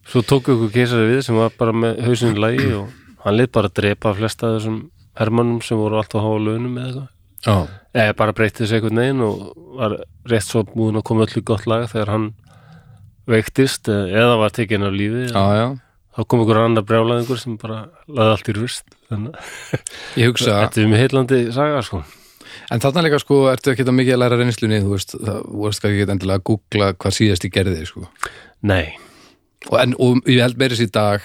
[0.10, 2.92] svo tók ykkur keisari við sem var bara með hausinn í lagi og
[3.24, 4.80] hann lit bara að drepa flesta af þessum
[5.20, 7.08] hermannum sem voru alltaf að hafa launum eitthvað
[7.46, 7.56] já.
[8.04, 9.44] eða bara breytið þessu einhvern veginn og
[9.80, 9.98] var
[10.32, 12.32] rétt svo múin að koma öllu gott lag þegar hann
[13.30, 15.68] veiktist eða var tekinn af lífi já, já.
[16.18, 19.00] þá kom ykkur annar brjálæðingur sem bara laði allt í rust
[20.18, 22.02] Ég hugsa, þetta er mjög heillandi saga sko
[22.72, 25.64] en þarna líka sko, ertu ekki að mikið að læra reynslunni, þú veist, það, þú
[25.68, 28.08] veist ekki endilega að googla hvað síðast ég gerði, sko.
[28.66, 28.86] nei
[29.72, 31.24] Og, en, og ég held meira sér í dag,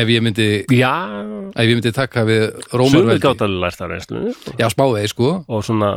[0.00, 0.92] ef ég myndi, já,
[1.52, 3.20] ef ég myndi taka við Rómarveldi.
[3.20, 4.54] gátt alveg lært af reynslunni sko.
[4.60, 5.32] Já, smávegi, sko.
[5.44, 5.90] og svona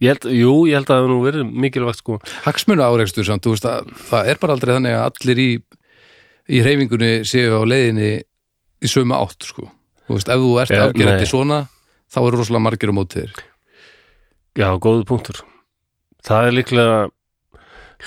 [0.00, 2.16] ég held, jú, ég held að það nú verið mikilvægt sko
[2.46, 5.50] Hagsmunu áreikstur samt, þú veist, að, það er bara aldrei þannig að allir í,
[6.48, 8.10] í reyfingunni séu á leiðinni
[8.80, 9.68] í sömu átt, sko.
[10.08, 11.60] Þú veist, ef þú ert afgerandi svona,
[12.08, 13.36] þá eru rosalega margir á móti þér.
[14.58, 15.42] Já, góðu punktur.
[16.26, 16.98] Það er líklega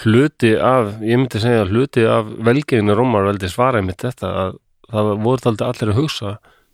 [0.03, 4.57] hluti af, ég myndi segja hluti af velgengni Rómarveldi svara einmitt þetta að
[4.94, 6.34] það voru aldrei allir að hugsa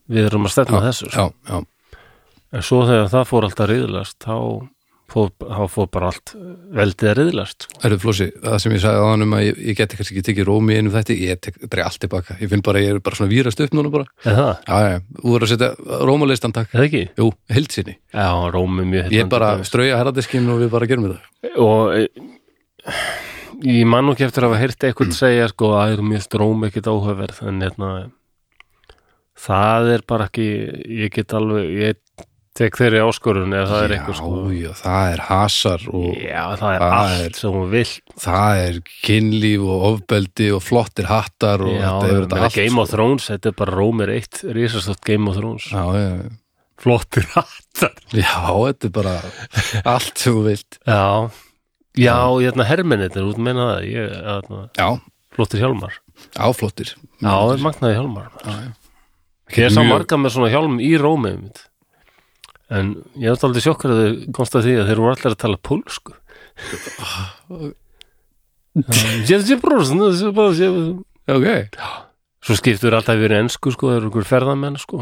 [0.10, 1.12] við erum að stefna þessu.
[1.12, 1.28] sko.
[1.30, 1.98] Já, já,
[2.50, 4.36] En svo þegar það fór alltaf riðlast, þá
[5.14, 6.34] þá fór bara allt
[6.76, 7.66] veldið að riðlast.
[7.68, 7.80] Sko.
[7.88, 10.26] Erðu Flósi, það sem ég sagði á hann um að ég, ég geti kannski ekki
[10.30, 12.38] tekið rómi í einu þetta, ég dreg allt tilbaka.
[12.40, 14.10] Ég finn bara, að ég er bara svona vírast upp núna bara.
[14.26, 14.52] Það?
[14.70, 16.72] Já, já, þú verður að setja rómalistan takk.
[16.76, 17.04] Það ekki?
[17.20, 17.98] Jú, heilsinni.
[18.14, 19.72] Já, Róm er mjög Ég er bara heillandi.
[19.72, 21.54] strauja herradiskinn og við bara gerum þetta.
[21.66, 22.08] Og e,
[23.70, 26.26] ég man nú ekki eftir að hafa heyrt eitthvað segja sko að það er mjög
[26.26, 27.90] stróm ekkit áhugaverð en hérna
[29.40, 30.48] það er bara ekki
[31.04, 32.00] ég get alveg, ég
[32.60, 36.44] tek þeirri áskorun ef það er eitthvað sko Já, já, það er hasar og Já,
[36.60, 37.94] það er Það allt er- sem hún vill
[38.26, 42.58] það er kynlíf og ofbeldi og flottir hattar og Já, þetta er þetta allt.
[42.60, 42.96] Game of sko.
[42.98, 46.30] Thrones, þetta er bara Rómir eitt risastótt Game of Thrones Já, já, já.
[46.80, 49.16] Flottir hattar Já, þetta er bara
[49.96, 50.78] allt sem þú vilt.
[50.88, 51.30] Já,
[52.00, 54.90] já, hérna hermennir út meina það, ég, hérna, Já,
[55.36, 55.96] flottir hjálmar
[56.36, 56.94] já, flottir.
[57.24, 58.70] Já, það er magnaði hjálmar Já, já.
[59.58, 61.64] Ég sá Mjög- marga með svona hjálm í Rómi einmitt.
[62.70, 65.40] En ég hef aldrei sjokkar að þau komst að því að þeir voru allir að
[65.44, 66.14] tala pólsku
[69.30, 70.00] Jési brúsn
[71.30, 71.48] Ok.
[72.42, 75.02] Svo skiptur alltaf verið ensku sko, þeir eru ykkur ferðamenn sko.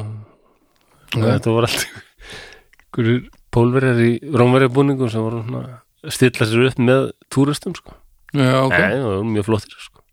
[1.13, 1.85] Þetta voru alltaf
[2.87, 3.11] ykkur
[3.53, 5.61] pólverjar í rómverjar búningum sem voru svona
[6.03, 7.95] að stilla sér upp með túristum sko
[8.35, 8.73] Já, ok.
[8.75, 10.03] Nei, það voru mjög flottir sko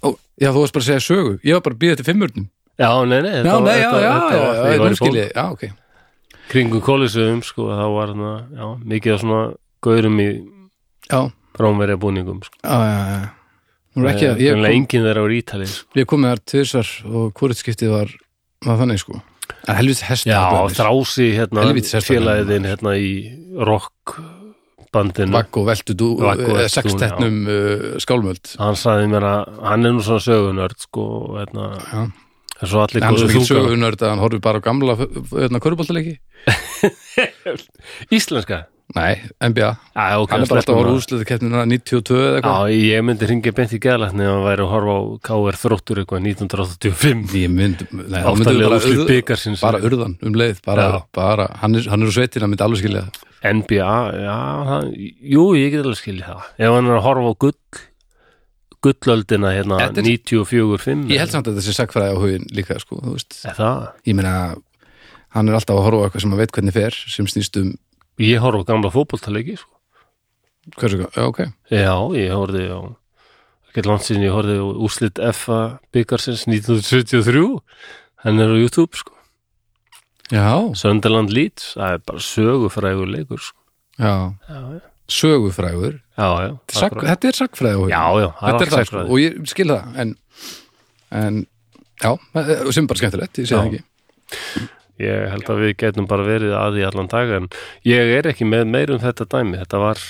[0.00, 0.08] Ó,
[0.40, 1.32] já, þú varst bara að segja sögu.
[1.44, 2.46] Ég var bara að býða til fimmurnum.
[2.80, 4.70] Já, nei, nei Já, þetta var- nei, já, þetta- já, þetta já, var já, þegar
[4.70, 5.32] ég já, var í nú skil ég.
[5.34, 5.64] Já, ok.
[6.50, 8.64] Kringum kólisöfum sko, þá var þarna, já,
[8.94, 9.42] mikið af svona
[9.86, 10.30] gaurum í
[11.10, 11.20] Já,
[11.58, 12.58] rámverja búningum sko.
[12.64, 13.28] já, já, já.
[14.00, 15.98] Er ekki að, ég Ég enginn þeirra á Ítali sko.
[15.98, 18.12] ég kom með þar tvisar og hvort skiptið var,
[18.66, 19.22] var þannig, sko.
[19.66, 20.30] En helvits hesta.
[20.30, 20.44] Já,
[20.78, 21.64] þrási hérna,
[22.06, 23.10] félagðin hérna í
[23.58, 24.14] rock
[24.94, 28.54] bandinu Vagg og veltu dú, Vagg og eh, sextetnum uh, skálmöld.
[28.58, 31.04] hann sagði mér að hann er nú svona sögunörd sko,
[31.38, 31.68] hérna,
[32.60, 36.18] Er svo allir Hann góðu þungar sögunörd að hann horfir bara á gamla hérna, köruboltaleiki.
[38.16, 38.66] Íslenska?
[38.90, 39.68] Nei, NBA.
[39.94, 42.70] Já, ok, Hann er bara alltaf að horfa úrslutu keppnina 92 eða eitthvað.
[42.72, 46.24] Já, ég myndi ringi beint í ef hann væri að horfa á KR þróttur eitthvað
[46.26, 50.88] 1985 Ég mynd, nei, við Áttalega bara, úrslit urð, byggarsins bara urðan um leið, bara,
[50.90, 50.98] Já.
[51.20, 53.22] bara hann, er, hann er úr sveitin, hann myndi alveg skilja það.
[53.60, 53.92] NBA,
[54.26, 54.34] já,
[54.72, 54.90] það,
[55.36, 57.56] jú, ég get alveg skilja það ef hann er að horfa á gull
[58.84, 63.00] gullöldina hérna Þetta er- 94-5 Ég held samt að þessi sagfræði á hugin líka, sko?
[64.06, 64.34] Ég meina,
[65.36, 67.74] hann er alltaf að horfa eitthvað sem hann veit hvernig fer, sem snýst um,
[68.20, 69.70] Ég horfa gamla fótboltaleiki sko.
[70.76, 71.38] hversu, ok.
[71.72, 72.80] Já, ég horfði á
[73.70, 75.60] ekki langt sinni ég horfði á úslit FA
[75.94, 77.60] byggarsins 1973
[78.24, 79.14] Hann er á YouTube sko
[80.30, 83.58] Já, Sunderland Leeds, það er bara sögufrægur leikur sko.
[83.98, 86.98] já, Já, já, sögufrægur já, já, Sak.
[87.02, 90.12] Þetta er sagfræði og ég skil það en,
[91.20, 91.40] en
[92.00, 92.12] já,
[92.74, 94.68] sem bara skemmtilegt, ég það ekki
[95.00, 97.46] Ég held að við getum bara verið að því allan dag en
[97.88, 99.56] ég er ekki með meir um þetta dæmi.
[99.62, 100.02] Þetta var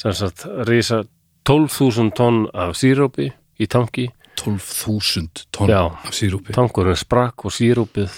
[0.00, 1.02] sem sagt rísa
[1.48, 3.28] 12.000 tonn af sírópi
[3.60, 4.08] í tanki.
[4.40, 5.92] 12.000 tonn Já.
[5.92, 8.14] af sírúpi Tankurinn sprakk og sírópið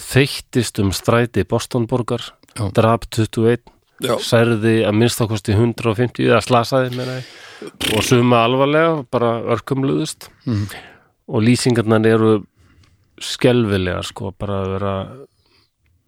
[0.00, 2.24] þeyttist um stræti Bostonborgar,
[2.74, 3.60] drap 21,
[4.04, 4.16] Já.
[4.20, 7.16] særði að minnstakosti 150 eða slasaði meina
[7.96, 10.28] og suma alvarlega, bara örkumluðust.
[10.44, 10.66] Mhm.
[11.28, 12.44] og lýsingarnar eru
[13.18, 14.92] skelfilegar sko, bara að vera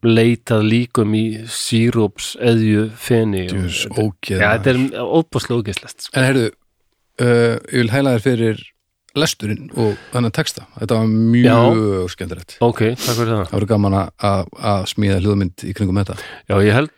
[0.07, 6.13] leitað líkum í síróps eðju feni og- Djús, ógeð Já, þetta er óbúslega ógeðslegt sko.
[6.15, 6.51] En heyrðu,
[7.21, 8.63] uh, ég vil hæla þér fyrir
[9.17, 10.67] lesturinn og þannig texta.
[10.79, 12.57] Þetta var mjög skemmtilegt.
[12.63, 13.49] Ok, takk fyrir það.
[13.49, 16.19] Það voru gaman að að smíða hljóðmynd í kringum þetta.
[16.49, 16.91] Já, ég held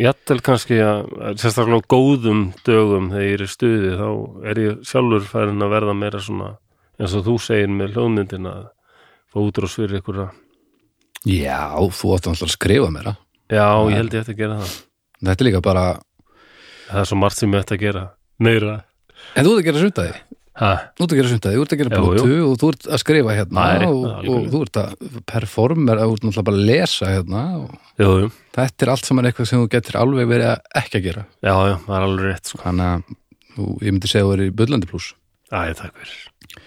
[0.00, 4.08] Jættel kannski að sérstaklega góðum dögum þegar ég er í stuði þá
[4.50, 6.48] er ég sjálfur færin að verða meira svona
[6.98, 8.64] eins og þú segir með hljóðmyndin að
[9.30, 10.24] fá útrás fyrir ykkur
[11.24, 13.14] Já, þú átti alltaf að skrifa meira.
[13.48, 14.74] Já, ég held ég ætti að gera það.
[15.24, 15.84] Þetta er líka bara
[16.84, 18.02] Það er svo margt sem ég ætti að gera
[18.44, 18.74] meira.
[19.34, 21.98] En þú ert að gera Ha, Þú ert að gera sundaði, þú ert að gera
[21.98, 26.12] blótu og þú ert að skrifa hérna rétt, og, og þú ert að performer þú
[26.14, 29.64] ert náttúrulega bara að lesa hérna og jú, jú, þetta er allt saman eitthvað sem
[29.64, 31.24] þú getur alveg verið að ekki að gera.
[31.42, 32.60] Já, já, það er alveg rétt sko.
[32.62, 33.18] þannig að
[33.56, 35.10] þú, ég myndi segja að þú er í Böllandi pluss
[35.50, 36.62] Æ, takk fyrir.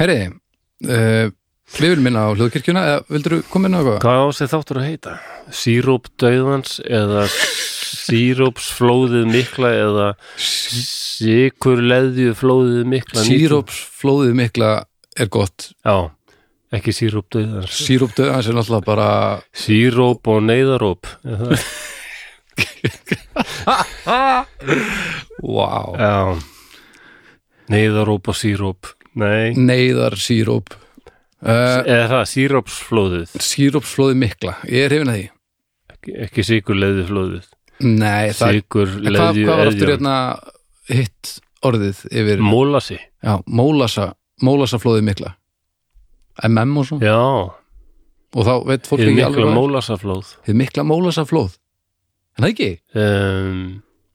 [0.00, 0.18] Herri,
[0.88, 1.32] uh,
[1.72, 3.98] við viljum minna á hljóðkirkjuna eða vildur þú koma inn á eitthvað?
[4.04, 5.16] Hvað á sig þáttur að heita?
[5.62, 7.24] Síróp döðans eða
[7.92, 10.08] sírópsflóðið mikla eða
[10.40, 14.70] sikurleðju flóðið mikla Sírópsflóðið mikla
[15.18, 15.70] er gott.
[15.84, 16.10] Já,
[16.72, 19.10] ekki síróp döðans Sírópdöð, hans er náttúrulega bara
[19.52, 21.56] Síróp og neyðaróp það?
[25.42, 25.94] wow.
[25.96, 26.16] Já.
[27.72, 30.72] Neyðaróp og síróp Nei, neyðar síróp
[31.44, 33.34] uh, eða það, sírópsflóðið?
[33.44, 35.26] Sírópsflóðið mikla, ég er hefina því.
[35.92, 37.50] Ekki, ekki sikurleðju flóðið
[37.82, 40.16] Nei, það En hvað, Sikurleðju hvað var aftur hérna
[40.92, 41.32] hitt
[41.62, 42.98] orðið yfir Mólasi.
[43.22, 45.32] Já, mólasa, mólasa flóðið mikla
[46.48, 46.98] MM og svo.
[47.02, 47.18] Já,
[48.32, 49.58] og þá veit fólk hið ekki mikla alveg hvað er.
[49.58, 50.30] mólasaflóð.
[50.46, 51.58] Hið mikla mólasa flóð
[52.32, 53.58] en það ekki, um,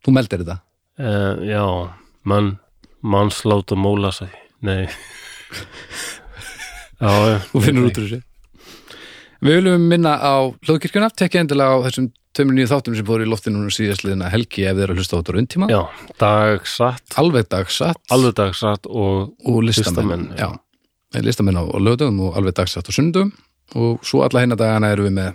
[0.05, 0.57] þú meldir þetta?
[0.97, 1.63] Uh, Já,
[2.25, 2.55] mann
[3.05, 4.27] mannslátt og mólasa.
[4.65, 4.87] Nei.
[7.01, 7.11] Já,
[7.51, 8.23] þú finnur út úr þessu.
[9.45, 11.11] Við viljum minna á hljóðkirkjuna.
[11.13, 12.07] Tekja endilega á þessum
[12.37, 15.17] tveimur nýju þáttum sem fóru í loftinu núna síðastliðina helgi ef þið eru að hlusta
[15.17, 15.81] á þetta rundtíma Já,
[16.21, 17.17] dagsatt.
[17.21, 18.01] Alveg dagsatt.
[18.13, 20.49] Alveg dagsatt og og listamenn, listamenn, já.
[21.25, 23.33] listamenn á, á lögdögum og alveg dagsatt á sundum
[23.75, 25.33] og svo alla hinna dagana erum við með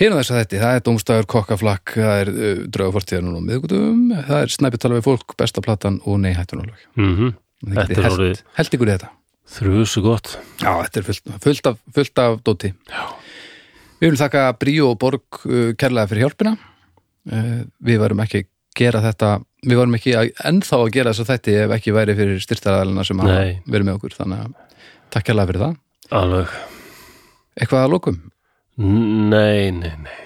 [0.00, 4.36] hérna þess að þetta, það er Dómstæður, Kokkaflakk það er uh, Draugafortíðan og miðgutum það
[4.40, 8.88] er Snæpitala við fólk, Besta platan og Nei hættunarlag mm Þetta er orðið held ykkur
[8.88, 9.10] í þetta.
[9.50, 10.30] þrjusu gott.
[10.62, 12.70] Já, þetta er fullt, fullt, af, fullt af dóti.
[12.88, 13.02] Já.
[14.00, 16.54] Við viljum þakka Bríó og Borg uh, kærlega fyrir hjálpina.
[17.30, 18.48] Uh, við varum ekki að
[18.80, 19.30] gera þetta
[19.66, 23.04] við varum ekki að, ennþá að gera þess að þetta ef ekki væri fyrir styrtaræðalina
[23.04, 23.58] sem Nei.
[23.68, 24.16] verið með okkur.
[24.16, 24.78] Þannig að
[25.12, 25.76] takk kærlega fyrir það.
[26.20, 26.54] Alveg.
[27.60, 28.20] Eitthvað að lokum?
[28.80, 30.16] Nei, nei, nei.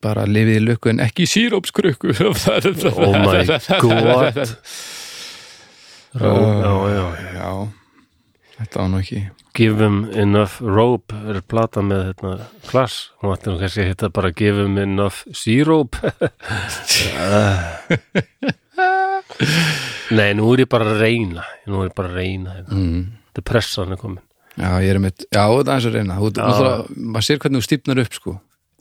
[0.00, 2.14] Bara lifið í lukku en ekki í sírópskrukku.
[2.20, 3.42] Oh my
[3.84, 4.40] god.
[6.20, 7.04] Ró, já, já.
[7.36, 7.79] Já
[8.60, 9.20] þetta var nú ekki.
[9.58, 12.32] Give him enough rope er plata með hérna
[12.68, 13.10] klass.
[13.20, 15.98] Hún ætti nú kannski að hitta bara give him enough syrup
[20.10, 21.42] Nei, nú er ég bara að reyna.
[21.70, 22.74] Nú er ég bara að reyna hérna.
[22.76, 23.02] mm.
[23.30, 24.22] þetta pressan er komin.
[24.60, 26.18] Já, ég er mitt, já, þetta er eins að reyna.
[26.20, 26.28] Þú,
[27.14, 28.32] maður sér hvernig þú stípnar upp sko.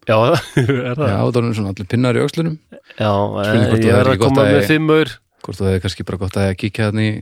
[0.10, 1.06] Já, er það?
[1.06, 2.56] Já, það er svona allir pinnar í öxlunum.
[2.98, 6.22] Já, hvort ég það er er að koma með fimmur hvort þú hefði kannski bara
[6.22, 7.22] gott að kíkja þannig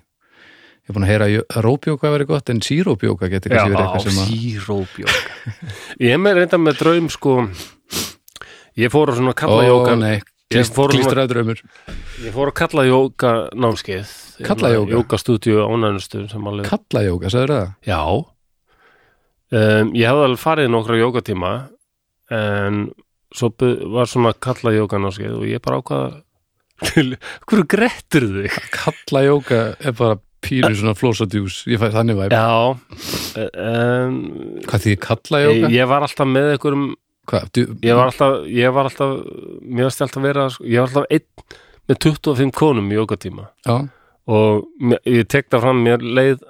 [0.87, 4.05] ég er búin að heyra að rópjóka verið gott en sírópjóka geti kannski verið eitthvað
[4.07, 5.55] sem að sírópjóka
[6.07, 7.33] Ég er með reynda með draum sko
[8.77, 10.15] Ég fór á svona kalla ó nei,
[10.47, 11.59] Ég klíst, fór- klístraði draumur
[12.23, 14.13] Ég fór að kalla jóka námskeið
[14.47, 14.93] Kallajóga?
[14.93, 17.71] Jókastúdíu ánænustu sem alveg kallajóka, sagður það?
[17.89, 17.99] Já
[19.51, 21.51] um, Ég hefði alveg farið nokkra jókatíma
[22.37, 22.79] en
[23.35, 23.49] svo
[23.95, 26.23] var svona kalla jóka námskeið og ég bara ákvaða
[27.49, 28.57] Hverju grettur þig?
[28.75, 32.33] kallajóka er bara pínu svona flósadjús, ég fæ þannig væp.
[33.37, 34.15] Um,
[34.67, 35.59] hvað því kallajóka?
[35.67, 36.87] ég, ég var alltaf með einhverjum
[37.83, 39.15] ég var alltaf, ég var alltaf
[39.67, 43.49] mér varst alltaf vera, sko, ég var alltaf einn með 25 konum í jókatíma
[44.27, 44.65] og
[45.07, 46.41] ég tek það fram, mér leið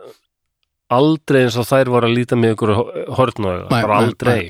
[0.94, 2.56] aldrei eins og þær voru að líta með
[3.18, 4.42] hortnáða, Nei, bara nei, aldrei.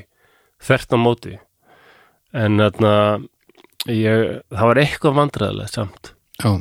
[0.62, 1.34] þvert á móti.
[2.36, 2.92] En þarna
[3.90, 6.12] ég, það var eitthvað vandræðilegt samt.
[6.38, 6.52] Já,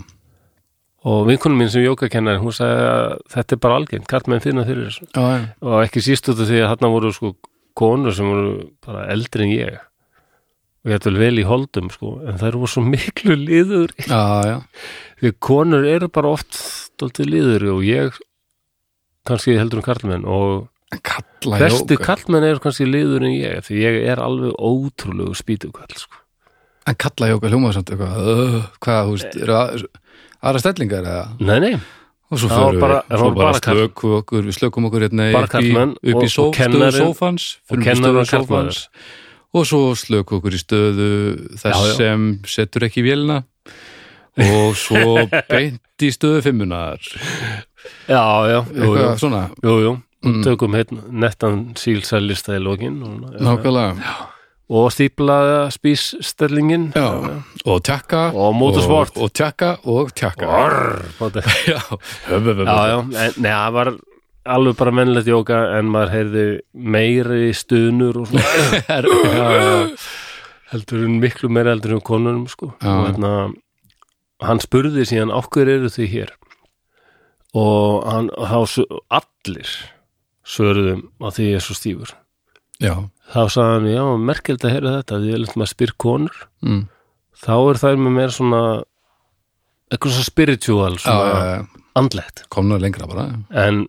[1.08, 4.90] og vinkunum mín sem jókakennari, hún sagði að þetta er bara algengt, kartmenn finna fyrir
[4.90, 5.08] þessu.
[5.14, 7.34] Já, já, og ekki síst út af því að þarna voru sko
[7.78, 8.54] konur sem voru
[8.84, 9.84] bara eldri en ég.
[10.84, 14.58] Og ég ætla vel í holdum sko, en þær voru svo miklu liður já, já.
[15.22, 18.18] því konur eru bara oft stoltið liður og ég
[19.28, 20.28] kannski heldur um karlmenn.
[20.28, 20.68] Og
[21.98, 22.00] jóga.
[22.04, 26.24] Karlmenn eru kannski liður en ég því ég er alveg ótrúlegu spýtukall sko.
[26.88, 28.14] en kalla jóga hljómaður samt eitthvað
[28.80, 29.82] hvað, þú veist, eru að,
[30.44, 31.24] aðra stellingar eða?
[31.40, 31.74] Nei, nei,
[32.32, 35.72] og svo förum bara- við, svo bara slökum okkur við slökum okkur hérna upp í,
[36.14, 37.48] upp í só, og stöðu sófans.
[37.72, 38.82] í kennarinn stöðu sófans.
[39.56, 41.12] Og svo slökum okkur í stöðu
[41.58, 41.96] þess Já, já.
[41.98, 43.44] sem setur ekki vélina.
[44.38, 47.00] Og svo beint í stöðu fimmunar.
[48.08, 49.94] Já, já, jú, jú, eitthvað svona, jú, jú.
[50.26, 50.42] Mm.
[50.44, 52.98] tökum hérna nettan sílsælista í lokin
[53.38, 53.94] nákvæmlega
[54.68, 58.28] og stíplaða spísstellingin og tjakka.
[58.36, 59.16] Og motorsport.
[59.16, 60.12] og, og tjakka og
[63.08, 63.92] en, nei, það var
[64.48, 69.08] alveg bara mennlegt jóka en maður heyrði meiri stunur og svona.
[70.72, 72.74] Heldur en miklu meira heldur en konunum sko.
[72.84, 73.32] Og hérna
[74.44, 76.34] hann spurði síðan okkur eru þið hér?
[77.58, 78.84] Og hann þá
[79.16, 79.72] allir
[80.48, 82.12] svöruðum að því ég er svo stífur.
[82.84, 82.94] Já,
[83.34, 86.86] þá sagði hann, já, merkilegt að heyra þetta því ég lent maður spyr konur mm.
[87.44, 88.62] þá er það með meira svona
[89.92, 91.84] eitthvað svo spiritual já, svona já, já.
[92.02, 93.28] andlegt komna lengra bara
[93.66, 93.86] en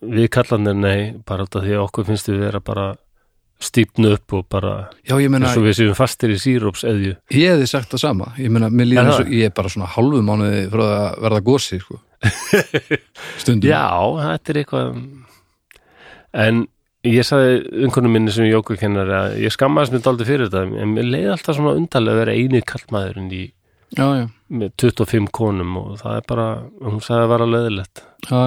[0.00, 2.90] við kallanir nei bara út af því að okkur finnst við vera bara
[3.60, 4.74] stípnu upp og bara
[5.04, 8.52] já, eins og við séum fastir í síróps eðju ég hefði sagt það sama ég
[8.52, 12.00] meina, mér og ég er bara svona hálfu mánuði frá að verða gósi sko.
[13.42, 13.84] stundum já,
[14.24, 14.94] þetta er eitthvað
[16.46, 16.62] en
[17.08, 21.08] ég sagði unkonum minni sem jókukennari að ég skammaðist mér dálítið fyrir þetta en mér
[21.08, 23.42] leiði alltaf svona undarlega að vera eini kallmaðurinn í
[23.96, 24.26] já, já,
[24.60, 26.46] með 25 konum og það er bara,
[26.84, 28.42] hún sagði að vera leðilegt já,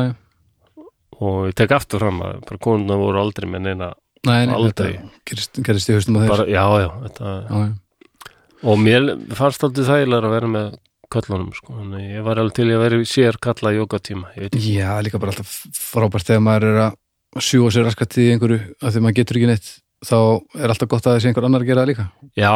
[1.17, 3.91] og ég tek aftur fram að bara konuna voru aldrei með neina
[4.23, 4.93] Nei, nei, Aldrei.
[5.27, 8.29] gerist, gerist í haustum á þeir bara, já, já, þetta, já, já.
[8.71, 10.69] og mér fannst aldrei þægilega að vera með
[11.11, 15.33] köllunum sko, þannig ég var alveg til að vera sér kalla jókatíma, já, líka bara
[15.33, 16.95] alltaf frábært þegar maður er að
[17.41, 19.69] sjúa sér raskat í einhverju að því maður getur ekki neitt
[20.03, 20.17] þá
[20.59, 22.05] er alltaf gott að þessi einhver annar að gera það líka.
[22.37, 22.53] Já,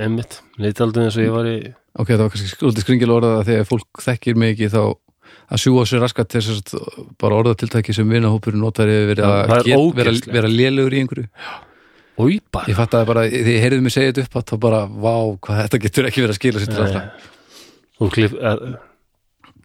[0.00, 3.38] einmitt, leiti aldrei eins og ég var í ok, það var kannski skrúldið skringil orðað
[3.38, 4.82] að þegar fólk þekkir ekki þá
[5.50, 6.84] að sjúa sér raskat til þess að
[7.20, 10.30] bara orðatiltæki sem vinahópurinn notar yfir Já, að er vera, ógeðslegt.
[10.34, 11.26] vera lélugur í einhverju.
[12.20, 12.68] Új, bara.
[12.68, 15.14] Ég fatt að bara, því ég heyrði mig segja þetta upp þá bara, vá,
[15.46, 17.04] hvað þetta getur ekki verið að skila sér til alltaf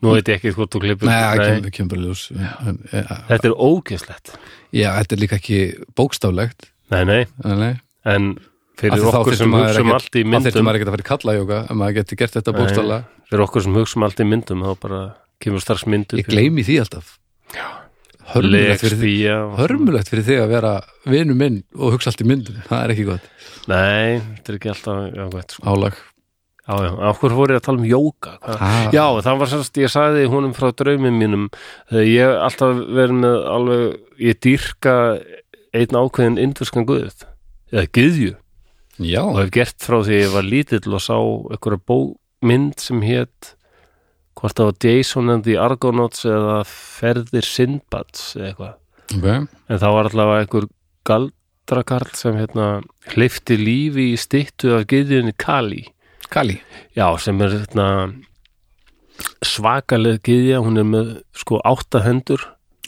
[0.06, 2.26] Nú veit ég ekki hvort þú klippur Nei, kemur, ljós.
[2.36, 4.34] En, ja, Þetta er ógeðslegt.
[4.76, 5.60] Já, þetta er líka ekki
[5.98, 6.69] bókstaflegt.
[6.94, 7.72] Nei, nei, Nei,
[8.06, 8.30] en
[8.77, 11.06] fyrir því þá okkur sem ekkert- allt í þá þyrfti myndum maður ekki að fara
[11.06, 13.03] í kalla jóga en maður geti gert þetta bókstaflega.
[13.30, 15.02] Fyrir okkur sem hugsum allt í myndum þá bara
[15.41, 17.15] kemur strax myndu Ég gleymi því alltaf.
[18.36, 19.14] Hörmulegt fyrir, því,
[20.10, 20.72] fyrir þig að vera
[21.06, 22.57] vinu minn og hugsa allt í myndum.
[22.65, 23.27] Það er ekki gott.
[23.69, 25.65] Nei, þetta er ekki alltaf sko.
[25.69, 25.99] Álag
[26.66, 29.92] já, já, okkur fór ég að tala um jóka ah, Já, það var sérst, ég
[29.94, 31.48] sagði húnum frá draumum mínum
[31.92, 34.96] þegar ég alltaf verið með alveg, ég dýrka
[35.76, 37.26] einn ákveðin indverskan guð
[37.74, 38.34] eða gyðju.
[39.04, 43.56] Já, og hef gert frá því ég var lítill og sá einhverja bómynd sem hétt
[44.36, 48.78] hvort það var Jason and the Argonauts eða Ferðir Sindbads eða eitthvað.
[49.16, 49.28] Ok.
[49.70, 50.70] En það var allavega einhver
[51.06, 52.70] galdrakarl sem hérna
[53.14, 55.84] hlifti lífi í styttu af gyðjunni Kali
[56.30, 56.60] Kali?
[56.95, 57.88] Já, sem er hérna
[59.45, 62.41] svakaleg gyðja, hún er með sko átta hendur,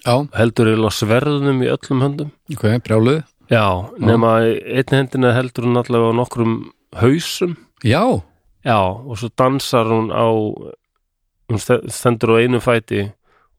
[0.07, 2.29] Já, heldur eða sverðunum í öllum höndum.
[2.53, 3.63] Ok, brjáluð já,
[3.99, 6.57] nema einn hendina heldur hún allavega á nokkrum
[6.99, 7.57] hausum.
[7.83, 8.03] Já,
[8.67, 10.27] Já, og svo dansar hún á
[11.47, 13.05] hún ste- stendur á einu fæti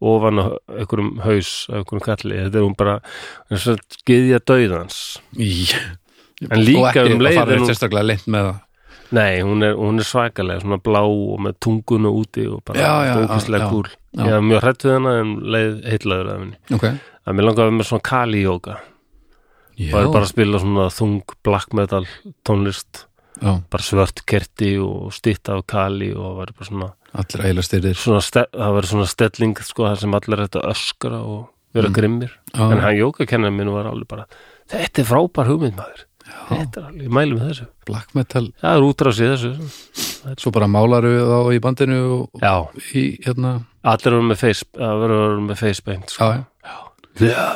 [0.05, 2.99] ofan á einhverjum haus einhverjum kalli, þetta er hún bara
[4.05, 5.19] geðja dauðans.
[5.37, 5.69] Í
[6.53, 8.61] En líka Og ekki um leið að fara er hún- sérstaklega leint með það
[9.17, 12.81] Nei, hún er, hún er svakalega, svona blá og með tungunu úti og bara
[13.73, 13.89] kúl.
[14.13, 14.25] já.
[14.27, 16.57] Ég er mjög hrætt við hana en leið heitlaður af henni.
[16.77, 16.85] Ok.
[17.29, 18.77] Að mér langaði með svona kali-jóka
[19.79, 22.05] Já, bara bara að spila svona þung black metal
[22.45, 23.05] tónlist.
[23.39, 23.53] Já.
[23.71, 28.01] Bara svört kerti og stýtta af kali og það var bara svona allir ægilega styrir
[28.03, 31.95] það verður svona stelling sko, þar sem allir þetta öskra og vera Mm.
[31.95, 32.31] grimmir.
[32.55, 32.73] Já.
[32.73, 34.27] en hann jókakennar minn var alveg bara
[34.69, 36.05] þetta er frábær hugmynd maður
[36.49, 37.67] þetta er alveg, mæli með þessu.
[37.89, 39.71] Black metal, það er útrásið þessu.
[40.43, 42.53] Svo bara málaru þá í bandinu og já,
[42.93, 43.53] í hérna.
[43.89, 46.29] Allir eru með face það verður með facepaint sko.
[46.35, 46.79] Já,
[47.25, 47.47] já.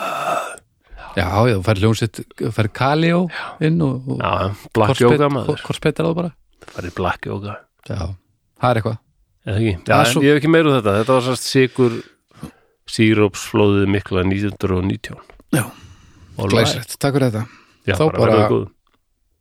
[1.12, 3.19] Já, já, þú fær hljómsitt, þú fær Kalíó
[3.61, 4.31] inn og, og Já,
[4.73, 5.61] black yoga maður.
[5.66, 6.31] korspeitar á það bara.
[6.73, 7.57] Það er black yoga.
[7.90, 7.99] Já,
[8.62, 8.99] það er eitthvað?
[9.43, 10.94] Já, en svo- ég hef ekki meira um þetta.
[11.03, 11.99] Þetta var sérst sigur
[12.93, 15.20] sírópsflóðið mikla 1919
[15.55, 15.65] Já,
[16.39, 17.44] glæsrætt, takk fyrir þetta
[17.87, 18.67] Já, Þá bara, bara-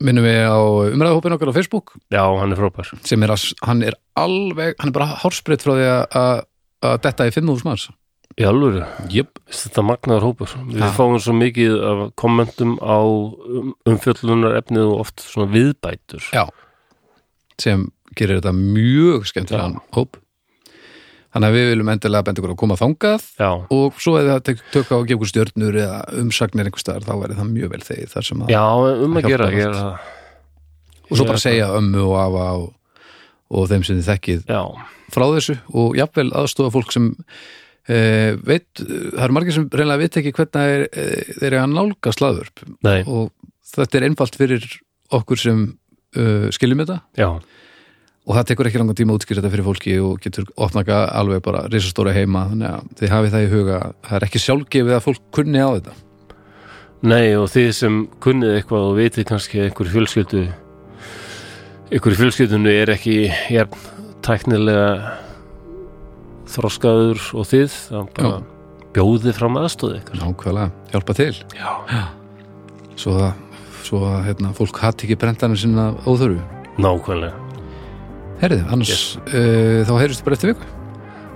[0.02, 0.58] Minnum við á
[0.96, 2.88] umræðahópin okkar á Facebook Já, hann er frábær.
[3.06, 6.46] sem er að, hann er alveg hann er bara hárspreitt frá því að-
[7.06, 7.90] detta í 5.000 manns.
[8.40, 8.44] Í
[9.12, 10.48] Jöp, Vist þetta magnaður hópur.
[10.72, 10.90] Við Já.
[10.96, 16.24] fáum svo mikið af kommentum á um, umfjöllunar efnið og oft svona viðbætur.
[16.34, 16.48] Já.
[17.60, 20.18] sem gerir þetta mjög skemmtilegan hóp
[21.32, 24.64] þannig að við viljum endilega benda ykkur að koma þangað Já, og svo eða tek-
[24.74, 27.82] tök á að gefa ykkur stjörnur eða umsagnir einhvers staðar, þá verður það mjög vel
[27.88, 28.64] þegið þar sem að, já
[29.06, 30.12] um að Það gera, gera það.
[31.12, 32.68] Og svo bara segja ömmu og afa og,
[33.52, 34.62] og þeim sem þið þekkið Já,
[35.16, 37.10] frá þessu og jafnvel aðstofa fólk sem
[37.88, 37.98] e,
[38.48, 40.86] veit, það eru margir sem reynilega veit ekki hvernig þeir,
[41.40, 42.64] þeir eru að nálga slaðvörp
[43.12, 43.32] og
[43.72, 44.68] þetta er einfalt fyrir
[45.12, 45.64] okkur sem
[46.16, 47.02] uh, skiljum þetta.
[47.20, 47.28] Já
[48.28, 51.42] og það tekur ekki langan tíma að útskýra þetta fyrir fólki og getur opnaka alveg
[51.46, 52.46] bara risastóra heima.
[52.52, 55.70] Þannig að þið hafið það í huga það er ekki sjálfgefið að fólk kunni á
[55.72, 55.96] þetta.
[57.02, 60.44] Nei, og þið sem kunnið eitthvað og vitið kannski einhver fjölskyldu
[61.92, 63.16] einhver fjölskyldunu er ekki
[63.52, 63.90] jafn
[64.22, 65.18] tæknilega
[66.52, 68.40] þroskaður og þið þá bara
[68.96, 71.34] bjóðið fram aðstóð ykkar nákvæmlega, hjálpa til.
[71.58, 71.72] Já,
[73.00, 73.30] svo að,
[73.88, 76.44] svo að hérna, fólk hatt ekki brentanum sinna óþörfu.
[76.78, 77.41] Nákvæmlega
[78.42, 79.04] herrið, annars Yes.
[79.28, 80.66] uh, þá heyrjumst bara eftir viku.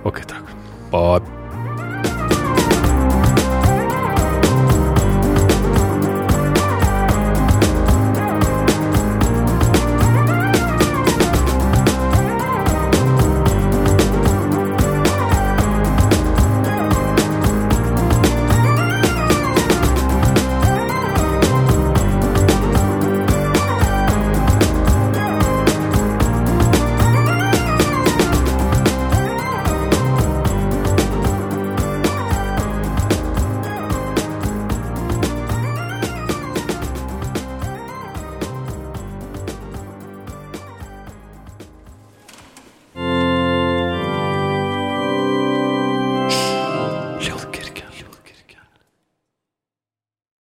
[0.06, 0.50] Ok, takk.
[0.92, 1.20] Bye